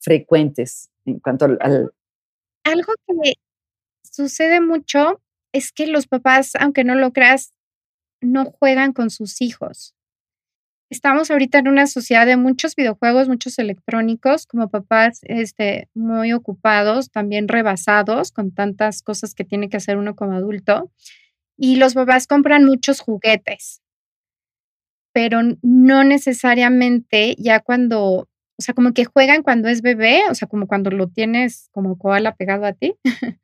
frecuentes 0.00 0.90
en 1.06 1.18
cuanto 1.18 1.46
al, 1.46 1.92
Algo 2.64 2.92
que 3.06 3.34
sucede 4.02 4.60
mucho 4.60 5.20
es 5.52 5.72
que 5.72 5.86
los 5.86 6.06
papás, 6.06 6.52
aunque 6.58 6.84
no 6.84 6.94
lo 6.94 7.12
creas, 7.12 7.52
no 8.20 8.44
juegan 8.44 8.92
con 8.92 9.10
sus 9.10 9.40
hijos. 9.40 9.94
Estamos 10.90 11.30
ahorita 11.30 11.58
en 11.58 11.68
una 11.68 11.86
sociedad 11.86 12.26
de 12.26 12.36
muchos 12.36 12.76
videojuegos, 12.76 13.28
muchos 13.28 13.58
electrónicos, 13.58 14.46
como 14.46 14.68
papás 14.68 15.20
este, 15.22 15.88
muy 15.94 16.32
ocupados, 16.32 17.10
también 17.10 17.48
rebasados 17.48 18.32
con 18.32 18.52
tantas 18.52 19.02
cosas 19.02 19.34
que 19.34 19.44
tiene 19.44 19.68
que 19.68 19.78
hacer 19.78 19.96
uno 19.96 20.14
como 20.14 20.32
adulto. 20.32 20.90
Y 21.56 21.76
los 21.76 21.94
papás 21.94 22.26
compran 22.26 22.64
muchos 22.64 23.00
juguetes, 23.00 23.80
pero 25.12 25.40
no 25.62 26.04
necesariamente 26.04 27.36
ya 27.38 27.60
cuando, 27.60 28.00
o 28.02 28.28
sea, 28.58 28.74
como 28.74 28.92
que 28.92 29.04
juegan 29.04 29.42
cuando 29.42 29.68
es 29.68 29.80
bebé, 29.80 30.22
o 30.28 30.34
sea, 30.34 30.48
como 30.48 30.66
cuando 30.66 30.90
lo 30.90 31.08
tienes 31.08 31.68
como 31.72 31.96
koala 31.96 32.34
pegado 32.34 32.66
a 32.66 32.72
ti, 32.72 32.94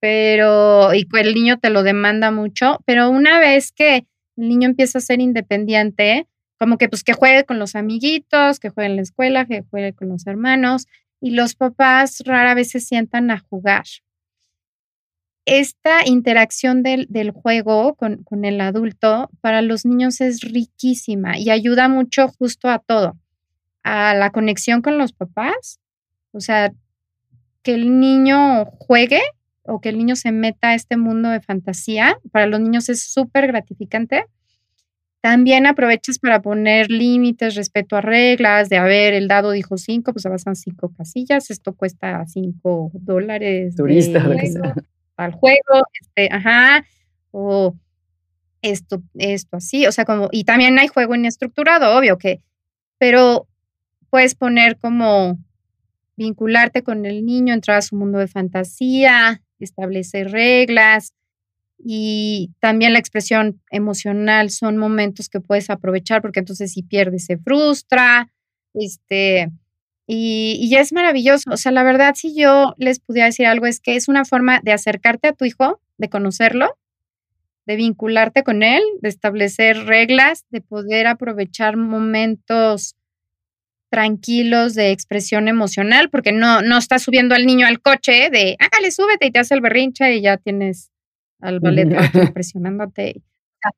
pero 0.00 0.94
y 0.94 1.08
el 1.18 1.34
niño 1.34 1.58
te 1.58 1.70
lo 1.70 1.82
demanda 1.82 2.30
mucho, 2.30 2.78
pero 2.84 3.10
una 3.10 3.40
vez 3.40 3.72
que 3.72 4.06
el 4.36 4.48
niño 4.48 4.68
empieza 4.68 4.98
a 4.98 5.02
ser 5.02 5.20
independiente, 5.20 6.26
como 6.60 6.76
que 6.76 6.90
pues 6.90 7.02
que 7.02 7.14
juegue 7.14 7.46
con 7.46 7.58
los 7.58 7.74
amiguitos, 7.74 8.60
que 8.60 8.68
juegue 8.68 8.90
en 8.90 8.96
la 8.96 9.02
escuela, 9.02 9.46
que 9.46 9.62
juegue 9.70 9.94
con 9.94 10.10
los 10.10 10.26
hermanos 10.26 10.86
y 11.18 11.30
los 11.30 11.54
papás 11.54 12.22
rara 12.26 12.52
vez 12.52 12.70
se 12.70 12.80
sientan 12.80 13.30
a 13.30 13.38
jugar. 13.38 13.84
Esta 15.46 16.06
interacción 16.06 16.82
del, 16.82 17.06
del 17.08 17.30
juego 17.30 17.94
con, 17.94 18.24
con 18.24 18.44
el 18.44 18.60
adulto 18.60 19.30
para 19.40 19.62
los 19.62 19.86
niños 19.86 20.20
es 20.20 20.42
riquísima 20.42 21.38
y 21.38 21.48
ayuda 21.48 21.88
mucho 21.88 22.28
justo 22.28 22.68
a 22.68 22.78
todo, 22.78 23.16
a 23.82 24.12
la 24.14 24.28
conexión 24.28 24.82
con 24.82 24.98
los 24.98 25.14
papás, 25.14 25.80
o 26.30 26.40
sea, 26.40 26.72
que 27.62 27.72
el 27.72 27.98
niño 28.00 28.66
juegue 28.66 29.22
o 29.62 29.80
que 29.80 29.88
el 29.88 29.96
niño 29.96 30.14
se 30.14 30.30
meta 30.30 30.68
a 30.68 30.74
este 30.74 30.98
mundo 30.98 31.30
de 31.30 31.40
fantasía, 31.40 32.18
para 32.30 32.44
los 32.44 32.60
niños 32.60 32.90
es 32.90 33.02
súper 33.02 33.46
gratificante 33.46 34.26
también 35.20 35.66
aprovechas 35.66 36.18
para 36.18 36.40
poner 36.40 36.90
límites 36.90 37.54
respecto 37.54 37.96
a 37.96 38.00
reglas, 38.00 38.68
de 38.68 38.78
a 38.78 38.84
ver, 38.84 39.12
el 39.12 39.28
dado 39.28 39.50
dijo 39.50 39.76
cinco, 39.76 40.12
pues 40.12 40.24
avanzan 40.24 40.56
cinco 40.56 40.92
casillas, 40.96 41.50
esto 41.50 41.74
cuesta 41.74 42.24
cinco 42.26 42.90
dólares. 42.94 43.76
Turista, 43.76 44.24
Al 45.16 45.32
juego, 45.32 45.82
este, 46.00 46.28
ajá, 46.32 46.84
o 47.30 47.74
esto, 48.62 49.02
esto 49.14 49.58
así, 49.58 49.86
o 49.86 49.92
sea, 49.92 50.04
como, 50.06 50.28
y 50.32 50.44
también 50.44 50.78
hay 50.78 50.88
juego 50.88 51.14
inestructurado, 51.14 51.96
obvio 51.98 52.16
que, 52.16 52.40
pero 52.98 53.46
puedes 54.08 54.34
poner 54.34 54.78
como 54.78 55.38
vincularte 56.16 56.82
con 56.82 57.04
el 57.04 57.24
niño, 57.24 57.52
entrar 57.52 57.78
a 57.78 57.82
su 57.82 57.96
mundo 57.96 58.18
de 58.18 58.28
fantasía, 58.28 59.42
establecer 59.58 60.30
reglas, 60.30 61.12
y 61.84 62.50
también 62.60 62.92
la 62.92 62.98
expresión 62.98 63.60
emocional 63.70 64.50
son 64.50 64.76
momentos 64.76 65.28
que 65.28 65.40
puedes 65.40 65.70
aprovechar 65.70 66.20
porque 66.22 66.40
entonces 66.40 66.72
si 66.72 66.82
pierdes 66.82 67.24
se 67.24 67.38
frustra, 67.38 68.30
este, 68.74 69.50
y, 70.06 70.58
y, 70.60 70.70
ya 70.70 70.80
es 70.80 70.92
maravilloso. 70.92 71.50
O 71.50 71.56
sea, 71.56 71.72
la 71.72 71.82
verdad, 71.82 72.14
si 72.16 72.34
yo 72.34 72.74
les 72.78 73.00
pudiera 73.00 73.26
decir 73.26 73.46
algo, 73.46 73.66
es 73.66 73.80
que 73.80 73.96
es 73.96 74.08
una 74.08 74.24
forma 74.24 74.60
de 74.62 74.72
acercarte 74.72 75.28
a 75.28 75.32
tu 75.32 75.44
hijo, 75.44 75.80
de 75.98 76.08
conocerlo, 76.08 76.76
de 77.66 77.76
vincularte 77.76 78.42
con 78.42 78.62
él, 78.62 78.82
de 79.00 79.08
establecer 79.08 79.84
reglas, 79.86 80.44
de 80.50 80.60
poder 80.60 81.06
aprovechar 81.06 81.76
momentos 81.76 82.96
tranquilos 83.90 84.74
de 84.74 84.92
expresión 84.92 85.48
emocional, 85.48 86.10
porque 86.10 86.32
no, 86.32 86.62
no 86.62 86.78
estás 86.78 87.02
subiendo 87.02 87.34
al 87.34 87.46
niño 87.46 87.66
al 87.66 87.80
coche 87.80 88.30
de, 88.30 88.56
hágale, 88.58 88.90
súbete 88.90 89.26
y 89.26 89.30
te 89.32 89.40
hace 89.40 89.54
el 89.54 89.60
berrinche 89.60 90.14
y 90.14 90.22
ya 90.22 90.36
tienes 90.36 90.90
al 91.40 91.60
ballet 91.60 91.88
presionándote. 92.34 93.22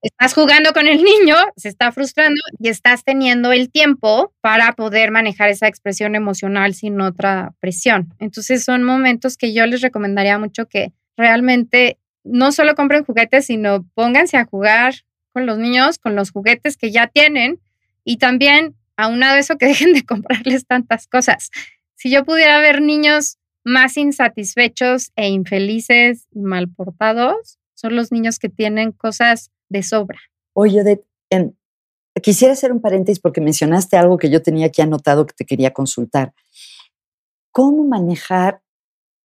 Estás 0.01 0.35
jugando 0.35 0.73
con 0.73 0.87
el 0.87 1.03
niño, 1.03 1.35
se 1.57 1.69
está 1.69 1.91
frustrando 1.91 2.41
y 2.61 2.69
estás 2.69 3.03
teniendo 3.03 3.51
el 3.51 3.71
tiempo 3.71 4.33
para 4.41 4.75
poder 4.75 5.11
manejar 5.11 5.49
esa 5.49 5.67
expresión 5.67 6.15
emocional 6.15 6.75
sin 6.75 7.01
otra 7.01 7.55
presión. 7.59 8.15
Entonces 8.21 8.65
son 8.65 8.85
momentos 8.85 9.37
que 9.37 9.53
yo 9.53 9.67
les 9.67 9.81
recomendaría 9.81 10.39
mucho 10.39 10.67
que 10.67 10.93
realmente 11.17 11.99
no 12.23 12.53
solo 12.53 12.77
compren 12.77 13.05
juguetes, 13.05 13.47
sino 13.47 13.85
pónganse 13.95 14.37
a 14.37 14.45
jugar 14.45 14.95
con 15.33 15.47
los 15.47 15.59
niños, 15.59 15.99
con 15.99 16.15
los 16.15 16.31
juguetes 16.31 16.77
que 16.77 16.93
ya 16.93 17.09
tienen 17.09 17.61
y 18.05 18.19
también 18.19 18.77
aunado 18.97 19.35
a 19.35 19.39
eso 19.39 19.59
que 19.59 19.67
dejen 19.73 19.93
de 19.93 20.05
comprarles 20.05 20.67
tantas 20.67 21.07
cosas. 21.07 21.51
Si 21.95 22.11
yo 22.11 22.25
pudiera 22.25 22.59
ver 22.59 22.83
niños 22.83 23.39
más 23.65 23.97
insatisfechos 23.97 25.13
e 25.17 25.29
infelices 25.29 26.27
y 26.33 26.41
mal 26.41 26.69
portados 26.69 27.59
son 27.75 27.97
los 27.97 28.13
niños 28.13 28.39
que 28.39 28.49
tienen 28.49 28.93
cosas 28.93 29.51
de 29.69 29.83
sobra. 29.83 30.19
Oye, 30.55 30.83
Odette, 30.83 31.07
quisiera 32.23 32.53
hacer 32.53 32.73
un 32.73 32.81
paréntesis 32.81 33.21
porque 33.21 33.41
mencionaste 33.41 33.97
algo 33.97 34.19
que 34.19 34.31
yo 34.31 34.43
tenía 34.43 34.67
aquí 34.67 34.83
anotado 34.83 35.27
que 35.27 35.35
te 35.35 35.45
quería 35.45 35.73
consultar. 35.73 36.33
¿Cómo 37.51 37.85
manejar 37.85 38.63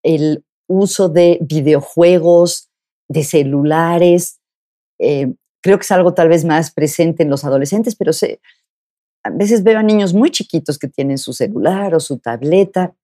el 0.04 0.44
uso 0.68 1.10
de 1.10 1.38
videojuegos, 1.42 2.70
de 3.08 3.24
celulares? 3.24 4.40
Eh, 5.00 5.34
creo 5.62 5.78
que 5.78 5.84
es 5.84 5.92
algo 5.92 6.14
tal 6.14 6.30
vez 6.30 6.46
más 6.46 6.72
presente 6.72 7.24
en 7.24 7.30
los 7.30 7.44
adolescentes, 7.44 7.96
pero 7.96 8.12
a 9.24 9.30
veces 9.30 9.64
veo 9.64 9.80
a 9.80 9.84
niños 9.84 10.14
muy 10.14 10.32
chiquitos 10.32 10.80
que 10.80 10.88
tienen 10.88 11.18
su 11.18 11.34
celular 11.34 11.94
o 11.94 12.00
su 12.00 12.20
tableta 12.20 12.96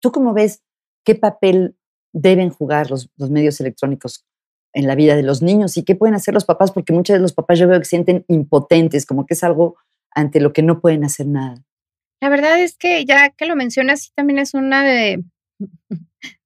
¿Tú 0.00 0.12
cómo 0.12 0.32
ves 0.32 0.62
qué 1.04 1.14
papel 1.14 1.76
deben 2.12 2.50
jugar 2.50 2.90
los, 2.90 3.10
medios 3.30 3.60
electrónicos 3.60 4.24
en 4.72 4.86
la 4.86 4.94
vida 4.94 5.16
de 5.16 5.22
los 5.22 5.42
niños 5.42 5.76
y 5.76 5.84
qué 5.84 5.94
pueden 5.94 6.14
hacer 6.14 6.34
los 6.34 6.44
papás? 6.44 6.72
Porque 6.72 6.92
muchos 6.92 7.14
de 7.14 7.20
los 7.20 7.32
papás 7.32 7.58
yo 7.58 7.68
veo 7.68 7.78
que 7.78 7.84
sienten 7.84 8.24
impotentes, 8.28 9.06
como 9.06 9.26
que 9.26 9.34
es 9.34 9.44
algo 9.44 9.76
ante 10.12 10.40
lo 10.40 10.52
que 10.52 10.62
no 10.62 10.80
pueden 10.80 11.04
hacer 11.04 11.26
nada. 11.26 11.62
La 12.20 12.28
verdad 12.28 12.60
es 12.60 12.76
que 12.76 13.04
ya 13.04 13.30
que 13.30 13.46
lo 13.46 13.56
mencionas, 13.56 14.12
también 14.14 14.38
es 14.38 14.54
una 14.54 14.82
de, 14.82 15.22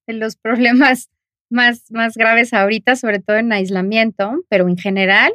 de 0.07 0.13
los 0.13 0.37
problemas 0.37 1.11
más, 1.51 1.91
más 1.91 2.17
graves 2.17 2.53
ahorita, 2.53 2.97
sobre 2.97 3.21
todo 3.21 3.37
en 3.37 3.53
aislamiento, 3.53 4.45
pero 4.49 4.69
en 4.69 4.77
general, 4.77 5.33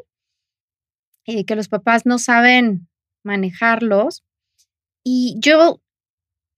eh, 1.26 1.46
que 1.46 1.56
los 1.56 1.68
papás 1.68 2.06
no 2.06 2.20
saben 2.20 2.88
manejarlos. 3.24 4.24
Y 5.04 5.38
yo 5.40 5.82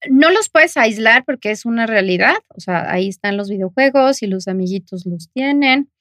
no 0.10 0.32
los 0.32 0.50
puedes 0.50 0.78
aislar 0.78 1.24
porque 1.26 1.52
es 1.52 1.66
una 1.66 1.86
realidad, 1.86 2.36
o 2.50 2.60
sea, 2.60 2.92
ahí 2.92 3.08
están 3.08 3.38
los 3.38 3.50
videojuegos 3.50 4.24
y 4.24 4.28
los 4.28 4.48
amiguitos 4.48 5.06
los 5.06 5.30
tienen. 5.32 5.92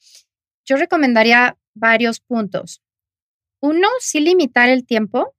Yo 0.65 0.77
recomendaría 0.77 1.57
varios 1.75 2.21
puntos. 2.21 2.83
Uno, 3.61 3.89
sí 4.01 4.21
limitar 4.21 4.69
el 4.69 4.87
tiempo. 4.87 5.35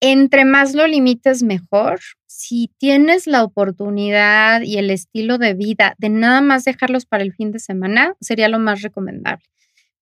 Entre 0.00 0.44
más 0.44 0.74
lo 0.74 0.86
limites, 0.86 1.42
mejor. 1.42 2.00
Si 2.26 2.70
tienes 2.78 3.26
la 3.26 3.44
oportunidad 3.44 4.62
y 4.62 4.78
el 4.78 4.90
estilo 4.90 5.38
de 5.38 5.54
vida 5.54 5.94
de 5.98 6.08
nada 6.08 6.40
más 6.40 6.64
dejarlos 6.64 7.06
para 7.06 7.22
el 7.22 7.32
fin 7.32 7.52
de 7.52 7.58
semana, 7.58 8.14
sería 8.20 8.48
lo 8.48 8.58
más 8.58 8.82
recomendable. 8.82 9.44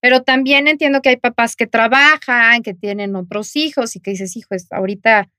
Pero 0.00 0.22
también 0.22 0.66
entiendo 0.66 1.00
que 1.02 1.10
hay 1.10 1.16
papás 1.16 1.54
que 1.54 1.66
trabajan, 1.66 2.62
que 2.62 2.74
tienen 2.74 3.14
otros 3.14 3.54
hijos 3.54 3.94
y 3.94 4.00
que 4.00 4.12
dices, 4.12 4.36
hijo, 4.36 4.54
ahorita 4.70 5.30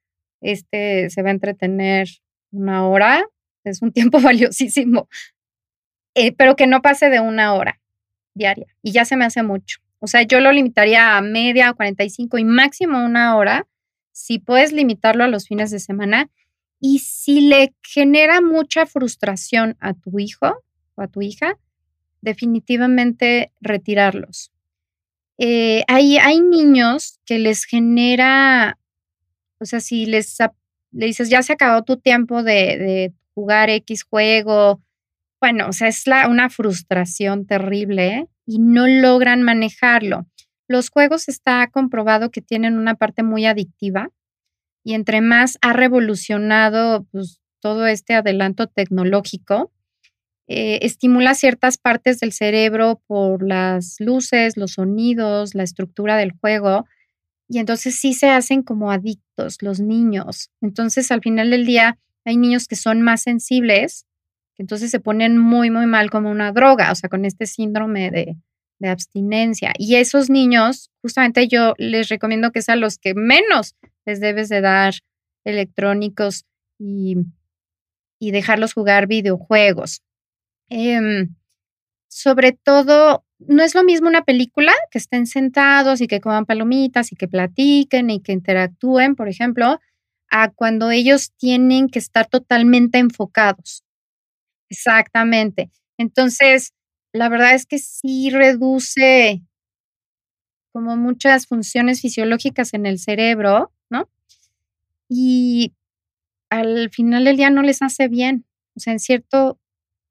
este 0.43 1.09
se 1.09 1.21
va 1.23 1.29
a 1.29 1.33
entretener 1.33 2.07
una 2.51 2.87
hora, 2.87 3.25
es 3.63 3.81
un 3.81 3.91
tiempo 3.93 4.19
valiosísimo, 4.19 5.07
eh, 6.15 6.31
pero 6.33 6.55
que 6.55 6.67
no 6.67 6.81
pase 6.81 7.09
de 7.09 7.19
una 7.19 7.53
hora 7.53 7.81
diaria 8.35 8.67
y 8.81 8.91
ya 8.91 9.05
se 9.05 9.15
me 9.15 9.25
hace 9.25 9.43
mucho. 9.43 9.79
O 9.99 10.07
sea, 10.07 10.23
yo 10.23 10.41
lo 10.41 10.51
limitaría 10.51 11.17
a 11.17 11.21
media, 11.21 11.73
45 11.73 12.37
y 12.37 12.43
máximo 12.43 13.03
una 13.03 13.37
hora, 13.37 13.67
si 14.11 14.37
puedes 14.37 14.73
limitarlo 14.73 15.23
a 15.23 15.29
los 15.29 15.47
fines 15.47 15.71
de 15.71 15.79
semana 15.79 16.29
y 16.79 16.99
si 16.99 17.39
le 17.41 17.73
genera 17.81 18.41
mucha 18.41 18.85
frustración 18.85 19.77
a 19.79 19.93
tu 19.93 20.19
hijo 20.19 20.61
o 20.95 21.01
a 21.01 21.07
tu 21.07 21.21
hija, 21.21 21.57
definitivamente 22.19 23.53
retirarlos. 23.61 24.51
Eh, 25.37 25.83
hay, 25.87 26.17
hay 26.17 26.41
niños 26.41 27.19
que 27.25 27.39
les 27.39 27.63
genera 27.63 28.77
o 29.63 29.65
sea, 29.65 29.79
si 29.79 30.05
les 30.05 30.37
le 30.91 31.07
dices, 31.07 31.29
ya 31.29 31.41
se 31.41 31.53
acabó 31.53 31.83
tu 31.83 31.97
tiempo 31.97 32.43
de, 32.43 33.13
jugar 33.33 33.71
X 33.71 34.03
juego, 34.03 34.83
bueno, 35.41 35.67
o 35.67 35.73
sea, 35.73 35.87
es 35.87 36.03
una 36.29 36.51
frustración 36.51 37.47
terrible 37.47 38.27
y 38.45 38.59
no 38.59 38.87
logran 38.87 39.41
manejarlo. 39.41 40.27
Los 40.67 40.89
juegos 40.89 41.27
está 41.27 41.67
comprobado 41.67 42.29
que 42.29 42.41
tienen 42.41 42.77
una 42.77 42.93
parte 42.93 43.23
muy 43.23 43.47
adictiva 43.47 44.09
y 44.83 44.93
entre 44.93 45.21
más 45.21 45.57
ha 45.61 45.73
revolucionado 45.73 47.07
pues, 47.11 47.41
todo 47.59 47.87
este 47.87 48.13
adelanto 48.13 48.67
tecnológico, 48.67 49.71
eh, 50.47 50.79
estimula 50.83 51.33
ciertas 51.33 51.77
partes 51.77 52.19
del 52.19 52.33
cerebro 52.33 53.01
por 53.07 53.47
las 53.47 53.95
luces, 53.99 54.57
los 54.57 54.73
sonidos, 54.73 55.55
la 55.55 55.63
estructura 55.63 56.17
del 56.17 56.33
juego 56.33 56.85
y 57.47 57.59
entonces 57.59 57.95
sí 57.95 58.13
se 58.13 58.29
hacen 58.29 58.63
como 58.63 58.91
adictos 58.91 59.57
los 59.61 59.79
niños. 59.79 60.49
Entonces 60.61 61.11
al 61.11 61.21
final 61.21 61.51
del 61.51 61.65
día 61.65 61.97
hay 62.25 62.37
niños 62.37 62.67
que 62.67 62.75
son 62.75 63.01
más 63.01 63.21
sensibles, 63.21 64.05
que 64.55 64.63
entonces 64.63 64.91
se 64.91 64.99
ponen 64.99 65.37
muy, 65.37 65.69
muy 65.69 65.85
mal 65.85 66.09
como 66.09 66.29
una 66.29 66.51
droga, 66.51 66.91
o 66.91 66.95
sea, 66.95 67.09
con 67.09 67.25
este 67.25 67.45
síndrome 67.45 68.11
de, 68.11 68.37
de 68.79 68.89
abstinencia. 68.89 69.73
Y 69.77 69.95
esos 69.95 70.29
niños, 70.29 70.91
justamente 71.01 71.47
yo 71.47 71.73
les 71.77 72.09
recomiendo 72.09 72.51
que 72.51 72.61
sean 72.61 72.79
los 72.79 72.97
que 72.97 73.13
menos 73.13 73.75
les 74.05 74.19
debes 74.19 74.49
de 74.49 74.61
dar 74.61 74.93
electrónicos 75.43 76.45
y, 76.77 77.17
y 78.19 78.31
dejarlos 78.31 78.73
jugar 78.73 79.07
videojuegos. 79.07 80.01
Em, 80.69 81.35
sobre 82.07 82.51
todo, 82.51 83.25
no 83.47 83.63
es 83.63 83.75
lo 83.75 83.83
mismo 83.83 84.07
una 84.07 84.23
película 84.23 84.73
que 84.91 84.97
estén 84.97 85.27
sentados 85.27 86.01
y 86.01 86.07
que 86.07 86.21
coman 86.21 86.45
palomitas 86.45 87.11
y 87.11 87.15
que 87.15 87.27
platiquen 87.27 88.09
y 88.09 88.21
que 88.21 88.31
interactúen, 88.33 89.15
por 89.15 89.29
ejemplo, 89.29 89.79
a 90.29 90.49
cuando 90.49 90.91
ellos 90.91 91.31
tienen 91.37 91.89
que 91.89 91.99
estar 91.99 92.27
totalmente 92.27 92.99
enfocados. 92.99 93.83
Exactamente. 94.69 95.69
Entonces, 95.97 96.73
la 97.13 97.29
verdad 97.29 97.53
es 97.55 97.65
que 97.65 97.79
sí 97.79 98.29
reduce 98.31 99.43
como 100.71 100.97
muchas 100.97 101.45
funciones 101.45 102.01
fisiológicas 102.01 102.73
en 102.73 102.87
el 102.87 102.97
cerebro, 102.97 103.71
¿no? 103.91 104.09
Y 105.07 105.73
al 106.49 106.89
final 106.89 107.25
del 107.25 107.37
día 107.37 107.51
no 107.51 107.61
les 107.61 107.81
hace 107.81 108.07
bien. 108.07 108.45
O 108.75 108.79
sea, 108.79 108.93
en 108.93 108.99
cierto 108.99 109.59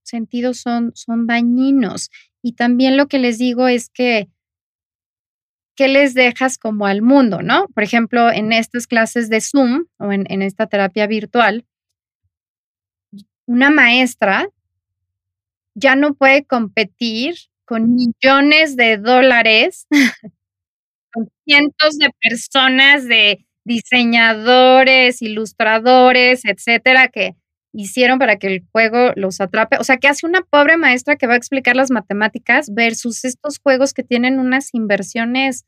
sentido 0.05 0.55
son, 0.55 0.93
son 0.95 1.27
dañinos. 1.27 2.11
Y 2.43 2.55
también 2.55 2.97
lo 2.97 3.07
que 3.07 3.19
les 3.19 3.39
digo 3.39 3.69
es 3.69 3.89
que, 3.89 4.29
¿qué 5.77 5.89
les 5.89 6.15
dejas 6.15 6.59
como 6.59 6.87
al 6.87 7.01
mundo, 7.03 7.43
no? 7.43 7.69
Por 7.69 7.85
ejemplo, 7.85 8.31
en 8.31 8.53
estas 8.53 8.87
clases 8.87 9.31
de 9.31 9.41
Zoom 9.41 9.87
o 9.99 10.13
en, 10.13 10.27
en 10.29 10.43
esta 10.43 10.67
terapia 10.67 11.07
virtual, 11.07 11.65
una 13.47 13.71
maestra 13.71 14.49
ya 15.75 15.97
no 15.97 16.15
puede 16.15 16.45
competir 16.45 17.35
con 17.65 17.95
millones 17.95 18.77
de 18.77 18.99
dólares, 18.99 19.87
con 21.13 21.29
cientos 21.45 21.99
de 21.99 22.11
personas, 22.21 23.07
de 23.07 23.47
diseñadores, 23.65 25.23
ilustradores, 25.23 26.45
etcétera, 26.45 27.09
que 27.09 27.37
hicieron 27.73 28.19
para 28.19 28.37
que 28.37 28.47
el 28.49 28.65
juego 28.71 29.13
los 29.17 29.41
atrape. 29.41 29.79
O 29.79 29.85
sea, 29.85 29.97
que 29.97 30.09
hace 30.09 30.27
una 30.27 30.43
pobre 30.43 30.77
maestra 30.77 31.17
que 31.17 31.27
va 31.27 31.35
a 31.35 31.39
explicar 31.39 31.77
las 31.77 31.91
matemáticas 31.91 32.73
versus 32.73 33.25
estos 33.25 33.59
juegos 33.59 33.95
que 33.95 34.03
tienen 34.03 34.39
unas 34.39 34.75
inversiones 34.75 35.65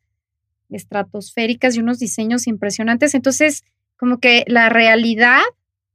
estratosféricas 0.70 1.76
y 1.76 1.80
unos 1.80 1.98
diseños 1.98 2.46
impresionantes. 2.46 3.14
Entonces, 3.14 3.62
como 3.96 4.18
que 4.18 4.44
la 4.46 4.68
realidad 4.68 5.42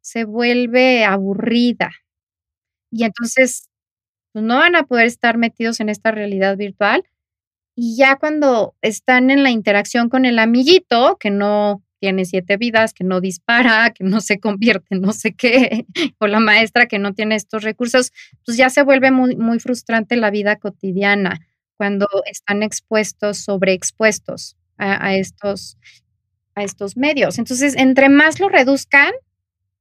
se 0.01 0.25
vuelve 0.25 1.05
aburrida. 1.05 1.91
Y 2.91 3.03
entonces 3.03 3.69
pues, 4.33 4.43
no 4.43 4.55
van 4.55 4.75
a 4.75 4.83
poder 4.83 5.05
estar 5.05 5.37
metidos 5.37 5.79
en 5.79 5.89
esta 5.89 6.11
realidad 6.11 6.57
virtual. 6.57 7.03
Y 7.75 7.97
ya 7.97 8.17
cuando 8.17 8.75
están 8.81 9.29
en 9.31 9.43
la 9.43 9.51
interacción 9.51 10.09
con 10.09 10.25
el 10.25 10.39
amiguito, 10.39 11.17
que 11.19 11.29
no 11.29 11.83
tiene 11.99 12.25
siete 12.25 12.57
vidas, 12.57 12.93
que 12.93 13.03
no 13.03 13.21
dispara, 13.21 13.91
que 13.91 14.03
no 14.03 14.21
se 14.21 14.39
convierte 14.39 14.95
en 14.95 15.01
no 15.01 15.11
sé 15.11 15.33
qué, 15.33 15.85
o 16.19 16.27
la 16.27 16.39
maestra 16.39 16.87
que 16.87 16.99
no 16.99 17.13
tiene 17.13 17.35
estos 17.35 17.63
recursos, 17.63 18.11
pues 18.45 18.57
ya 18.57 18.69
se 18.69 18.83
vuelve 18.83 19.11
muy, 19.11 19.35
muy 19.35 19.59
frustrante 19.59 20.15
la 20.15 20.31
vida 20.31 20.55
cotidiana 20.57 21.39
cuando 21.77 22.07
están 22.25 22.63
expuestos, 22.63 23.37
sobreexpuestos 23.37 24.57
a, 24.77 25.05
a, 25.05 25.15
estos, 25.15 25.77
a 26.55 26.63
estos 26.63 26.97
medios. 26.97 27.39
Entonces, 27.39 27.75
entre 27.77 28.09
más 28.09 28.39
lo 28.39 28.49
reduzcan, 28.49 29.13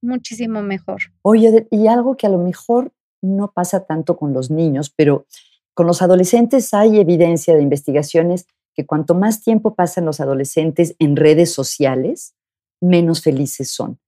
muchísimo 0.00 0.62
mejor. 0.62 1.02
Oye, 1.22 1.66
y 1.70 1.86
algo 1.86 2.16
que 2.16 2.26
a 2.26 2.30
lo 2.30 2.38
mejor 2.38 2.92
no 3.20 3.52
pasa 3.52 3.84
tanto 3.84 4.16
con 4.16 4.32
los 4.32 4.50
niños, 4.50 4.92
pero 4.94 5.26
con 5.74 5.86
los 5.86 6.02
adolescentes 6.02 6.72
hay 6.74 6.98
evidencia 6.98 7.54
de 7.54 7.62
investigaciones 7.62 8.46
que 8.78 8.86
cuanto 8.86 9.16
más 9.16 9.42
tiempo 9.42 9.74
pasan 9.74 10.04
los 10.04 10.20
adolescentes 10.20 10.94
en 11.00 11.16
redes 11.16 11.52
sociales, 11.52 12.36
menos 12.80 13.24
felices 13.24 13.72
son. 13.72 13.98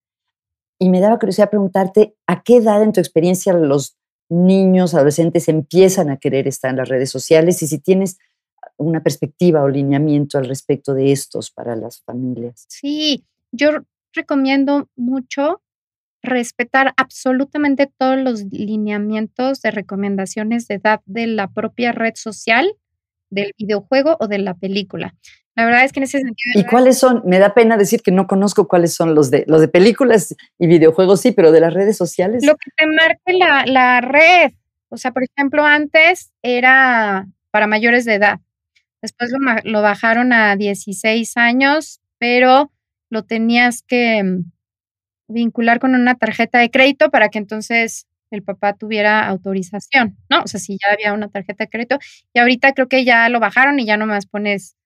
Y 0.78 0.90
me 0.90 1.00
daba 1.00 1.18
curiosidad 1.18 1.50
preguntarte, 1.50 2.14
¿a 2.28 2.44
qué 2.44 2.58
edad 2.58 2.80
en 2.80 2.92
tu 2.92 3.00
experiencia 3.00 3.52
los 3.52 3.98
niños, 4.28 4.94
adolescentes 4.94 5.48
empiezan 5.48 6.08
a 6.08 6.18
querer 6.18 6.46
estar 6.46 6.70
en 6.70 6.76
las 6.76 6.88
redes 6.88 7.10
sociales? 7.10 7.60
Y 7.64 7.66
si 7.66 7.80
tienes 7.80 8.18
una 8.76 9.02
perspectiva 9.02 9.64
o 9.64 9.68
lineamiento 9.68 10.38
al 10.38 10.46
respecto 10.46 10.94
de 10.94 11.10
estos 11.10 11.50
para 11.50 11.74
las 11.74 12.00
familias. 12.02 12.66
Sí, 12.68 13.24
yo 13.50 13.70
recomiendo 14.12 14.88
mucho 14.94 15.62
respetar 16.22 16.94
absolutamente 16.96 17.90
todos 17.98 18.18
los 18.18 18.44
lineamientos 18.52 19.62
de 19.62 19.72
recomendaciones 19.72 20.68
de 20.68 20.76
edad 20.76 21.00
de 21.06 21.26
la 21.26 21.48
propia 21.48 21.90
red 21.90 22.12
social, 22.14 22.72
del 23.30 23.52
videojuego 23.56 24.16
o 24.20 24.28
de 24.28 24.38
la 24.38 24.54
película. 24.54 25.14
La 25.56 25.64
verdad 25.64 25.84
es 25.84 25.92
que 25.92 26.00
en 26.00 26.04
ese 26.04 26.18
sentido... 26.18 26.52
¿Y 26.54 26.64
cuáles 26.64 26.98
son? 26.98 27.22
Me 27.24 27.38
da 27.38 27.54
pena 27.54 27.76
decir 27.76 28.02
que 28.02 28.12
no 28.12 28.26
conozco 28.26 28.68
cuáles 28.68 28.94
son 28.94 29.14
los 29.14 29.30
de, 29.30 29.44
los 29.46 29.60
de 29.60 29.68
películas 29.68 30.34
y 30.58 30.66
videojuegos, 30.66 31.20
sí, 31.20 31.32
pero 31.32 31.52
de 31.52 31.60
las 31.60 31.74
redes 31.74 31.96
sociales. 31.96 32.44
Lo 32.44 32.56
que 32.56 32.70
te 32.76 32.86
marque 32.86 33.32
la, 33.32 33.64
la 33.66 34.00
red. 34.00 34.52
O 34.88 34.96
sea, 34.96 35.12
por 35.12 35.22
ejemplo, 35.24 35.64
antes 35.64 36.32
era 36.42 37.26
para 37.50 37.66
mayores 37.66 38.04
de 38.04 38.14
edad. 38.14 38.40
Después 39.02 39.30
lo, 39.32 39.38
lo 39.64 39.82
bajaron 39.82 40.32
a 40.32 40.56
16 40.56 41.36
años, 41.36 42.00
pero 42.18 42.70
lo 43.08 43.24
tenías 43.24 43.82
que 43.82 44.22
mm, 44.22 44.50
vincular 45.28 45.80
con 45.80 45.94
una 45.94 46.16
tarjeta 46.16 46.58
de 46.58 46.70
crédito 46.70 47.10
para 47.10 47.28
que 47.28 47.38
entonces 47.38 48.06
el 48.30 48.42
papá 48.42 48.74
tuviera 48.74 49.26
autorización, 49.26 50.16
¿no? 50.28 50.42
O 50.42 50.46
sea, 50.46 50.60
si 50.60 50.78
ya 50.82 50.92
había 50.92 51.12
una 51.12 51.28
tarjeta 51.28 51.64
de 51.64 51.70
crédito 51.70 51.98
y 52.32 52.38
ahorita 52.38 52.72
creo 52.72 52.88
que 52.88 53.04
ya 53.04 53.28
lo 53.28 53.40
bajaron 53.40 53.78
y 53.80 53.86
ya 53.86 53.96
no 53.96 54.06
más 54.06 54.26
pones 54.26 54.76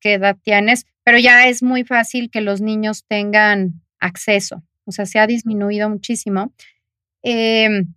qué 0.00 0.14
edad 0.14 0.36
tienes, 0.42 0.86
pero 1.04 1.18
ya 1.18 1.48
es 1.48 1.62
muy 1.62 1.84
fácil 1.84 2.30
que 2.30 2.40
los 2.40 2.60
niños 2.60 3.04
tengan 3.06 3.82
acceso, 4.00 4.62
o 4.84 4.92
sea, 4.92 5.06
se 5.06 5.18
ha 5.18 5.26
disminuido 5.26 5.88
muchísimo. 5.88 6.52
Em, 7.22 7.94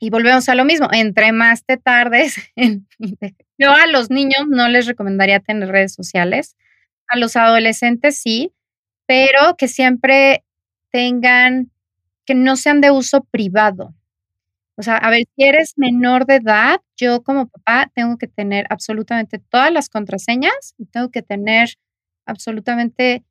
y 0.00 0.10
volvemos 0.10 0.48
a 0.48 0.54
lo 0.54 0.64
mismo, 0.64 0.88
entre 0.92 1.32
más 1.32 1.64
te 1.64 1.76
tardes, 1.76 2.36
yo 3.58 3.72
a 3.72 3.86
los 3.86 4.10
niños 4.10 4.46
no 4.48 4.68
les 4.68 4.86
recomendaría 4.86 5.40
tener 5.40 5.68
redes 5.68 5.94
sociales, 5.94 6.56
a 7.08 7.16
los 7.18 7.36
adolescentes 7.36 8.18
sí, 8.18 8.52
pero 9.06 9.56
que 9.56 9.68
siempre 9.68 10.44
tengan, 10.90 11.70
que 12.26 12.34
no 12.34 12.56
sean 12.56 12.80
de 12.80 12.90
uso 12.90 13.24
privado. 13.24 13.94
O 14.78 14.82
sea, 14.82 14.96
a 14.96 15.10
ver, 15.10 15.24
si 15.34 15.44
eres 15.44 15.74
menor 15.76 16.24
de 16.24 16.36
edad, 16.36 16.80
yo 16.96 17.24
como 17.24 17.48
papá 17.48 17.90
tengo 17.94 18.16
que 18.16 18.28
tener 18.28 18.64
absolutamente 18.70 19.40
todas 19.40 19.72
las 19.72 19.88
contraseñas 19.88 20.74
y 20.78 20.86
tengo 20.86 21.10
que 21.10 21.22
tener 21.22 21.70
absolutamente 22.26 23.24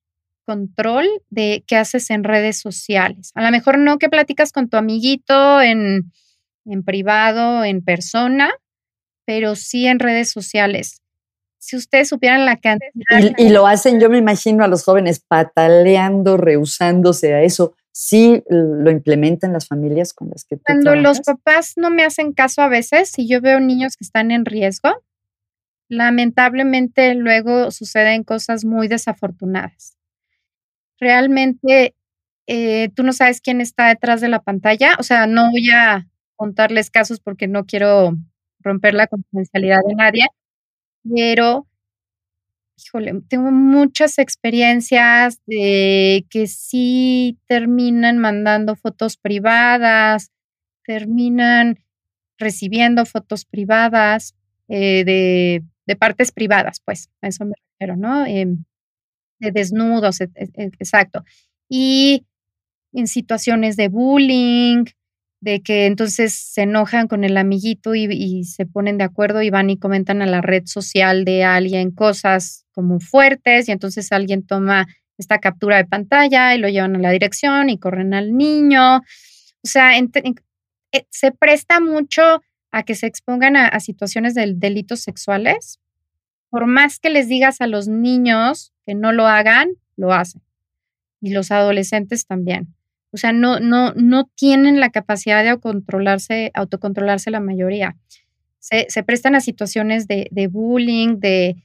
control 0.46 1.08
de 1.30 1.64
qué 1.66 1.78
haces 1.78 2.10
en 2.10 2.26
redes 2.26 2.60
sociales. 2.60 3.32
A 3.34 3.44
lo 3.44 3.52
mejor 3.52 3.78
no 3.80 3.98
que 3.98 4.10
platicas 4.10 4.52
con 4.52 4.70
tu 4.70 4.76
amiguito 4.76 5.62
en, 5.62 6.12
en 6.66 6.84
privado, 6.84 7.64
en 7.64 7.82
persona, 7.82 8.52
pero 9.26 9.56
sí 9.56 9.88
en 9.88 10.00
redes 10.00 10.30
sociales 10.30 11.02
si 11.60 11.76
ustedes 11.76 12.08
supieran 12.08 12.46
la 12.46 12.56
cantidad. 12.58 13.36
Y, 13.38 13.48
y, 13.48 13.50
lo 13.50 13.68
hacen, 13.68 14.00
yo 14.00 14.10
me 14.10 14.18
imagino 14.18 14.64
a 14.64 14.68
los 14.68 14.84
jóvenes 14.84 15.20
pataleando, 15.20 16.38
rehusándose 16.38 17.34
a 17.34 17.42
eso. 17.42 17.76
¿Sí 18.00 18.44
lo 18.48 18.92
implementan 18.92 19.54
las 19.54 19.68
familias 19.68 20.14
con 20.14 20.30
las 20.30 20.46
que 20.46 20.58
tú 20.58 20.62
Cuando 20.68 20.96
los 20.96 21.20
papás 21.22 21.74
no 21.78 21.90
me 21.90 22.04
hacen 22.04 22.32
caso 22.32 22.62
a 22.62 22.68
veces, 22.68 23.10
si 23.10 23.28
yo 23.28 23.42
veo 23.42 23.60
niños 23.60 23.98
que 23.98 24.04
están 24.04 24.30
en 24.30 24.46
riesgo, 24.46 25.04
lamentablemente 25.90 27.16
luego 27.16 27.72
suceden 27.72 28.24
cosas 28.24 28.66
muy 28.66 28.88
desafortunadas. 28.88 29.98
Realmente 31.00 31.96
eh, 32.46 32.90
tú 32.90 33.02
no 33.02 33.14
sabes 33.14 33.42
quién 33.42 33.62
está 33.62 33.88
detrás 33.88 34.22
de 34.22 34.30
la 34.30 34.44
pantalla. 34.44 34.96
O 35.00 35.04
sea, 35.04 35.26
no 35.26 35.50
voy 35.50 35.72
a 35.72 36.08
contarles 36.36 36.92
casos 36.92 37.20
porque 37.20 37.48
no 37.48 37.66
quiero 37.66 38.16
romper 38.60 38.94
la 38.94 39.08
confidencialidad 39.08 39.80
de 39.88 39.96
nadie, 39.96 40.28
pero, 41.04 41.66
híjole, 42.78 43.22
tengo 43.28 43.52
muchas 43.52 44.20
experiencias 44.20 45.40
de 45.46 46.26
que 46.30 46.48
sí 46.48 47.38
terminan 47.48 48.18
mandando 48.20 48.76
fotos 48.76 49.18
privadas, 49.18 50.32
terminan 50.86 51.80
recibiendo 52.38 53.06
fotos 53.06 53.46
privadas 53.46 54.36
eh, 54.68 55.64
de, 55.86 55.96
partes 55.96 56.32
privadas, 56.32 56.82
pues, 56.84 57.10
a 57.22 57.28
eso 57.28 57.46
me 57.46 57.56
refiero, 57.72 57.98
¿no? 57.98 58.26
Em, 58.26 58.64
de 59.40 59.52
desnudos, 59.52 60.22
e, 60.22 60.30
e, 60.36 60.70
exacto. 60.80 61.24
Y 61.70 62.26
en 62.94 63.08
situaciones 63.08 63.76
de 63.76 63.88
bullying, 63.88 64.86
de 65.48 65.62
que 65.62 65.86
entonces 65.86 66.34
se 66.34 66.64
enojan 66.64 67.08
con 67.08 67.24
el 67.24 67.38
amiguito 67.38 67.96
y, 67.96 68.44
se 68.44 68.66
ponen 68.66 68.98
de 68.98 69.06
acuerdo 69.06 69.42
y 69.42 69.50
van 69.50 69.70
y 69.70 69.78
comentan 69.78 70.22
a 70.22 70.26
la 70.26 70.42
red 70.42 70.64
social 70.66 71.24
de 71.24 71.46
alguien 71.46 71.92
cosas 71.92 72.66
como 72.74 73.00
fuertes 73.00 73.70
y 73.70 73.72
entonces 73.72 74.12
alguien 74.12 74.46
toma 74.46 74.88
esta 75.18 75.40
captura 75.40 75.78
de 75.78 75.86
pantalla 75.86 76.54
y 76.54 76.58
lo 76.58 76.68
llevan 76.68 76.98
a 76.98 77.00
la 77.00 77.12
dirección 77.12 77.70
y 77.70 77.80
corren 77.80 78.14
al 78.14 78.36
niño. 78.36 78.98
O 78.98 79.02
sea, 79.64 79.98
eh, 79.98 80.04
se 81.10 81.32
presta 81.32 81.80
mucho 81.80 82.42
a 82.72 82.84
que 82.84 82.96
se 82.96 83.08
expongan 83.08 83.56
a, 83.56 83.80
situaciones 83.80 84.34
de 84.34 84.52
delitos 84.54 85.00
sexuales, 85.00 85.80
por 86.50 86.66
más 86.66 87.00
que 87.00 87.10
les 87.10 87.30
digas 87.30 87.62
a 87.62 87.68
los 87.68 87.88
niños 87.88 88.74
que 88.86 88.96
no 88.96 89.14
lo 89.14 89.28
hagan, 89.28 89.70
lo 89.96 90.12
hacen. 90.12 90.42
Y 91.22 91.32
los 91.32 91.52
adolescentes 91.52 92.26
también. 92.26 92.77
O 93.18 93.20
sea, 93.20 93.32
no, 93.32 93.60
no, 93.60 93.94
no 93.96 94.26
tienen 94.36 94.80
la 94.80 94.92
capacidad 94.92 95.42
de 95.42 95.50
autocontrolarse, 95.50 96.52
autocontrolarse 96.54 97.32
la 97.32 97.40
mayoría. 97.40 97.96
Se, 98.60 98.86
prestan 99.02 99.34
a 99.34 99.42
situaciones 99.42 100.08
de, 100.08 100.48
bullying, 100.52 101.20
de... 101.20 101.56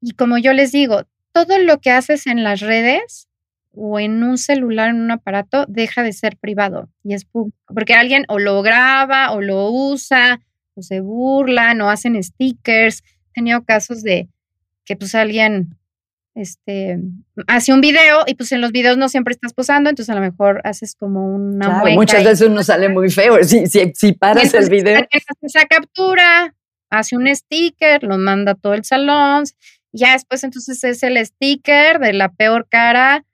Y 0.00 0.12
como 0.12 0.38
yo 0.38 0.54
les 0.54 0.72
digo, 0.72 1.02
todo 1.32 1.58
lo 1.58 1.82
que 1.82 1.90
haces 1.90 2.26
en 2.26 2.44
las 2.44 2.60
redes 2.60 3.28
o 3.74 4.00
en 4.00 4.22
un 4.22 4.38
celular, 4.38 4.88
en 4.88 5.02
un 5.02 5.10
aparato, 5.10 5.66
deja 5.68 6.02
de 6.02 6.14
ser 6.14 6.38
privado 6.38 6.88
y 7.04 7.12
es. 7.12 7.26
Porque 7.26 7.92
alguien 7.92 8.24
o 8.28 8.38
lo 8.38 8.62
graba 8.62 9.32
o 9.32 9.42
lo 9.42 9.70
usa 9.70 10.40
o 10.76 10.80
se 10.80 11.00
burlan 11.00 11.82
o 11.82 11.90
hacen 11.90 12.22
stickers. 12.24 13.02
He 13.02 13.32
tenido 13.34 13.64
casos 13.64 14.02
de 14.02 14.30
que 14.86 14.96
pues 14.96 15.14
alguien 15.14 15.76
este, 16.36 16.98
hace 17.46 17.72
un 17.72 17.80
video 17.80 18.24
y 18.26 18.34
pues 18.34 18.52
en 18.52 18.60
los 18.60 18.70
videos 18.70 18.98
no 18.98 19.08
siempre 19.08 19.32
estás 19.32 19.54
posando, 19.54 19.88
entonces 19.88 20.14
a 20.14 20.14
lo 20.14 20.20
mejor 20.20 20.60
haces 20.64 20.94
como 20.94 21.34
una 21.34 21.80
claro, 21.80 21.90
muchas 21.94 22.22
veces 22.22 22.48
uno 22.48 22.62
sale 22.62 22.90
muy 22.90 23.10
feo, 23.10 23.42
si, 23.42 23.66
si, 23.66 23.90
si 23.94 24.12
paras 24.12 24.52
el 24.52 24.68
video. 24.68 25.00
Esa 25.40 25.64
captura, 25.64 26.54
hace 26.90 27.16
un 27.16 27.34
sticker, 27.34 28.02
lo 28.02 28.18
manda 28.18 28.52
a 28.52 28.54
todo 28.54 28.74
el 28.74 28.84
salón, 28.84 29.44
ya 29.92 30.12
después 30.12 30.44
entonces 30.44 30.84
es 30.84 31.02
el 31.02 31.24
sticker 31.24 31.98
de 31.98 32.12
la 32.12 32.28
peor 32.28 32.68
cara 32.68 33.24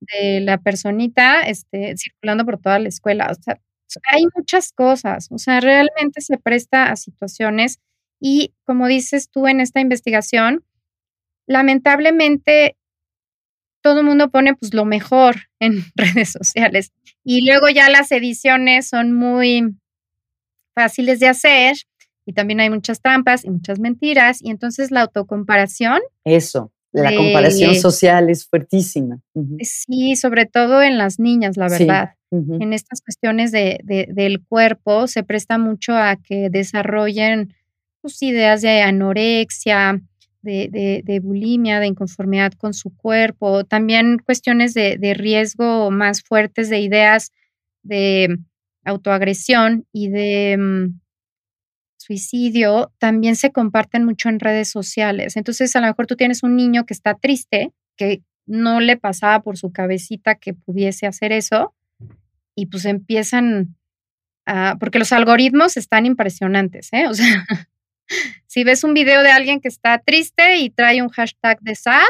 de 0.00 0.40
la 0.40 0.58
personita 0.58 1.42
este, 1.42 1.96
circulando 1.96 2.44
por 2.44 2.60
toda 2.60 2.78
la 2.78 2.88
escuela. 2.88 3.32
O 3.32 3.34
sea, 3.34 3.58
hay 4.12 4.24
muchas 4.36 4.70
cosas, 4.72 5.26
o 5.32 5.38
sea, 5.38 5.58
realmente 5.58 6.20
se 6.20 6.38
presta 6.38 6.92
a 6.92 6.96
situaciones 6.96 7.80
y 8.20 8.54
como 8.64 8.86
dices 8.86 9.28
tú 9.28 9.48
en 9.48 9.60
esta 9.60 9.80
investigación, 9.80 10.64
lamentablemente 11.46 12.76
todo 13.82 14.00
el 14.00 14.06
mundo 14.06 14.30
pone 14.30 14.54
pues 14.54 14.72
lo 14.74 14.84
mejor 14.84 15.36
en 15.60 15.84
redes 15.94 16.32
sociales 16.32 16.92
y 17.22 17.46
luego 17.46 17.68
ya 17.68 17.88
las 17.90 18.12
ediciones 18.12 18.88
son 18.88 19.12
muy 19.12 19.76
fáciles 20.74 21.20
de 21.20 21.28
hacer 21.28 21.76
y 22.26 22.32
también 22.32 22.60
hay 22.60 22.70
muchas 22.70 23.00
trampas 23.00 23.44
y 23.44 23.50
muchas 23.50 23.78
mentiras 23.78 24.38
y 24.40 24.50
entonces 24.50 24.90
la 24.90 25.02
autocomparación. 25.02 26.00
Eso, 26.24 26.72
la 26.92 27.14
comparación 27.14 27.74
social 27.74 28.30
es 28.30 28.46
fuertísima. 28.46 29.20
Sí, 29.60 30.16
sobre 30.16 30.46
todo 30.46 30.82
en 30.82 30.96
las 30.96 31.18
niñas, 31.18 31.56
la 31.56 31.68
verdad. 31.68 32.14
En 32.30 32.72
estas 32.72 33.00
cuestiones 33.00 33.52
de, 33.52 33.78
del 33.84 34.42
cuerpo 34.42 35.06
se 35.06 35.22
presta 35.22 35.58
mucho 35.58 35.96
a 35.96 36.16
que 36.16 36.50
desarrollen 36.50 37.54
sus 38.02 38.22
ideas 38.22 38.60
de 38.62 38.80
anorexia, 38.80 40.00
de, 40.44 41.02
de, 41.04 41.20
bulimia, 41.20 41.80
de 41.80 41.88
inconformidad 41.88 42.52
con 42.52 42.74
su 42.74 42.94
cuerpo, 42.96 43.64
también 43.64 44.18
cuestiones 44.18 44.74
de, 44.74 44.96
de 44.98 45.14
riesgo 45.14 45.90
más 45.90 46.22
fuertes 46.22 46.68
de 46.68 46.80
ideas 46.80 47.32
de 47.82 48.38
autoagresión 48.84 49.86
y 49.92 50.08
de 50.08 50.56
mm, 50.58 51.00
suicidio 51.96 52.92
también 52.98 53.34
se 53.36 53.50
comparten 53.50 54.04
mucho 54.04 54.28
en 54.28 54.40
redes 54.40 54.68
sociales. 54.68 55.36
Entonces, 55.36 55.74
a 55.74 55.80
lo 55.80 55.86
mejor 55.86 56.06
tú 56.06 56.16
tienes 56.16 56.42
un 56.42 56.56
niño 56.56 56.84
que 56.84 56.94
está 56.94 57.14
triste, 57.14 57.72
que 57.96 58.22
no 58.46 58.80
le 58.80 58.96
pasaba 58.96 59.42
por 59.42 59.56
su 59.56 59.72
cabecita 59.72 60.34
que 60.34 60.52
pudiese 60.52 61.06
hacer 61.06 61.32
eso, 61.32 61.74
y 62.54 62.66
pues 62.66 62.84
empiezan 62.84 63.76
a, 64.46 64.76
porque 64.78 64.98
los 64.98 65.12
algoritmos 65.12 65.76
están 65.76 66.06
impresionantes, 66.06 66.92
¿eh? 66.92 67.06
O 67.08 67.14
sea, 67.14 67.26
si 68.46 68.64
ves 68.64 68.84
un 68.84 68.94
video 68.94 69.22
de 69.22 69.30
alguien 69.30 69.60
que 69.60 69.68
está 69.68 69.98
triste 69.98 70.58
y 70.58 70.70
trae 70.70 71.02
un 71.02 71.08
hashtag 71.08 71.60
de 71.60 71.74
sad 71.74 72.02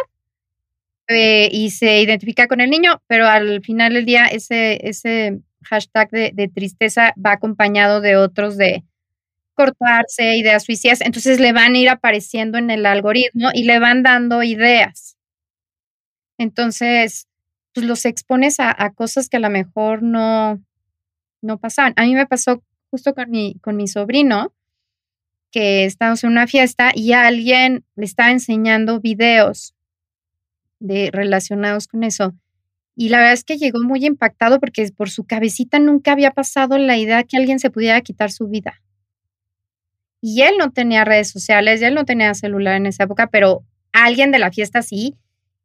eh, 1.08 1.48
y 1.52 1.70
se 1.70 2.00
identifica 2.00 2.46
con 2.46 2.60
el 2.60 2.70
niño, 2.70 3.02
pero 3.06 3.26
al 3.26 3.62
final 3.62 3.94
del 3.94 4.06
día 4.06 4.26
ese, 4.26 4.88
ese 4.88 5.40
hashtag 5.64 6.10
de, 6.10 6.50
tristeza 6.54 7.14
va 7.24 7.32
acompañado 7.32 8.00
de 8.00 8.16
otros 8.16 8.56
de 8.56 8.84
cortarse, 9.54 10.36
ideas 10.36 10.64
suicidas, 10.64 11.00
entonces 11.00 11.40
le 11.40 11.52
van 11.52 11.74
a 11.74 11.78
ir 11.78 11.88
apareciendo 11.88 12.58
en 12.58 12.70
el 12.70 12.86
algoritmo 12.86 13.50
y 13.52 13.64
le 13.64 13.78
van 13.78 14.02
dando 14.02 14.42
ideas. 14.42 15.16
Entonces, 16.38 17.28
pues 17.72 17.86
los 17.86 18.04
expones 18.04 18.56
a, 18.58 18.74
cosas 18.94 19.28
que 19.28 19.36
a 19.36 19.40
lo 19.40 19.50
mejor 19.50 20.02
no, 20.02 20.60
no 21.42 21.58
pasaban. 21.58 21.92
A 21.96 22.02
mí 22.02 22.14
me 22.14 22.26
pasó 22.26 22.64
justo 22.90 23.14
con 23.14 23.30
mi, 23.30 23.58
con 23.60 23.76
mi 23.76 23.86
sobrino, 23.86 24.52
que 25.54 25.84
estábamos 25.84 26.24
en 26.24 26.30
una 26.30 26.48
fiesta 26.48 26.90
y 26.92 27.12
alguien 27.12 27.84
le 27.94 28.06
estaba 28.06 28.32
enseñando 28.32 28.98
videos 28.98 29.72
de, 30.80 31.10
relacionados 31.12 31.86
con 31.86 32.02
eso. 32.02 32.34
Y 32.96 33.10
la 33.10 33.18
verdad 33.18 33.34
es 33.34 33.44
que 33.44 33.56
llegó 33.56 33.80
muy 33.80 34.04
impactado 34.04 34.58
porque 34.58 34.90
por 34.90 35.10
su 35.10 35.22
cabecita 35.22 35.78
nunca 35.78 36.10
había 36.10 36.32
pasado 36.32 36.76
la 36.76 36.96
idea 36.96 37.22
que 37.22 37.36
alguien 37.36 37.60
se 37.60 37.70
pudiera 37.70 38.00
quitar 38.00 38.32
su 38.32 38.48
vida. 38.48 38.82
Y 40.20 40.42
él 40.42 40.54
no 40.58 40.72
tenía 40.72 41.04
redes 41.04 41.30
sociales, 41.30 41.80
y 41.80 41.84
él 41.84 41.94
no 41.94 42.04
tenía 42.04 42.34
celular 42.34 42.74
en 42.74 42.86
esa 42.86 43.04
época, 43.04 43.28
pero 43.28 43.64
alguien 43.92 44.32
de 44.32 44.40
la 44.40 44.50
fiesta 44.50 44.82
sí. 44.82 45.14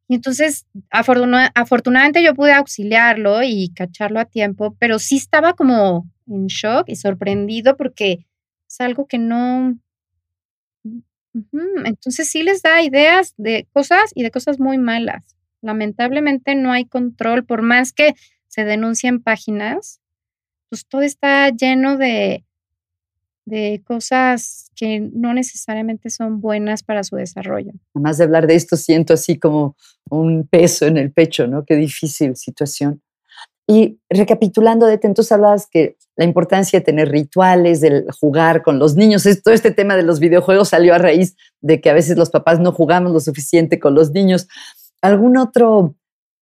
Y 0.07 0.13
entonces, 0.13 0.67
afortunadamente 0.91 2.23
yo 2.23 2.35
pude 2.35 2.51
auxiliarlo 2.51 3.41
y 3.41 3.73
cacharlo 3.73 4.19
a 4.19 4.25
tiempo, 4.25 4.75
pero 4.77 4.99
sí 4.99 5.17
estaba 5.17 5.53
como 5.53 6.07
en 6.27 6.45
shock 6.45 6.89
y 6.89 6.95
sorprendido 6.95 7.75
porque 7.75 8.27
es 8.69 8.81
algo 8.81 9.07
que 9.07 9.17
no... 9.17 9.77
Entonces 11.85 12.29
sí 12.29 12.43
les 12.43 12.61
da 12.61 12.81
ideas 12.81 13.33
de 13.37 13.67
cosas 13.73 14.11
y 14.15 14.23
de 14.23 14.31
cosas 14.31 14.59
muy 14.59 14.77
malas. 14.77 15.35
Lamentablemente 15.61 16.55
no 16.55 16.71
hay 16.71 16.85
control, 16.85 17.45
por 17.45 17.61
más 17.61 17.93
que 17.93 18.15
se 18.47 18.63
denuncien 18.63 19.21
páginas, 19.21 20.01
pues 20.69 20.85
todo 20.85 21.01
está 21.01 21.49
lleno 21.49 21.97
de 21.97 22.45
de 23.49 23.81
cosas 23.83 24.71
que 24.75 24.99
no 24.99 25.33
necesariamente 25.33 26.09
son 26.09 26.39
buenas 26.39 26.83
para 26.83 27.03
su 27.03 27.15
desarrollo. 27.15 27.71
Además 27.95 28.17
de 28.17 28.23
hablar 28.23 28.47
de 28.47 28.55
esto, 28.55 28.77
siento 28.77 29.13
así 29.13 29.37
como 29.37 29.75
un 30.09 30.47
peso 30.47 30.85
en 30.85 30.97
el 30.97 31.11
pecho, 31.11 31.47
¿no? 31.47 31.65
Qué 31.65 31.75
difícil 31.75 32.35
situación. 32.35 33.01
Y 33.71 33.99
recapitulando 34.09 34.87
de 34.87 34.99
entonces 35.03 35.31
hablabas 35.31 35.67
que 35.69 35.95
la 36.15 36.25
importancia 36.25 36.79
de 36.79 36.83
tener 36.83 37.09
rituales, 37.09 37.81
de 37.81 38.03
jugar 38.19 38.63
con 38.63 38.79
los 38.79 38.95
niños, 38.95 39.27
todo 39.43 39.53
este 39.53 39.69
tema 39.69 39.95
de 39.95 40.01
los 40.01 40.19
videojuegos 40.19 40.69
salió 40.69 40.95
a 40.95 40.97
raíz 40.97 41.35
de 41.61 41.79
que 41.79 41.91
a 41.91 41.93
veces 41.93 42.17
los 42.17 42.31
papás 42.31 42.59
no 42.59 42.71
jugamos 42.71 43.11
lo 43.11 43.19
suficiente 43.19 43.77
con 43.79 43.93
los 43.93 44.09
niños. 44.09 44.47
¿Algún 45.03 45.37
otro 45.37 45.93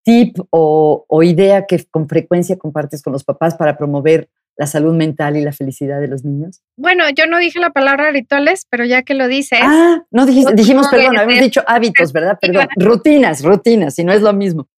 tip 0.05 0.37
o, 0.51 1.03
o 1.05 1.21
idea 1.21 1.65
que 1.65 1.83
con 1.91 2.07
frecuencia 2.07 2.57
compartes 2.57 3.01
con 3.01 3.11
los 3.11 3.25
papás 3.25 3.55
para 3.55 3.77
promover 3.77 4.29
la 4.55 4.65
salud 4.65 4.95
mental 4.95 5.35
y 5.35 5.41
la 5.41 5.51
felicidad 5.51 5.99
de 5.99 6.07
los 6.07 6.23
niños? 6.23 6.61
Bueno, 6.77 7.03
yo 7.09 7.27
no 7.27 7.39
dije 7.39 7.59
la 7.59 7.71
palabra 7.71 8.09
rituales, 8.11 8.65
pero 8.69 8.85
ya 8.85 9.03
que 9.03 9.15
lo 9.15 9.27
dices. 9.27 9.59
Ah, 9.61 10.01
no 10.11 10.25
dijimos, 10.25 10.87
perdón, 10.87 11.17
habíamos 11.17 11.43
dicho 11.43 11.61
hábitos, 11.67 12.13
¿verdad? 12.13 12.37
Perdón, 12.41 12.69
rutinas, 12.77 13.43
rutinas, 13.43 13.95
si 13.95 14.05
no 14.05 14.13
es 14.13 14.21
lo 14.21 14.31
mismo. 14.31 14.69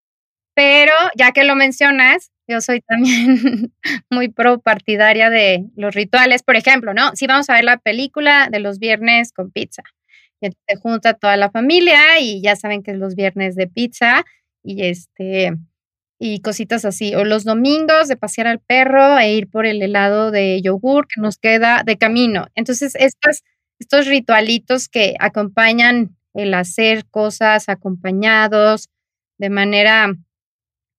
Pero 0.56 0.93
ya 1.16 1.32
que 1.32 1.45
lo 1.45 1.56
mencionas, 1.56 2.32
yo 2.50 2.62
soy 2.62 2.82
también 2.82 3.72
muy 4.10 4.30
pro 4.30 4.60
partidaria 4.60 5.30
de 5.30 5.66
los 5.76 5.93
rituales. 5.93 6.43
Por 6.43 6.56
ejemplo, 6.56 6.93
¿no? 6.93 7.16
Si 7.16 7.28
vamos 7.28 7.50
a 7.50 7.54
ver 7.54 7.64
la 7.64 7.78
película 7.78 8.50
de 8.52 8.60
los 8.60 8.80
viernes 8.80 9.32
con 9.32 9.52
pizza. 9.52 9.84
Y 10.41 10.50
se 10.68 10.76
junta 10.78 11.14
toda 11.14 11.38
la 11.38 11.52
familia 11.52 12.20
y 12.20 12.41
ya 12.41 12.56
saben 12.56 12.82
que 12.82 12.91
es 12.91 12.97
los 12.97 13.16
viernes 13.16 13.56
de 13.56 13.68
pizza. 13.68 14.26
Y 14.64 14.84
este, 14.84 15.54
y 16.18 16.41
cositas 16.41 16.86
así. 16.86 17.14
O 17.14 17.24
los 17.24 17.43
domingos 17.43 18.08
de 18.08 18.18
pasear 18.18 18.47
al 18.47 18.60
perro 18.60 19.20
e 19.20 19.34
ir 19.34 19.50
por 19.50 19.68
el 19.68 19.82
helado 19.82 20.32
de 20.32 20.60
yogur 20.62 21.08
que 21.08 21.22
nos 21.22 21.38
queda 21.38 21.84
de 21.86 21.97
camino. 21.97 22.47
Entonces, 22.56 22.95
estos 22.95 24.08
ritualitos 24.08 24.89
que 24.89 25.16
acompañan 25.20 26.18
el 26.34 26.54
hacer 26.54 27.06
cosas 27.06 27.70
acompañados 27.70 28.89
de 29.38 29.50
manera 29.50 30.14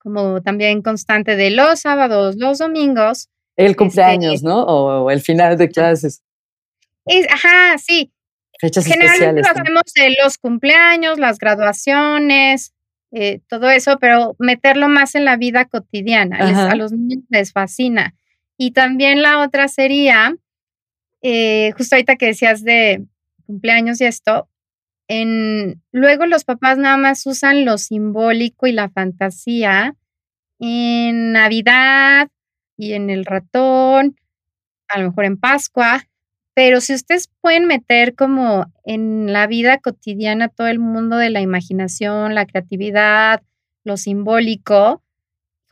como 0.00 0.42
también 0.42 0.82
constante 0.82 1.36
de 1.36 1.50
los 1.50 1.80
sábados, 1.80 2.36
los 2.36 2.58
domingos. 2.58 3.28
El 3.56 3.66
este, 3.66 3.76
cumpleaños, 3.76 4.42
¿no? 4.42 4.62
O 4.64 5.10
el 5.10 5.20
final 5.20 5.56
de 5.56 5.68
clases. 5.68 6.22
Es, 7.06 7.26
ajá, 7.30 7.78
sí. 7.78 8.12
Fechas 8.58 8.84
Generalmente 8.84 9.40
especiales. 9.40 9.60
hacemos 9.60 9.82
los 10.22 10.38
cumpleaños, 10.38 11.18
las 11.18 11.38
graduaciones, 11.38 12.74
eh, 13.12 13.40
todo 13.48 13.70
eso, 13.70 13.98
pero 13.98 14.36
meterlo 14.38 14.88
más 14.88 15.14
en 15.14 15.24
la 15.24 15.36
vida 15.36 15.64
cotidiana. 15.64 16.70
a 16.70 16.74
los 16.74 16.92
niños 16.92 17.24
les 17.28 17.52
fascina. 17.52 18.14
Y 18.56 18.72
también 18.72 19.22
la 19.22 19.40
otra 19.40 19.68
sería, 19.68 20.36
eh, 21.22 21.72
justo 21.76 21.96
ahorita 21.96 22.16
que 22.16 22.26
decías 22.26 22.62
de 22.62 23.04
cumpleaños 23.46 24.00
y 24.00 24.04
esto, 24.04 24.49
luego 25.92 26.26
los 26.26 26.44
papás 26.44 26.78
nada 26.78 26.96
más 26.96 27.26
usan 27.26 27.64
lo 27.64 27.78
simbólico 27.78 28.66
y 28.68 28.72
la 28.72 28.88
fantasía 28.88 29.96
en 30.60 31.32
Navidad 31.32 32.28
y 32.76 32.92
en 32.94 33.10
el 33.10 33.24
ratón, 33.24 34.16
a 34.88 34.98
lo 35.00 35.08
mejor 35.08 35.24
en 35.26 35.36
Pascua, 35.38 36.04
Pero 36.54 36.80
si 36.80 36.94
ustedes 36.94 37.30
pueden 37.40 37.66
meter 37.66 38.14
como 38.14 38.66
en 38.84 39.32
la 39.32 39.46
vida 39.46 39.78
cotidiana 39.78 40.48
todo 40.48 40.66
el 40.68 40.78
mundo 40.80 41.16
de 41.16 41.30
la 41.30 41.40
imaginación, 41.40 42.34
la 42.34 42.46
creatividad, 42.46 43.42
lo 43.84 43.96
simbólico, 43.96 45.02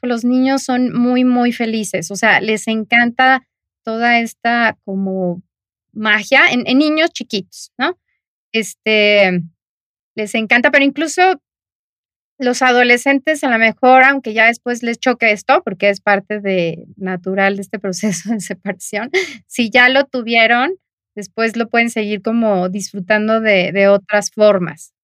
los 0.02 0.24
niños 0.24 0.62
son 0.62 0.92
muy, 0.94 1.24
muy 1.24 1.52
felices. 1.52 2.10
O 2.10 2.16
sea, 2.16 2.40
les 2.40 2.68
encanta 2.68 3.46
toda 3.84 4.20
esta 4.20 4.78
como 4.84 5.42
magia 5.92 6.50
en, 6.50 6.66
en 6.66 6.78
niños 6.78 7.10
chiquitos, 7.12 7.72
¿no? 7.78 7.96
Este, 8.52 9.42
les 10.14 10.34
encanta, 10.34 10.70
pero 10.70 10.84
incluso 10.84 11.40
los 12.38 12.62
adolescentes 12.62 13.42
a 13.42 13.50
lo 13.50 13.58
mejor, 13.58 14.04
aunque 14.04 14.32
ya 14.32 14.46
después 14.46 14.82
les 14.82 14.98
choque 14.98 15.32
esto, 15.32 15.62
porque 15.64 15.90
es 15.90 16.00
parte 16.00 16.40
de 16.40 16.86
natural 16.96 17.56
de 17.56 17.62
este 17.62 17.78
proceso 17.78 18.30
de 18.32 18.40
separación, 18.40 19.10
si 19.46 19.70
ya 19.70 19.88
lo 19.88 20.04
tuvieron, 20.04 20.74
después 21.14 21.56
lo 21.56 21.68
pueden 21.68 21.90
seguir 21.90 22.22
como 22.22 22.68
disfrutando 22.68 23.40
de, 23.40 23.88
otras 23.88 24.30
formas. 24.30 24.94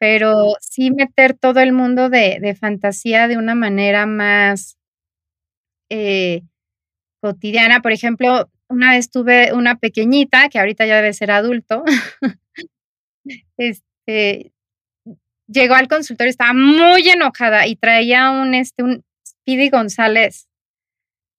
Pero 0.00 0.54
sí 0.60 0.92
meter 0.92 1.34
todo 1.34 1.58
el 1.60 1.72
mundo 1.72 2.08
de, 2.08 2.56
fantasía 2.58 3.26
de 3.26 3.36
una 3.36 3.56
manera 3.56 4.06
más 4.06 4.76
eh, 5.88 6.42
cotidiana. 7.20 7.80
Por 7.80 7.90
ejemplo, 7.90 8.48
una 8.68 8.92
vez 8.92 9.10
tuve 9.10 9.52
una 9.52 9.76
pequeñita, 9.76 10.48
que 10.48 10.58
ahorita 10.58 10.86
ya 10.86 10.96
debe 10.96 11.12
ser 11.12 11.30
adulto, 11.30 11.84
este, 13.56 14.52
llegó 15.46 15.74
al 15.74 15.88
consultorio, 15.88 16.30
estaba 16.30 16.52
muy 16.52 17.08
enojada 17.08 17.66
y 17.66 17.76
traía 17.76 18.30
un, 18.30 18.54
este, 18.54 18.82
un 18.82 19.04
Speedy 19.26 19.70
González. 19.70 20.48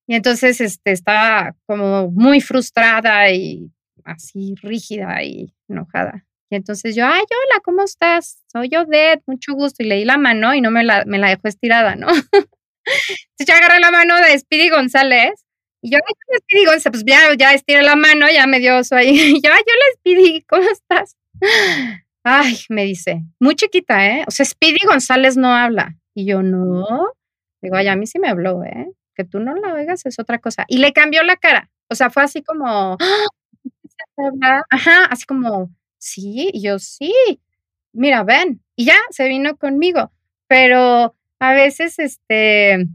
Y 0.08 0.16
entonces 0.16 0.60
este, 0.60 0.92
estaba 0.92 1.56
como 1.68 2.10
muy 2.10 2.42
frustrada 2.42 3.30
y 3.32 3.72
así 4.04 4.56
rígida 4.62 5.24
y 5.24 5.54
enojada. 5.68 6.26
Y 6.50 6.56
entonces 6.56 6.96
yo, 6.96 7.06
ay, 7.06 7.22
hola, 7.22 7.62
¿cómo 7.64 7.84
estás? 7.84 8.44
Soy 8.52 8.76
Odette, 8.76 9.22
mucho 9.28 9.54
gusto. 9.54 9.84
Y 9.84 9.86
le 9.86 9.96
di 9.96 10.06
la 10.06 10.18
mano 10.18 10.56
y 10.56 10.62
no 10.62 10.72
me 10.72 10.84
la, 10.84 11.06
me 11.06 11.20
la 11.20 11.30
dejó 11.30 11.48
estirada, 11.48 11.96
¿no? 11.96 12.08
entonces 12.08 13.46
yo 13.48 13.54
agarré 13.54 13.80
la 13.80 13.92
mano 13.92 14.16
de 14.18 14.40
Speedy 14.40 14.70
González 14.70 15.46
y 15.82 15.92
yo, 15.92 15.98
ay, 15.98 16.38
Speedy 16.40 16.66
González, 16.66 17.04
pues 17.04 17.06
ya, 17.06 17.34
ya 17.38 17.54
estiré 17.54 17.84
la 17.84 17.96
mano, 17.96 18.28
ya 18.30 18.48
me 18.48 18.60
dio 18.60 18.80
eso 18.80 18.96
ahí. 18.96 19.10
Y 19.40 19.42
yo, 19.42 19.52
ay, 19.54 19.62
hola, 19.62 19.86
Speedy, 19.98 20.42
¿cómo 20.44 20.64
estás? 20.70 21.16
Ay, 22.24 22.58
me 22.70 22.84
dice, 22.84 23.24
muy 23.40 23.56
chiquita, 23.56 24.06
¿eh? 24.08 24.26
O 24.28 24.32
sea, 24.32 24.46
Speedy 24.46 24.80
González 24.86 25.38
no 25.38 25.54
habla. 25.54 25.96
Y 26.14 26.26
yo, 26.26 26.44
no. 26.44 26.86
Digo, 27.62 27.76
ay, 27.78 27.88
a 27.88 27.96
mí 27.96 28.08
sí 28.08 28.20
me 28.20 28.30
habló, 28.30 28.64
¿eh? 28.64 28.92
Que 29.16 29.24
tú 29.24 29.40
no 29.40 29.56
la 29.56 29.74
oigas 29.74 30.06
es 30.06 30.20
otra 30.20 30.40
cosa. 30.40 30.66
Y 30.68 30.80
le 30.80 30.94
cambió 30.94 31.24
la 31.24 31.38
cara. 31.38 31.70
O 31.90 31.96
sea, 31.96 32.10
fue 32.10 32.24
así 32.24 32.44
como, 32.44 32.98
¡Ah! 33.00 34.62
ajá, 34.70 35.06
así 35.06 35.26
como, 35.26 35.72
sí, 35.98 36.50
y 36.54 36.62
yo, 36.64 36.80
sí, 36.80 37.14
mira, 37.94 38.24
ven. 38.24 38.62
Y 38.76 38.86
ya 38.86 38.98
se 39.12 39.28
vino 39.28 39.58
conmigo. 39.58 40.12
Pero 40.48 41.16
a 41.40 41.54
veces, 41.54 42.00
este, 42.00 42.86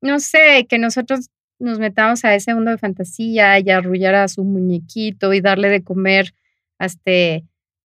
no 0.00 0.20
sé, 0.20 0.66
que 0.68 0.78
nosotros 0.78 1.30
nos 1.58 1.78
metamos 1.78 2.24
a 2.24 2.34
ese 2.34 2.54
mundo 2.54 2.70
de 2.70 2.78
fantasía 2.78 3.58
y 3.58 3.70
arrullar 3.70 4.14
a 4.14 4.28
su 4.28 4.44
muñequito 4.44 5.32
y 5.32 5.40
darle 5.40 5.68
de 5.68 5.82
comer 5.82 6.34
hasta 6.78 7.10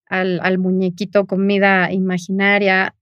al, 0.08 0.40
al 0.42 0.58
muñequito 0.58 1.26
comida 1.26 1.92
imaginaria. 1.92 2.96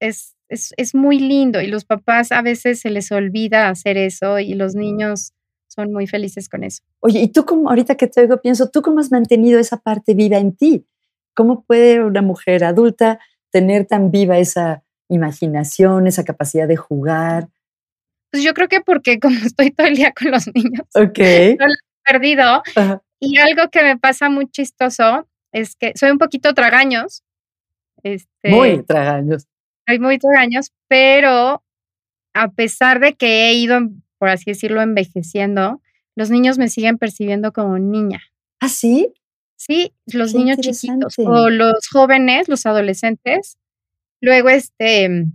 Es, 0.00 0.34
es, 0.48 0.72
es, 0.76 0.94
muy 0.94 1.18
lindo 1.18 1.60
y 1.60 1.66
los 1.66 1.84
papás 1.84 2.32
a 2.32 2.42
veces 2.42 2.80
se 2.80 2.90
les 2.90 3.10
olvida 3.12 3.68
hacer 3.68 3.96
eso 3.96 4.38
y 4.38 4.54
los 4.54 4.74
niños 4.74 5.32
son 5.74 5.92
muy 5.92 6.06
felices 6.06 6.48
con 6.48 6.62
eso. 6.64 6.82
Oye, 7.00 7.20
y 7.20 7.28
tú 7.28 7.44
como, 7.44 7.68
ahorita 7.68 7.96
que 7.96 8.06
te 8.06 8.20
oigo, 8.20 8.40
pienso, 8.40 8.70
¿tú 8.70 8.82
cómo 8.82 9.00
has 9.00 9.10
mantenido 9.10 9.58
esa 9.58 9.78
parte 9.78 10.14
viva 10.14 10.38
en 10.38 10.54
ti? 10.56 10.86
¿Cómo 11.34 11.64
puede 11.64 12.02
una 12.02 12.22
mujer 12.22 12.64
adulta 12.64 13.18
tener 13.50 13.86
tan 13.86 14.10
viva 14.10 14.38
esa 14.38 14.84
imaginación, 15.08 16.06
esa 16.06 16.24
capacidad 16.24 16.68
de 16.68 16.76
jugar? 16.76 17.48
Pues 18.34 18.42
yo 18.42 18.52
creo 18.52 18.66
que 18.66 18.80
porque 18.80 19.20
como 19.20 19.36
estoy 19.46 19.70
todo 19.70 19.86
el 19.86 19.94
día 19.94 20.12
con 20.12 20.32
los 20.32 20.52
niños, 20.52 20.88
okay. 20.92 21.54
no 21.60 21.68
lo 21.68 21.72
he 21.72 22.12
perdido. 22.12 22.64
Y 23.20 23.38
algo 23.38 23.70
que 23.70 23.84
me 23.84 23.96
pasa 23.96 24.28
muy 24.28 24.48
chistoso 24.48 25.28
es 25.52 25.76
que 25.76 25.92
soy 25.94 26.10
un 26.10 26.18
poquito 26.18 26.52
tragaños. 26.52 27.22
Este, 28.02 28.50
muy 28.50 28.82
tragaños. 28.82 29.46
Soy 29.86 30.00
muy 30.00 30.18
tragaños, 30.18 30.72
pero 30.88 31.62
a 32.34 32.50
pesar 32.50 32.98
de 32.98 33.14
que 33.14 33.50
he 33.50 33.54
ido, 33.54 33.78
por 34.18 34.30
así 34.30 34.46
decirlo, 34.46 34.82
envejeciendo, 34.82 35.80
los 36.16 36.30
niños 36.30 36.58
me 36.58 36.66
siguen 36.66 36.98
percibiendo 36.98 37.52
como 37.52 37.78
niña. 37.78 38.20
¿Ah, 38.58 38.68
sí? 38.68 39.14
Sí, 39.54 39.94
los 40.06 40.34
niños 40.34 40.58
chiquitos 40.58 41.14
o 41.18 41.50
los 41.50 41.86
jóvenes, 41.86 42.48
los 42.48 42.66
adolescentes. 42.66 43.58
Luego, 44.20 44.48
este, 44.48 45.26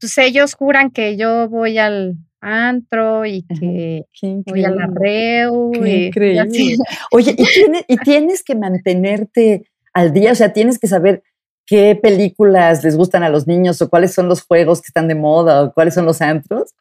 pues 0.00 0.16
ellos 0.18 0.54
juran 0.54 0.90
que 0.90 1.16
yo 1.16 1.48
voy 1.48 1.78
al 1.78 2.16
antro 2.40 3.26
y 3.26 3.44
que 3.46 4.04
voy 4.46 4.64
a 4.64 4.70
la 4.70 4.88
reu. 4.92 5.72
increíble. 5.74 6.76
Oye, 7.10 7.34
¿y 7.36 7.44
tienes, 7.44 7.84
¿y 7.88 7.96
tienes 7.98 8.44
que 8.44 8.54
mantenerte 8.54 9.68
al 9.92 10.12
día? 10.12 10.32
O 10.32 10.34
sea, 10.34 10.52
tienes 10.52 10.78
que 10.78 10.86
saber 10.86 11.22
qué 11.66 11.98
películas 12.00 12.82
les 12.84 12.96
gustan 12.96 13.22
a 13.22 13.28
los 13.28 13.46
niños 13.46 13.82
o 13.82 13.90
cuáles 13.90 14.14
son 14.14 14.28
los 14.28 14.42
juegos 14.42 14.80
que 14.80 14.88
están 14.88 15.08
de 15.08 15.14
moda 15.14 15.62
o 15.62 15.72
cuáles 15.72 15.94
son 15.94 16.06
los 16.06 16.20
antros. 16.22 16.74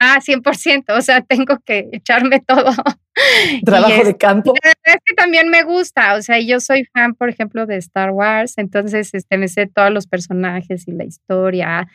Ah, 0.00 0.18
100%, 0.20 0.98
o 0.98 1.00
sea, 1.00 1.22
tengo 1.22 1.58
que 1.64 1.88
echarme 1.92 2.40
todo. 2.40 2.72
Trabajo 3.64 4.04
de 4.04 4.16
campo. 4.16 4.52
Es 4.62 4.96
que 5.04 5.14
también 5.14 5.48
me 5.48 5.62
gusta, 5.62 6.14
o 6.16 6.22
sea, 6.22 6.40
yo 6.40 6.58
soy 6.58 6.84
fan, 6.92 7.14
por 7.14 7.28
ejemplo, 7.28 7.64
de 7.64 7.76
Star 7.76 8.10
Wars, 8.10 8.54
entonces 8.58 9.14
este, 9.14 9.38
me 9.38 9.48
sé 9.48 9.66
todos 9.66 9.92
los 9.92 10.06
personajes 10.06 10.88
y 10.88 10.92
la 10.92 11.04
historia 11.04 11.88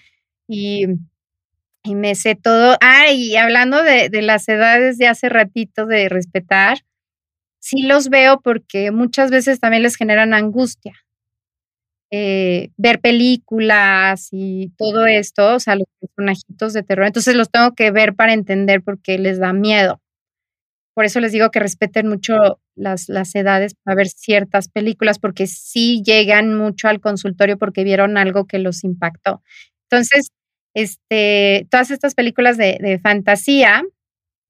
y 0.50 0.88
y 1.84 1.96
me 1.96 2.16
sé 2.16 2.36
todo. 2.36 2.78
Ah, 2.82 3.12
y 3.12 3.36
hablando 3.36 3.82
de, 3.84 4.10
las 4.22 4.48
edades 4.50 4.98
de 4.98 5.08
hace 5.08 5.30
ratito 5.30 5.86
de 5.86 6.10
respetar, 6.10 6.80
sí 7.60 7.84
los 7.84 8.10
veo 8.10 8.42
porque 8.42 8.92
muchas 8.92 9.32
veces 9.32 9.60
también 9.60 9.84
les 9.84 9.96
generan 9.96 10.34
angustia. 10.34 10.94
Eh, 12.12 12.72
ver 12.78 13.02
películas 13.02 14.30
y 14.32 14.72
todo 14.78 15.06
esto, 15.06 15.56
o 15.56 15.60
sea, 15.60 15.76
los 15.76 15.88
personajitos 16.00 16.74
de 16.74 16.84
terror. 16.84 17.06
Entonces 17.06 17.36
los 17.36 17.52
tengo 17.52 17.74
que 17.76 17.92
ver 17.92 18.16
para 18.16 18.34
entender 18.34 18.82
por 18.82 19.00
qué 19.02 19.20
les 19.20 19.40
da 19.40 19.54
miedo. 19.54 20.02
Por 20.96 21.06
eso 21.06 21.20
les 21.22 21.32
digo 21.32 21.52
que 21.52 21.60
respeten 21.60 22.08
mucho 22.08 22.60
las, 22.76 23.10
las 23.10 23.34
edades 23.36 23.76
para 23.84 23.96
ver 23.96 24.10
ciertas 24.10 24.70
películas, 24.70 25.20
porque 25.20 25.48
sí 25.48 26.02
llegan 26.04 26.56
mucho 26.56 26.88
al 26.88 27.00
consultorio 27.00 27.58
porque 27.58 27.84
vieron 27.84 28.18
algo 28.18 28.48
que 28.48 28.60
los 28.60 28.84
impactó. 28.84 29.42
Entonces, 29.92 30.30
este, 30.76 31.68
todas 31.72 31.90
estas 31.90 32.14
películas 32.14 32.58
de, 32.58 33.00
fantasía, 33.02 33.84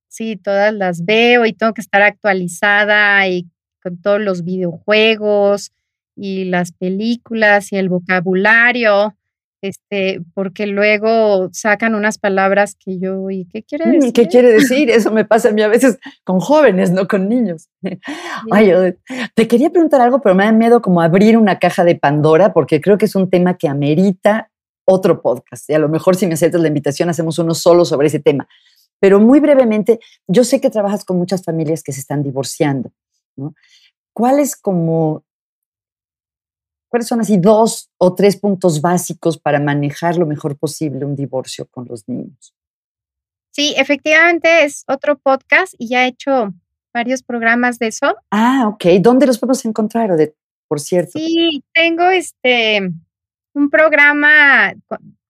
sí, 0.10 0.36
todas 0.36 0.74
las 0.74 1.06
veo 1.06 1.46
y 1.46 1.54
tengo 1.54 1.74
que 1.74 1.82
estar 1.82 2.02
actualizada 2.02 3.28
y 3.28 3.48
con 3.82 4.02
todos 4.02 4.20
los 4.20 4.44
videojuegos 4.44 5.72
y 6.16 6.46
las 6.46 6.74
películas 6.74 7.72
y 7.72 7.78
el 7.78 7.88
vocabulario, 7.88 9.16
este, 9.62 10.22
porque 10.34 10.68
luego 10.68 11.50
sacan 11.54 11.96
unas 11.96 12.18
palabras 12.18 12.76
que 12.76 13.00
yo, 13.00 13.30
¿y 13.30 13.46
qué 13.46 13.64
quiere 13.64 13.86
decir? 13.86 14.10
Mm, 14.10 14.12
¿Qué 14.12 14.28
quiere 14.28 14.52
decir? 14.52 14.90
Eso 14.90 15.12
me 15.12 15.24
pasa 15.24 15.50
a 15.50 15.52
mí 15.54 15.62
a 15.62 15.70
veces 15.70 16.00
con 16.26 16.42
jóvenes, 16.42 16.92
no 16.92 17.08
con 17.08 17.30
niños. 17.30 17.70
Ay, 18.52 18.72
te 19.36 19.48
quería 19.48 19.70
preguntar 19.70 20.02
algo, 20.02 20.20
pero 20.20 20.36
me 20.36 20.44
da 20.44 20.52
miedo 20.52 20.82
como 20.82 21.02
abrir 21.02 21.38
una 21.38 21.60
caja 21.60 21.86
de 21.86 21.96
Pandora, 21.96 22.52
porque 22.52 22.82
creo 22.82 22.98
que 22.98 23.06
es 23.06 23.16
un 23.16 23.30
tema 23.30 23.58
que 23.58 23.70
amerita 23.70 24.52
otro 24.90 25.22
podcast. 25.22 25.70
Y 25.70 25.74
a 25.74 25.80
lo 25.80 25.90
mejor 25.90 26.16
si 26.16 26.28
me 26.28 26.34
aceptas 26.34 26.62
la 26.62 26.68
invitación, 26.68 27.10
hacemos 27.10 27.40
uno 27.40 27.54
solo 27.54 27.86
sobre 27.86 28.08
ese 28.08 28.20
tema. 28.20 28.48
Pero 29.00 29.20
muy 29.20 29.40
brevemente, 29.40 30.00
yo 30.28 30.44
sé 30.44 30.60
que 30.60 30.70
trabajas 30.70 31.06
con 31.06 31.18
muchas 31.18 31.44
familias 31.44 31.84
que 31.84 31.94
se 31.94 32.02
están 32.02 32.24
divorciando. 32.24 32.92
¿Cuáles 34.14 34.56
como 34.56 35.24
¿Cuáles 36.90 37.08
son 37.08 37.22
así 37.22 37.38
dos 37.38 37.92
o 38.00 38.16
tres 38.16 38.36
puntos 38.38 38.82
básicos 38.82 39.38
para 39.38 39.60
manejar 39.60 40.18
lo 40.18 40.26
mejor 40.26 40.58
posible 40.58 41.06
un 41.06 41.16
divorcio 41.16 41.68
con 41.70 41.86
los 41.88 42.10
niños? 42.10 42.56
Sí, 43.52 43.76
efectivamente 43.78 44.64
es 44.64 44.84
otro 44.88 45.20
podcast 45.20 45.76
y 45.78 45.90
ya 45.90 46.06
he 46.06 46.08
hecho 46.08 46.52
varios 46.92 47.22
programas 47.22 47.78
de 47.78 47.88
eso. 47.88 48.16
Ah, 48.32 48.68
ok. 48.68 48.86
¿Dónde 49.02 49.28
los 49.28 49.38
podemos 49.38 49.64
encontrar, 49.66 50.10
por 50.68 50.80
cierto? 50.80 51.12
Sí, 51.14 51.64
tengo 51.74 52.10
este 52.10 52.92
un 53.60 53.70
programa 53.70 54.74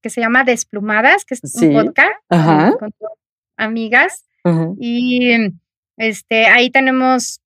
que 0.02 0.10
se 0.10 0.22
llama 0.22 0.44
Desplumadas, 0.44 1.26
que 1.26 1.34
es 1.34 1.56
un 1.56 1.74
podcast 1.74 2.12
con, 2.80 2.94
amigas. 3.58 4.26
Y 4.80 5.52
este, 5.98 6.46
ahí 6.46 6.70
tenemos, 6.70 7.42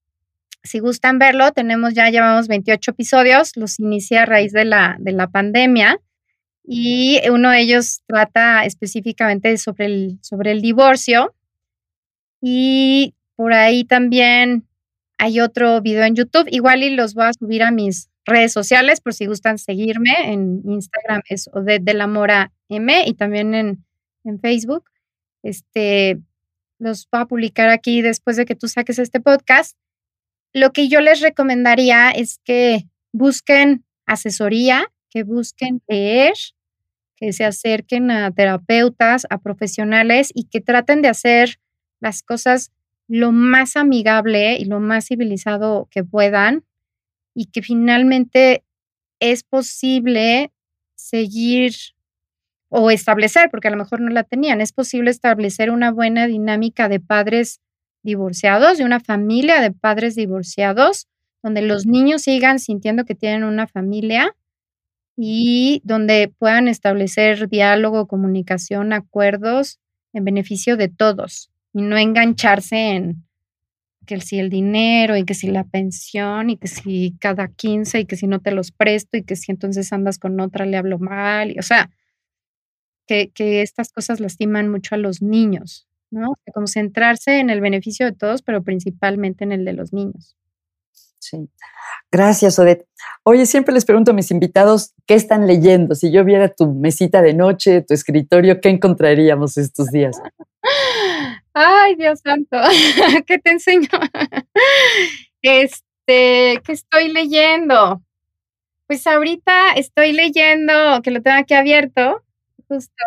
si 0.62 0.78
gustan 0.78 1.18
verlo, 1.18 1.52
tenemos 1.52 1.94
ya 1.94 2.10
llevamos 2.10 2.46
28 2.48 2.92
episodios, 2.92 3.56
los 3.56 3.80
inicia 3.80 4.22
a 4.22 4.26
raíz 4.26 4.52
de 4.52 4.64
la, 4.64 4.96
de 5.00 5.12
la 5.12 5.26
pandemia. 5.28 5.98
Y 6.66 7.20
uno 7.28 7.50
de 7.50 7.60
ellos 7.60 8.02
trata 8.06 8.64
específicamente 8.64 9.56
sobre 9.58 9.86
el, 9.86 10.18
sobre 10.22 10.52
el 10.52 10.62
divorcio. 10.62 11.34
Y 12.40 13.14
por 13.36 13.52
ahí 13.52 13.84
también 13.84 14.66
hay 15.18 15.40
otro 15.40 15.80
video 15.80 16.04
en 16.04 16.14
YouTube, 16.14 16.46
igual 16.50 16.82
y 16.82 16.90
los 16.90 17.14
voy 17.14 17.24
a 17.24 17.32
subir 17.32 17.62
a 17.62 17.70
mis 17.70 18.08
redes 18.24 18.52
sociales 18.52 19.00
por 19.00 19.14
si 19.14 19.26
gustan 19.26 19.58
seguirme. 19.58 20.32
En 20.32 20.62
Instagram 20.64 21.22
es 21.28 21.48
Odette 21.52 21.84
de 21.84 21.94
la 21.94 22.06
Mora 22.06 22.52
M 22.68 23.04
y 23.06 23.14
también 23.14 23.54
en, 23.54 23.84
en 24.24 24.40
Facebook. 24.40 24.90
Este, 25.42 26.18
los 26.78 27.08
voy 27.10 27.20
a 27.20 27.26
publicar 27.26 27.68
aquí 27.68 28.02
después 28.02 28.36
de 28.36 28.46
que 28.46 28.54
tú 28.54 28.68
saques 28.68 28.98
este 28.98 29.20
podcast. 29.20 29.76
Lo 30.52 30.72
que 30.72 30.88
yo 30.88 31.00
les 31.00 31.20
recomendaría 31.20 32.10
es 32.10 32.40
que 32.44 32.86
busquen 33.12 33.84
asesoría, 34.06 34.90
que 35.10 35.22
busquen 35.22 35.82
leer, 35.88 36.34
que 37.16 37.32
se 37.32 37.44
acerquen 37.44 38.10
a 38.10 38.30
terapeutas, 38.30 39.26
a 39.30 39.38
profesionales 39.38 40.30
y 40.34 40.44
que 40.44 40.60
traten 40.60 41.02
de 41.02 41.08
hacer 41.08 41.58
las 42.00 42.22
cosas 42.22 42.70
lo 43.06 43.32
más 43.32 43.76
amigable 43.76 44.56
y 44.56 44.64
lo 44.64 44.80
más 44.80 45.06
civilizado 45.06 45.88
que 45.90 46.04
puedan 46.04 46.64
y 47.34 47.46
que 47.46 47.62
finalmente 47.62 48.64
es 49.20 49.42
posible 49.42 50.52
seguir 50.94 51.74
o 52.68 52.90
establecer, 52.90 53.50
porque 53.50 53.68
a 53.68 53.70
lo 53.70 53.76
mejor 53.76 54.00
no 54.00 54.10
la 54.10 54.24
tenían, 54.24 54.60
es 54.60 54.72
posible 54.72 55.10
establecer 55.10 55.70
una 55.70 55.90
buena 55.90 56.26
dinámica 56.26 56.88
de 56.88 57.00
padres 57.00 57.60
divorciados, 58.02 58.78
de 58.78 58.84
una 58.84 59.00
familia 59.00 59.60
de 59.60 59.72
padres 59.72 60.14
divorciados, 60.14 61.08
donde 61.42 61.62
los 61.62 61.86
niños 61.86 62.22
sigan 62.22 62.58
sintiendo 62.58 63.04
que 63.04 63.14
tienen 63.14 63.44
una 63.44 63.66
familia 63.66 64.34
y 65.16 65.82
donde 65.84 66.32
puedan 66.38 66.68
establecer 66.68 67.48
diálogo, 67.48 68.06
comunicación, 68.06 68.92
acuerdos 68.92 69.78
en 70.12 70.24
beneficio 70.24 70.76
de 70.76 70.88
todos 70.88 71.50
y 71.72 71.82
no 71.82 71.96
engancharse 71.96 72.96
en 72.96 73.23
que 74.04 74.20
si 74.20 74.38
el 74.38 74.50
dinero 74.50 75.16
y 75.16 75.24
que 75.24 75.34
si 75.34 75.48
la 75.48 75.64
pensión 75.64 76.50
y 76.50 76.56
que 76.56 76.68
si 76.68 77.16
cada 77.20 77.48
15 77.48 78.00
y 78.00 78.06
que 78.06 78.16
si 78.16 78.26
no 78.26 78.40
te 78.40 78.52
los 78.52 78.72
presto 78.72 79.16
y 79.16 79.22
que 79.22 79.36
si 79.36 79.52
entonces 79.52 79.92
andas 79.92 80.18
con 80.18 80.38
otra 80.40 80.66
le 80.66 80.76
hablo 80.76 80.98
mal. 80.98 81.50
Y, 81.50 81.58
o 81.58 81.62
sea, 81.62 81.90
que, 83.06 83.30
que 83.30 83.62
estas 83.62 83.92
cosas 83.92 84.20
lastiman 84.20 84.68
mucho 84.68 84.94
a 84.94 84.98
los 84.98 85.22
niños, 85.22 85.88
¿no? 86.10 86.34
Concentrarse 86.52 87.38
en 87.38 87.50
el 87.50 87.60
beneficio 87.60 88.06
de 88.06 88.12
todos, 88.12 88.42
pero 88.42 88.62
principalmente 88.62 89.44
en 89.44 89.52
el 89.52 89.64
de 89.64 89.72
los 89.72 89.92
niños. 89.92 90.36
Sí. 91.18 91.48
Gracias, 92.10 92.58
Odette. 92.58 92.86
Oye, 93.22 93.46
siempre 93.46 93.74
les 93.74 93.84
pregunto 93.84 94.10
a 94.10 94.14
mis 94.14 94.30
invitados 94.30 94.92
qué 95.06 95.14
están 95.14 95.46
leyendo. 95.46 95.94
Si 95.94 96.12
yo 96.12 96.24
viera 96.24 96.48
tu 96.48 96.72
mesita 96.72 97.22
de 97.22 97.34
noche, 97.34 97.82
tu 97.82 97.94
escritorio, 97.94 98.60
¿qué 98.60 98.68
encontraríamos 98.68 99.56
estos 99.56 99.88
días? 99.88 100.20
Ay, 101.54 101.94
Dios 101.94 102.20
santo, 102.20 102.58
¿qué 103.26 103.38
te 103.38 103.50
enseño? 103.50 103.88
Este, 105.46 106.62
¿qué 106.64 106.72
estoy 106.72 107.12
leyendo? 107.12 108.00
Pues 108.86 109.06
ahorita 109.06 109.72
estoy 109.76 110.12
leyendo, 110.12 111.02
que 111.02 111.10
lo 111.10 111.20
tengo 111.20 111.36
aquí 111.36 111.52
abierto, 111.52 112.22
justo, 112.66 113.04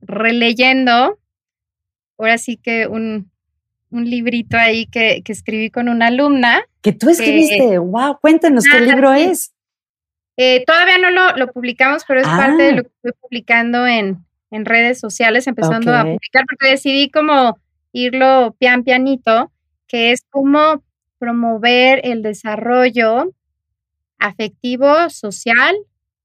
releyendo. 0.00 1.18
Ahora 2.18 2.38
sí 2.38 2.56
que 2.56 2.86
un, 2.86 3.32
un 3.90 4.08
librito 4.08 4.56
ahí 4.56 4.86
que, 4.86 5.22
que, 5.24 5.32
escribí 5.32 5.70
con 5.70 5.88
una 5.88 6.06
alumna. 6.06 6.62
Que 6.82 6.92
tú 6.92 7.10
escribiste, 7.10 7.78
wow, 7.78 8.20
cuéntanos 8.20 8.62
qué 8.64 8.80
libro 8.80 9.12
es. 9.12 9.52
Eh, 10.36 10.62
todavía 10.64 10.98
no 10.98 11.10
lo, 11.10 11.36
lo, 11.36 11.52
publicamos, 11.52 12.04
pero 12.06 12.20
es 12.20 12.28
parte 12.28 12.62
de 12.62 12.68
ah. 12.68 12.74
lo 12.76 12.82
que 12.84 12.90
estoy 12.94 13.12
publicando 13.20 13.88
en, 13.88 14.24
en 14.52 14.64
redes 14.64 15.00
sociales, 15.00 15.48
empezando 15.48 15.92
a 15.92 16.04
publicar, 16.04 16.44
porque 16.48 16.70
decidí 16.70 17.10
como 17.10 17.58
irlo 17.92 18.56
pian 18.58 18.84
pianito, 18.84 19.52
que 19.86 20.12
es 20.12 20.22
como 20.30 20.82
promover 21.18 22.00
el 22.04 22.22
desarrollo 22.22 23.32
afectivo, 24.18 25.10
social, 25.10 25.76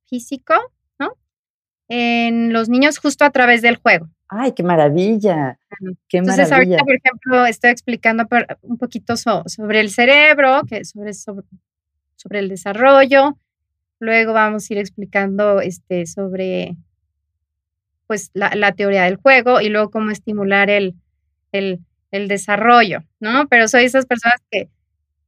físico, 0.05 0.53
¿no? 0.97 1.13
En 1.87 2.53
los 2.53 2.69
niños 2.69 2.97
justo 2.97 3.25
a 3.25 3.31
través 3.31 3.61
del 3.61 3.75
juego. 3.75 4.07
Ay, 4.29 4.53
qué 4.53 4.63
maravilla. 4.63 5.57
Qué 6.09 6.17
Entonces, 6.17 6.51
ahorita, 6.51 6.83
por 6.83 6.95
ejemplo, 6.95 7.45
estoy 7.45 7.71
explicando 7.71 8.25
un 8.61 8.77
poquito 8.77 9.15
sobre 9.15 9.79
el 9.79 9.89
cerebro, 9.89 10.63
que 10.67 10.83
sobre, 10.83 11.13
sobre, 11.13 11.45
sobre, 12.15 12.39
el 12.39 12.49
desarrollo. 12.49 13.37
Luego 13.99 14.33
vamos 14.33 14.69
a 14.69 14.73
ir 14.73 14.79
explicando 14.79 15.61
este, 15.61 16.05
sobre 16.05 16.75
pues, 18.05 18.31
la, 18.33 18.53
la 18.55 18.73
teoría 18.73 19.03
del 19.03 19.15
juego 19.15 19.61
y 19.61 19.69
luego 19.69 19.91
cómo 19.91 20.11
estimular 20.11 20.69
el, 20.69 20.95
el, 21.51 21.79
el 22.11 22.27
desarrollo, 22.27 23.03
¿no? 23.19 23.47
Pero 23.47 23.67
soy 23.67 23.83
esas 23.85 24.05
personas 24.05 24.39
que 24.51 24.69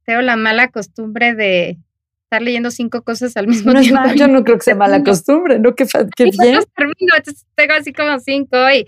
tengo 0.04 0.22
la 0.22 0.36
mala 0.36 0.68
costumbre 0.68 1.34
de 1.34 1.78
estar 2.24 2.42
leyendo 2.42 2.70
cinco 2.70 3.02
cosas 3.02 3.36
al 3.36 3.48
mismo 3.48 3.72
tiempo. 3.80 4.12
yo 4.14 4.28
no 4.28 4.44
creo 4.44 4.56
que 4.58 4.64
sea 4.64 4.74
mala 4.76 5.02
costumbre, 5.02 5.58
¿no? 5.58 5.74
Qué, 5.74 5.84
qué 6.16 6.24
bien. 6.24 6.60
termino, 6.76 7.14
entonces 7.16 7.46
tengo 7.54 7.74
así 7.74 7.92
como 7.92 8.18
cinco 8.20 8.56
y 8.70 8.86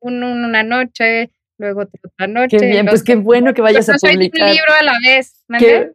una 0.00 0.62
noche, 0.62 1.30
luego 1.58 1.82
otra 1.82 2.26
noche. 2.26 2.58
Qué 2.58 2.66
bien, 2.66 2.86
pues 2.86 3.02
qué 3.02 3.16
bueno 3.16 3.54
que 3.54 3.62
vayas 3.62 3.88
a 3.88 3.94
publicar. 3.94 4.48
un 4.48 4.54
libro 4.54 4.72
a 4.78 4.84
la 4.84 4.92
vez. 5.04 5.44
Qué, 5.58 5.92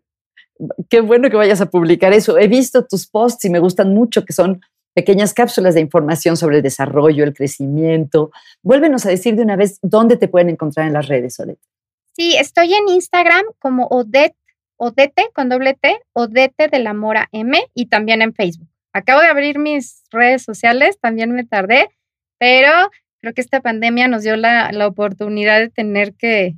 qué 0.89 1.01
bueno 1.01 1.29
que 1.29 1.37
vayas 1.37 1.61
a 1.61 1.69
publicar 1.69 2.13
eso. 2.13 2.37
He 2.37 2.47
visto 2.47 2.85
tus 2.85 3.07
posts 3.07 3.45
y 3.45 3.49
me 3.49 3.59
gustan 3.59 3.93
mucho, 3.93 4.25
que 4.25 4.33
son 4.33 4.61
pequeñas 4.93 5.33
cápsulas 5.33 5.73
de 5.73 5.81
información 5.81 6.37
sobre 6.37 6.57
el 6.57 6.63
desarrollo, 6.63 7.23
el 7.23 7.33
crecimiento. 7.33 8.31
Vuélvenos 8.61 9.05
a 9.05 9.09
decir 9.09 9.35
de 9.35 9.43
una 9.43 9.55
vez 9.55 9.79
dónde 9.81 10.17
te 10.17 10.27
pueden 10.27 10.49
encontrar 10.49 10.87
en 10.87 10.93
las 10.93 11.07
redes, 11.07 11.39
Odette. 11.39 11.59
Sí, 12.13 12.35
estoy 12.37 12.73
en 12.73 12.89
Instagram 12.89 13.43
como 13.59 13.87
Odette, 13.87 14.35
Odete 14.77 15.29
con 15.33 15.49
doble 15.49 15.77
T, 15.79 15.99
Odete 16.13 16.67
de 16.67 16.79
la 16.79 16.93
Mora 16.93 17.29
M 17.31 17.57
y 17.73 17.85
también 17.85 18.21
en 18.21 18.33
Facebook. 18.33 18.67
Acabo 18.93 19.21
de 19.21 19.27
abrir 19.27 19.59
mis 19.59 20.03
redes 20.11 20.43
sociales, 20.43 20.99
también 20.99 21.31
me 21.31 21.45
tardé, 21.45 21.89
pero 22.37 22.89
creo 23.21 23.33
que 23.33 23.41
esta 23.41 23.61
pandemia 23.61 24.09
nos 24.09 24.23
dio 24.23 24.35
la, 24.35 24.71
la 24.71 24.87
oportunidad 24.87 25.59
de 25.59 25.69
tener 25.69 26.13
que 26.13 26.55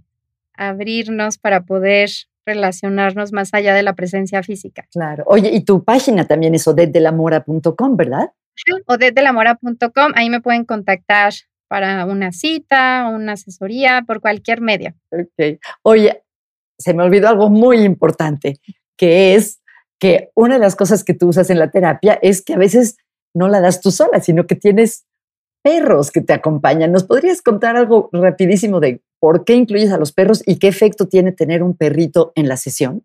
abrirnos 0.55 1.37
para 1.37 1.61
poder 1.61 2.09
relacionarnos 2.45 3.31
más 3.31 3.53
allá 3.53 3.73
de 3.73 3.83
la 3.83 3.93
presencia 3.93 4.43
física. 4.43 4.85
Claro. 4.91 5.23
Oye, 5.27 5.49
y 5.51 5.61
tu 5.61 5.83
página 5.83 6.25
también 6.25 6.55
es 6.55 6.67
odetdelamora.com, 6.67 7.97
¿verdad? 7.97 8.31
odetdelamora.com, 8.85 10.11
ahí 10.15 10.29
me 10.29 10.41
pueden 10.41 10.65
contactar 10.65 11.33
para 11.67 12.05
una 12.05 12.31
cita, 12.31 13.09
una 13.11 13.33
asesoría, 13.33 14.03
por 14.05 14.21
cualquier 14.21 14.61
medio. 14.61 14.93
Ok. 15.11 15.59
Oye, 15.81 16.23
se 16.77 16.93
me 16.93 17.03
olvidó 17.03 17.29
algo 17.29 17.49
muy 17.49 17.79
importante, 17.79 18.59
que 18.95 19.35
es 19.35 19.61
que 19.99 20.29
una 20.35 20.55
de 20.55 20.59
las 20.59 20.75
cosas 20.75 21.03
que 21.03 21.13
tú 21.13 21.29
usas 21.29 21.49
en 21.49 21.59
la 21.59 21.71
terapia 21.71 22.19
es 22.21 22.43
que 22.43 22.53
a 22.53 22.57
veces 22.57 22.97
no 23.33 23.47
la 23.47 23.61
das 23.61 23.81
tú 23.81 23.89
sola, 23.89 24.19
sino 24.19 24.45
que 24.45 24.55
tienes 24.55 25.05
perros 25.63 26.11
que 26.11 26.21
te 26.21 26.33
acompañan. 26.33 26.91
¿Nos 26.91 27.05
podrías 27.05 27.41
contar 27.41 27.75
algo 27.77 28.09
rapidísimo 28.11 28.79
de 28.79 29.01
por 29.19 29.45
qué 29.45 29.53
incluyes 29.55 29.91
a 29.91 29.97
los 29.97 30.11
perros 30.11 30.43
y 30.45 30.59
qué 30.59 30.67
efecto 30.67 31.07
tiene 31.07 31.31
tener 31.31 31.63
un 31.63 31.75
perrito 31.75 32.33
en 32.35 32.47
la 32.47 32.57
sesión? 32.57 33.03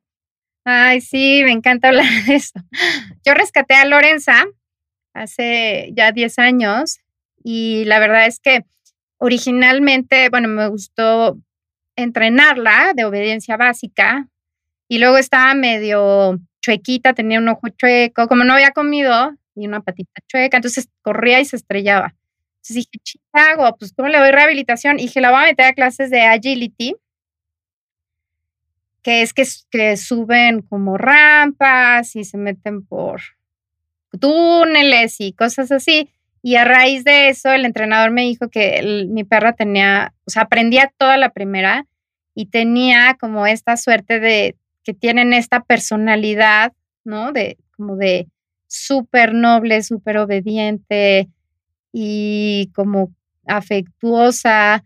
Ay, 0.64 1.00
sí, 1.00 1.42
me 1.44 1.52
encanta 1.52 1.88
hablar 1.88 2.04
de 2.26 2.34
eso. 2.34 2.60
Yo 3.24 3.32
rescaté 3.34 3.74
a 3.74 3.86
Lorenza 3.86 4.44
hace 5.14 5.90
ya 5.96 6.12
10 6.12 6.38
años 6.40 6.98
y 7.42 7.84
la 7.86 8.00
verdad 8.00 8.26
es 8.26 8.40
que 8.40 8.64
originalmente, 9.18 10.28
bueno, 10.28 10.48
me 10.48 10.68
gustó 10.68 11.38
entrenarla 11.96 12.92
de 12.94 13.04
obediencia 13.04 13.56
básica 13.56 14.28
y 14.88 14.98
luego 14.98 15.18
estaba 15.18 15.54
medio 15.54 16.38
chuequita, 16.60 17.14
tenía 17.14 17.38
un 17.38 17.48
ojo 17.48 17.68
chueco, 17.68 18.28
como 18.28 18.44
no 18.44 18.54
había 18.54 18.72
comido 18.72 19.32
y 19.54 19.66
una 19.66 19.80
patita 19.80 20.20
chueca, 20.26 20.58
entonces 20.58 20.88
corría 21.02 21.40
y 21.40 21.44
se 21.44 21.56
estrellaba. 21.56 22.14
Entonces 22.58 22.76
dije, 22.76 23.00
¿qué 23.04 23.40
hago? 23.40 23.76
Pues, 23.78 23.92
¿cómo 23.92 24.08
le 24.08 24.18
doy 24.18 24.30
rehabilitación? 24.30 24.98
Y 24.98 25.02
dije, 25.02 25.20
la 25.20 25.30
voy 25.30 25.42
a 25.42 25.46
meter 25.46 25.66
a 25.66 25.72
clases 25.72 26.10
de 26.10 26.22
agility, 26.22 26.96
que 29.02 29.22
es 29.22 29.32
que, 29.32 29.44
que 29.70 29.96
suben 29.96 30.62
como 30.62 30.98
rampas 30.98 32.14
y 32.16 32.24
se 32.24 32.36
meten 32.36 32.84
por 32.84 33.22
túneles 34.20 35.20
y 35.20 35.32
cosas 35.32 35.70
así. 35.72 36.10
Y 36.42 36.56
a 36.56 36.64
raíz 36.64 37.04
de 37.04 37.28
eso, 37.28 37.50
el 37.52 37.64
entrenador 37.64 38.10
me 38.10 38.22
dijo 38.22 38.48
que 38.48 39.06
mi 39.08 39.24
perra 39.24 39.52
tenía, 39.54 40.14
o 40.24 40.30
sea, 40.30 40.42
aprendía 40.42 40.92
toda 40.96 41.16
la 41.16 41.30
primera 41.30 41.86
y 42.34 42.46
tenía 42.46 43.16
como 43.20 43.46
esta 43.46 43.76
suerte 43.76 44.20
de 44.20 44.56
que 44.84 44.94
tienen 44.94 45.32
esta 45.32 45.60
personalidad, 45.64 46.72
¿no? 47.04 47.32
De 47.32 47.58
como 47.76 47.96
de 47.96 48.28
súper 48.68 49.34
noble, 49.34 49.82
súper 49.82 50.18
obediente, 50.18 51.28
y 51.92 52.70
como 52.74 53.12
afectuosa. 53.46 54.84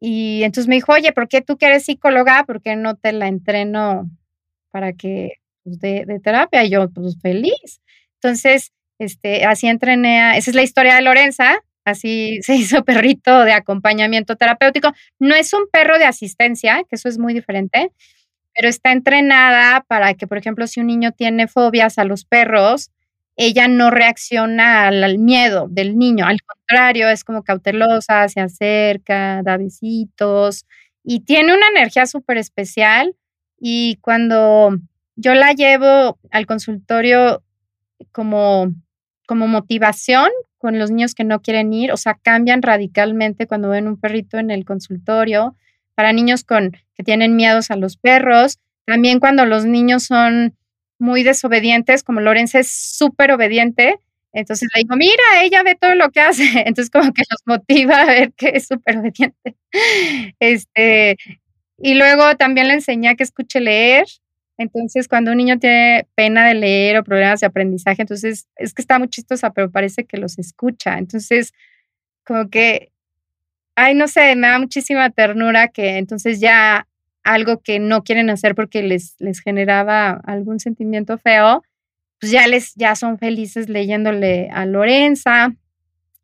Y 0.00 0.42
entonces 0.42 0.68
me 0.68 0.74
dijo, 0.76 0.92
oye, 0.92 1.12
¿por 1.12 1.28
qué 1.28 1.40
tú 1.40 1.56
que 1.56 1.66
eres 1.66 1.84
psicóloga? 1.84 2.44
¿Por 2.44 2.60
qué 2.60 2.76
no 2.76 2.96
te 2.96 3.12
la 3.12 3.28
entreno 3.28 4.10
para 4.70 4.92
que, 4.92 5.40
pues, 5.64 5.78
de, 5.80 6.20
terapia? 6.22 6.64
Y 6.64 6.70
yo, 6.70 6.90
pues 6.90 7.16
feliz. 7.20 7.80
Entonces, 8.20 8.72
este, 8.98 9.44
así 9.44 9.68
entrené, 9.68 10.20
a, 10.20 10.36
esa 10.36 10.50
es 10.50 10.56
la 10.56 10.62
historia 10.62 10.94
de 10.96 11.02
Lorenza, 11.02 11.62
así 11.84 12.38
se 12.42 12.56
hizo 12.56 12.84
perrito 12.84 13.44
de 13.44 13.52
acompañamiento 13.52 14.36
terapéutico. 14.36 14.92
No 15.18 15.34
es 15.34 15.52
un 15.52 15.66
perro 15.70 15.98
de 15.98 16.04
asistencia, 16.04 16.82
que 16.88 16.96
eso 16.96 17.08
es 17.08 17.18
muy 17.18 17.34
diferente, 17.34 17.90
pero 18.54 18.68
está 18.68 18.92
entrenada 18.92 19.84
para 19.86 20.14
que, 20.14 20.26
por 20.26 20.38
ejemplo, 20.38 20.66
si 20.66 20.80
un 20.80 20.86
niño 20.86 21.12
tiene 21.12 21.46
fobias 21.46 21.98
a 21.98 22.04
los 22.04 22.24
perros, 22.24 22.90
ella 23.36 23.68
no 23.68 23.90
reacciona 23.90 24.88
al, 24.88 25.18
miedo 25.18 25.66
del 25.68 25.98
niño, 25.98 26.24
al 26.26 26.40
contrario, 26.42 27.08
es 27.08 27.22
como 27.22 27.42
cautelosa, 27.42 28.28
se 28.28 28.40
acerca, 28.40 29.42
da 29.42 29.58
besitos 29.58 30.64
y 31.04 31.20
tiene 31.20 31.54
una 31.54 31.68
energía 31.68 32.06
súper 32.06 32.38
especial. 32.38 33.14
Y 33.58 33.96
cuando 34.00 34.76
yo 35.16 35.34
la 35.34 35.52
llevo 35.52 36.18
al 36.30 36.46
consultorio 36.46 37.42
como, 38.12 38.72
como 39.26 39.46
motivación 39.46 40.28
con 40.58 40.78
los 40.78 40.90
niños 40.90 41.14
que 41.14 41.24
no 41.24 41.40
quieren 41.42 41.72
ir, 41.72 41.92
o 41.92 41.96
sea, 41.96 42.18
cambian 42.20 42.62
radicalmente 42.62 43.46
cuando 43.46 43.68
ven 43.68 43.86
un 43.86 44.00
perrito 44.00 44.38
en 44.38 44.50
el 44.50 44.64
consultorio. 44.64 45.56
Para 45.94 46.12
niños 46.12 46.44
con, 46.44 46.72
que 46.94 47.02
tienen 47.04 47.36
miedos 47.36 47.70
a 47.70 47.76
los 47.76 47.96
perros, 47.96 48.58
también 48.84 49.18
cuando 49.20 49.46
los 49.46 49.64
niños 49.64 50.04
son 50.04 50.54
muy 50.98 51.22
desobedientes, 51.22 52.02
como 52.02 52.20
Lorenza 52.20 52.58
es 52.58 52.70
súper 52.70 53.32
obediente, 53.32 53.98
entonces 54.32 54.68
le 54.74 54.82
digo, 54.82 54.96
mira, 54.96 55.42
ella 55.42 55.62
ve 55.62 55.76
todo 55.80 55.94
lo 55.94 56.10
que 56.10 56.20
hace, 56.20 56.42
entonces 56.66 56.90
como 56.90 57.12
que 57.12 57.22
los 57.30 57.40
motiva 57.46 58.02
a 58.02 58.06
ver 58.06 58.32
que 58.34 58.50
es 58.54 58.66
súper 58.66 58.98
obediente. 58.98 59.56
Este, 60.40 61.16
y 61.78 61.94
luego 61.94 62.36
también 62.36 62.68
le 62.68 62.74
enseñé 62.74 63.10
a 63.10 63.14
que 63.14 63.24
escuche 63.24 63.60
leer, 63.60 64.06
entonces 64.58 65.08
cuando 65.08 65.32
un 65.32 65.38
niño 65.38 65.58
tiene 65.58 66.06
pena 66.14 66.46
de 66.48 66.54
leer 66.54 66.98
o 66.98 67.04
problemas 67.04 67.40
de 67.40 67.46
aprendizaje, 67.46 68.02
entonces 68.02 68.48
es 68.56 68.72
que 68.74 68.82
está 68.82 68.98
muy 68.98 69.08
chistosa, 69.08 69.52
pero 69.52 69.70
parece 69.70 70.04
que 70.04 70.16
los 70.16 70.38
escucha, 70.38 70.98
entonces 70.98 71.52
como 72.24 72.48
que, 72.50 72.90
ay, 73.76 73.94
no 73.94 74.08
sé, 74.08 74.34
me 74.36 74.48
da 74.48 74.58
muchísima 74.58 75.10
ternura 75.10 75.68
que 75.68 75.98
entonces 75.98 76.40
ya 76.40 76.86
algo 77.26 77.60
que 77.60 77.78
no 77.80 78.04
quieren 78.04 78.30
hacer 78.30 78.54
porque 78.54 78.82
les, 78.82 79.16
les 79.18 79.40
generaba 79.40 80.20
algún 80.24 80.60
sentimiento 80.60 81.18
feo, 81.18 81.62
pues 82.20 82.32
ya 82.32 82.46
les, 82.46 82.74
ya 82.76 82.94
son 82.94 83.18
felices 83.18 83.68
leyéndole 83.68 84.48
a 84.50 84.64
Lorenza. 84.64 85.54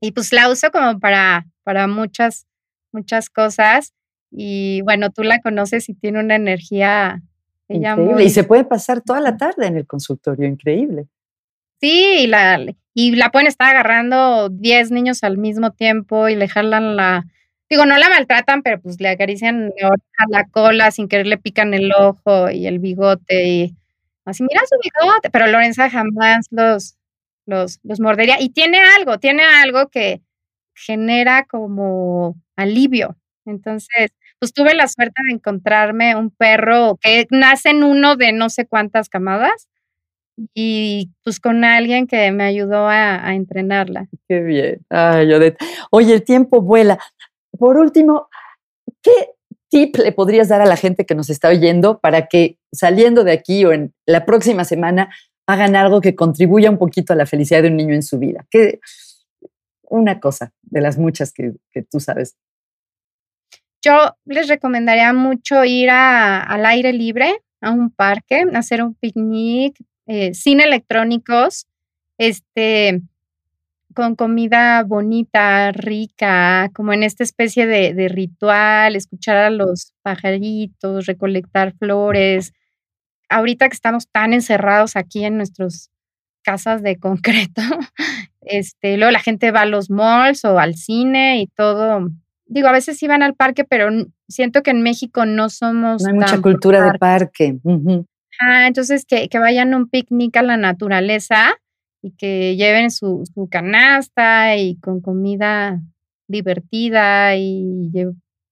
Y 0.01 0.13
pues 0.13 0.33
la 0.33 0.49
uso 0.49 0.71
como 0.71 1.01
para, 1.01 1.47
para 1.65 1.89
muchas, 1.89 2.47
muchas 2.93 3.29
cosas. 3.31 3.93
Y 4.31 4.81
bueno, 4.83 5.11
tú 5.11 5.25
la 5.25 5.41
conoces 5.41 5.89
y 5.89 5.95
tiene 5.95 6.21
una 6.21 6.37
energía. 6.37 7.21
Ella 7.69 7.93
increíble. 7.93 8.25
Y 8.25 8.31
se 8.31 8.45
puede 8.45 8.65
pasar 8.65 9.03
toda 9.03 9.21
la 9.21 9.37
tarde 9.37 9.67
en 9.67 9.77
el 9.77 9.87
consultorio, 9.87 10.47
increíble. 10.47 11.09
Sí, 11.81 12.17
y 12.21 12.27
la, 12.29 12.65
y 12.95 13.17
la 13.17 13.31
pueden 13.31 13.49
estar 13.49 13.71
agarrando 13.71 14.49
10 14.51 14.93
niños 14.93 15.25
al 15.25 15.37
mismo 15.37 15.73
tiempo 15.73 16.29
y 16.29 16.37
le 16.37 16.49
jalan 16.49 16.95
la, 16.95 17.27
Digo, 17.73 17.87
no 17.87 17.97
la 17.97 18.11
maltratan, 18.11 18.63
pero 18.63 18.83
pues 18.83 19.01
le 19.01 19.09
acarician 19.09 19.73
la 20.29 20.47
cola 20.49 20.91
sin 20.91 21.09
querer 21.09 21.27
le 21.27 21.39
pican 21.39 21.73
el 21.73 21.91
ojo 21.99 22.51
y 22.51 22.67
el 22.67 22.81
bigote 22.81 23.49
y 23.49 23.75
así, 24.27 24.43
mira 24.43 24.61
su 24.69 24.77
bigote, 24.85 25.31
pero 25.31 25.47
Lorenza 25.47 25.89
jamás 25.89 26.49
los, 26.51 26.99
los, 27.47 27.81
los 27.83 27.99
mordería. 27.99 28.39
Y 28.39 28.51
tiene 28.51 28.79
algo, 28.99 29.19
tiene 29.19 29.43
algo 29.43 29.89
que 29.89 30.21
genera 30.75 31.47
como 31.47 32.37
alivio. 32.57 33.17
Entonces, 33.47 34.11
pues 34.39 34.53
tuve 34.53 34.75
la 34.75 34.87
suerte 34.87 35.23
de 35.27 35.33
encontrarme 35.33 36.15
un 36.15 36.29
perro 36.29 36.99
que 37.01 37.27
nace 37.31 37.71
en 37.71 37.85
uno 37.85 38.17
de 38.17 38.33
no 38.33 38.51
sé 38.51 38.67
cuántas 38.67 39.09
camadas 39.09 39.71
y 40.53 41.11
pues 41.25 41.41
con 41.41 41.65
alguien 41.65 42.07
que 42.07 42.33
me 42.33 42.45
ayudó 42.45 42.87
a, 42.87 43.27
a 43.27 43.35
entrenarla. 43.35 44.09
Qué 44.29 44.41
bien. 44.41 44.81
Ay, 44.91 45.33
Odette. 45.33 45.57
Oye, 45.91 46.13
el 46.13 46.23
tiempo 46.23 46.61
vuela 46.61 46.99
por 47.59 47.77
último, 47.77 48.29
¿qué 49.03 49.35
tip 49.69 49.97
le 49.97 50.13
podrías 50.13 50.49
dar 50.49 50.61
a 50.61 50.67
la 50.67 50.77
gente 50.77 51.07
que 51.07 51.15
nos 51.15 51.31
está 51.31 51.49
oyendo 51.49 51.99
para 52.01 52.27
que 52.27 52.59
saliendo 52.73 53.25
de 53.25 53.33
aquí 53.33 53.65
o 53.65 53.73
en 53.73 53.95
la 54.07 54.25
próxima 54.25 54.65
semana 54.65 55.11
hagan 55.47 55.77
algo 55.77 56.01
que 56.01 56.15
contribuya 56.15 56.71
un 56.71 56.79
poquito 56.79 57.13
a 57.13 57.17
la 57.17 57.27
felicidad 57.27 57.63
de 57.63 57.69
un 57.69 57.77
niño 57.77 57.95
en 57.95 58.03
su 58.03 58.19
vida? 58.19 58.47
¿Qué, 58.51 58.81
una 59.93 60.21
cosa 60.21 60.53
de 60.63 60.81
las 60.81 60.97
muchas 60.99 61.33
que, 61.33 61.53
tú 61.91 62.01
sabes. 62.01 62.37
Yo 63.85 64.17
les 64.25 64.49
recomendaría 64.49 65.13
mucho 65.13 65.65
ir 65.65 65.91
al 65.91 66.65
aire 66.65 66.95
libre, 66.95 67.43
a 67.61 67.71
un 67.71 67.91
parque, 67.91 68.45
hacer 68.55 68.83
un 68.83 68.95
picnic 68.95 69.77
eh, 70.07 70.33
sin 70.33 70.61
electrónicos, 70.61 71.67
este, 72.17 73.03
con 73.93 74.17
comida 74.17 74.83
bonita, 74.83 75.73
rica, 75.73 76.71
como 76.75 76.93
en 76.93 77.03
esta 77.03 77.23
especie 77.23 77.67
de, 77.67 78.09
ritual, 78.09 78.97
escuchar 78.97 79.37
a 79.37 79.51
los 79.51 79.93
pajaritos, 80.03 81.07
recolectar 81.07 81.75
flores. 81.75 82.53
Ahorita 83.29 83.69
que 83.69 83.75
estamos 83.75 84.09
tan 84.09 84.33
encerrados 84.33 84.97
aquí 84.97 85.25
en 85.25 85.37
nuestras 85.37 85.91
casas 86.43 86.83
de 86.83 86.97
concreto, 87.01 87.63
este, 88.41 88.97
luego 88.97 89.13
la 89.13 89.21
gente 89.21 89.51
va 89.51 89.63
a 89.63 89.67
los 89.67 89.91
malls 89.91 90.45
o 90.45 90.59
al 90.59 90.75
cine 90.75 91.41
y 91.41 91.47
todo. 91.47 92.09
Digo, 92.47 92.69
a 92.69 92.73
veces 92.73 93.03
iban 93.03 93.23
al 93.23 93.35
parque, 93.35 93.65
pero 93.65 93.89
siento 94.29 94.63
que 94.63 94.71
en 94.71 94.83
México 94.83 95.25
no 95.25 95.49
somos. 95.49 96.03
No 96.03 96.09
hay 96.09 96.15
mucha 96.15 96.41
cultura 96.41 96.93
de 96.93 96.99
parque. 96.99 97.59
Ah, 98.41 98.67
entonces 98.67 99.07
que, 99.07 99.29
que 99.29 99.39
vayan 99.39 99.73
a 99.73 99.77
un 99.77 99.89
picnic 99.89 100.37
a 100.37 100.43
la 100.43 100.57
naturaleza 100.57 101.57
y 102.03 102.11
que 102.17 102.57
lleven 102.57 102.91
su, 102.91 103.25
canasta 103.51 104.57
y 104.57 104.77
con 104.81 105.01
comida 105.01 105.81
divertida 106.27 107.37
y 107.37 107.91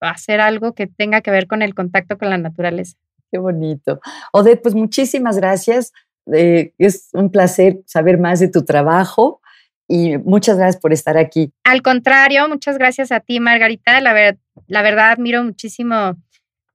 hacer 0.00 0.40
algo 0.40 0.74
que 0.74 0.86
tenga 0.86 1.20
que 1.20 1.30
ver 1.30 1.46
con 1.46 1.60
el 1.60 1.74
contacto 1.74 2.16
con 2.16 2.30
la 2.30 2.38
naturaleza. 2.38 2.96
Qué 3.30 3.38
bonito. 3.38 4.00
Odette, 4.32 4.62
pues 4.62 4.74
muchísimas 4.74 5.36
gracias. 5.36 5.92
Eh, 6.32 6.72
es 6.78 7.10
un 7.12 7.30
placer 7.30 7.80
saber 7.86 8.18
más 8.18 8.40
de 8.40 8.48
tu 8.48 8.64
trabajo 8.64 9.40
y 9.88 10.16
muchas 10.18 10.56
gracias 10.56 10.80
por 10.80 10.92
estar 10.92 11.16
aquí. 11.18 11.52
Al 11.64 11.82
contrario, 11.82 12.48
muchas 12.48 12.78
gracias 12.78 13.10
a 13.10 13.20
ti, 13.20 13.40
Margarita. 13.40 14.00
La, 14.00 14.36
la 14.66 14.82
verdad, 14.82 15.10
admiro 15.10 15.42
muchísimo 15.42 16.16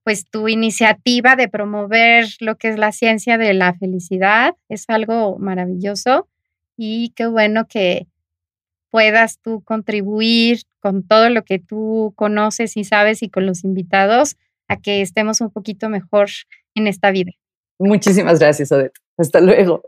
pues 0.04 0.30
tu 0.30 0.46
iniciativa 0.46 1.34
de 1.34 1.48
promover 1.48 2.26
lo 2.38 2.56
que 2.56 2.68
es 2.68 2.78
la 2.78 2.92
ciencia 2.92 3.38
de 3.38 3.54
la 3.54 3.74
felicidad. 3.74 4.54
Es 4.68 4.84
algo 4.88 5.38
maravilloso 5.38 6.28
y 6.76 7.10
qué 7.10 7.26
bueno 7.26 7.66
que 7.66 8.06
puedas 8.90 9.38
tú 9.40 9.62
contribuir 9.62 10.62
con 10.80 11.02
todo 11.02 11.28
lo 11.30 11.44
que 11.44 11.58
tú 11.58 12.12
conoces 12.16 12.76
y 12.76 12.84
sabes 12.84 13.22
y 13.22 13.28
con 13.28 13.46
los 13.46 13.64
invitados 13.64 14.36
a 14.68 14.76
que 14.76 15.02
estemos 15.02 15.40
un 15.40 15.50
poquito 15.50 15.88
mejor 15.88 16.28
en 16.74 16.86
esta 16.86 17.10
vida. 17.10 17.32
Muchísimas 17.78 18.38
gracias, 18.38 18.70
Odette. 18.72 18.98
Hasta 19.16 19.40
luego. 19.40 19.82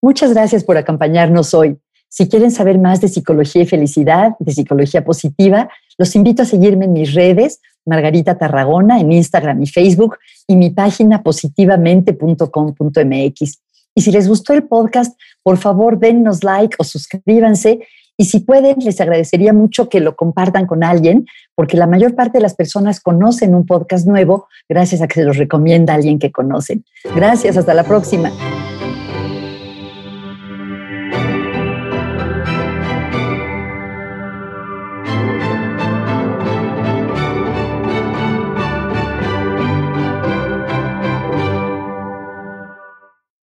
Muchas 0.00 0.32
gracias 0.32 0.64
por 0.64 0.76
acompañarnos 0.76 1.54
hoy. 1.54 1.76
Si 2.08 2.28
quieren 2.28 2.50
saber 2.50 2.78
más 2.78 3.00
de 3.00 3.08
psicología 3.08 3.62
y 3.62 3.66
felicidad, 3.66 4.32
de 4.38 4.52
psicología 4.52 5.02
positiva, 5.04 5.70
los 5.98 6.14
invito 6.14 6.42
a 6.42 6.46
seguirme 6.46 6.84
en 6.84 6.92
mis 6.92 7.14
redes, 7.14 7.60
Margarita 7.84 8.38
Tarragona, 8.38 9.00
en 9.00 9.10
Instagram 9.10 9.60
y 9.62 9.66
Facebook, 9.66 10.18
y 10.46 10.54
mi 10.56 10.70
página 10.70 11.22
positivamente.com.mx. 11.22 13.60
Y 13.96 14.02
si 14.02 14.12
les 14.12 14.28
gustó 14.28 14.52
el 14.52 14.64
podcast, 14.64 15.18
por 15.44 15.58
favor 15.58 16.00
dennos 16.00 16.42
like 16.42 16.74
o 16.78 16.84
suscríbanse. 16.84 17.86
Y 18.16 18.26
si 18.26 18.40
pueden, 18.40 18.76
les 18.78 19.00
agradecería 19.00 19.52
mucho 19.52 19.88
que 19.88 20.00
lo 20.00 20.16
compartan 20.16 20.66
con 20.66 20.84
alguien, 20.84 21.26
porque 21.54 21.76
la 21.76 21.86
mayor 21.86 22.14
parte 22.14 22.38
de 22.38 22.42
las 22.42 22.54
personas 22.54 23.00
conocen 23.00 23.54
un 23.54 23.66
podcast 23.66 24.06
nuevo 24.06 24.48
gracias 24.68 25.02
a 25.02 25.08
que 25.08 25.14
se 25.14 25.24
los 25.24 25.36
recomienda 25.36 25.94
alguien 25.94 26.18
que 26.18 26.32
conocen. 26.32 26.84
Gracias, 27.14 27.56
hasta 27.56 27.74
la 27.74 27.84
próxima. 27.84 28.30